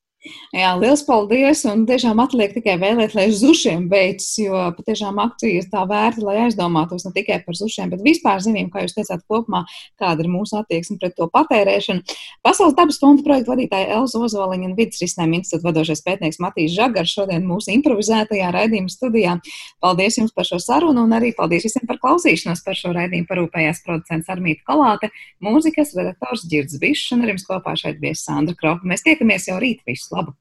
Jā, 0.55 0.69
liels 0.79 1.01
paldies! 1.03 1.65
Un 1.67 1.81
tiešām 1.83 2.21
atliek 2.23 2.53
tikai 2.55 2.77
vēlēt, 2.79 3.11
lai 3.17 3.25
zušiem 3.35 3.89
beidzas, 3.91 4.37
jo 4.39 4.55
patiešām 4.77 5.17
akcija 5.19 5.59
ir 5.59 5.65
tā 5.67 5.81
vērta, 5.89 6.23
lai 6.23 6.37
aizdomātos 6.45 7.03
ne 7.03 7.11
tikai 7.15 7.41
par 7.43 7.57
zušiem, 7.59 7.89
bet 7.91 8.03
vispār 8.05 8.39
zinām, 8.45 8.69
kā 8.71 8.85
jūs 8.85 8.95
teicāt, 8.95 9.25
kopumā, 9.27 9.65
kāda 9.99 10.23
ir 10.23 10.29
mūsu 10.31 10.55
attieksme 10.61 10.95
pret 11.01 11.17
to 11.17 11.27
patērēšanu. 11.33 12.15
Pasaules 12.45 12.77
dabas 12.77 13.01
fonda 13.01 13.25
projekta 13.25 13.51
vadītāja 13.51 13.97
Elza 13.97 14.21
Ozoliņa 14.23 14.69
un 14.69 14.77
vidas 14.77 15.01
risinājuma 15.03 15.41
institūta 15.41 15.67
vadošais 15.67 16.03
pētnieks 16.07 16.39
Matīs 16.45 16.71
Žagars 16.77 17.17
šodien 17.17 17.43
mūsu 17.49 17.73
improvizētajā 17.75 18.53
raidījuma 18.55 18.95
studijā. 18.95 19.35
Paldies 19.83 20.21
jums 20.21 20.31
par 20.31 20.47
šo 20.47 20.61
sarunu 20.63 21.03
un 21.03 21.17
arī 21.19 21.33
paldies 21.35 21.67
visiem 21.67 21.83
par 21.89 21.99
klausīšanos 21.99 22.63
par 22.63 22.79
šo 22.79 22.93
raidījumu 22.95 23.27
parūpējās 23.27 23.83
producents 23.83 24.31
Armīta 24.31 24.63
Kalāte, 24.71 25.11
mūzikas 25.43 25.91
redaktors 25.99 26.47
Girds 26.47 26.79
Bišs 26.79 27.11
un 27.17 27.27
ar 27.27 27.33
jums 27.33 27.47
kopā 27.49 27.75
šeit 27.79 27.99
viesis 27.99 28.23
Sandra 28.29 28.55
Kropa. 28.55 28.87
Mēs 28.87 29.03
tiekamies 29.03 29.51
jau 29.51 29.59
rīt 29.59 29.83
visu 29.89 30.12
Trump 30.13 30.37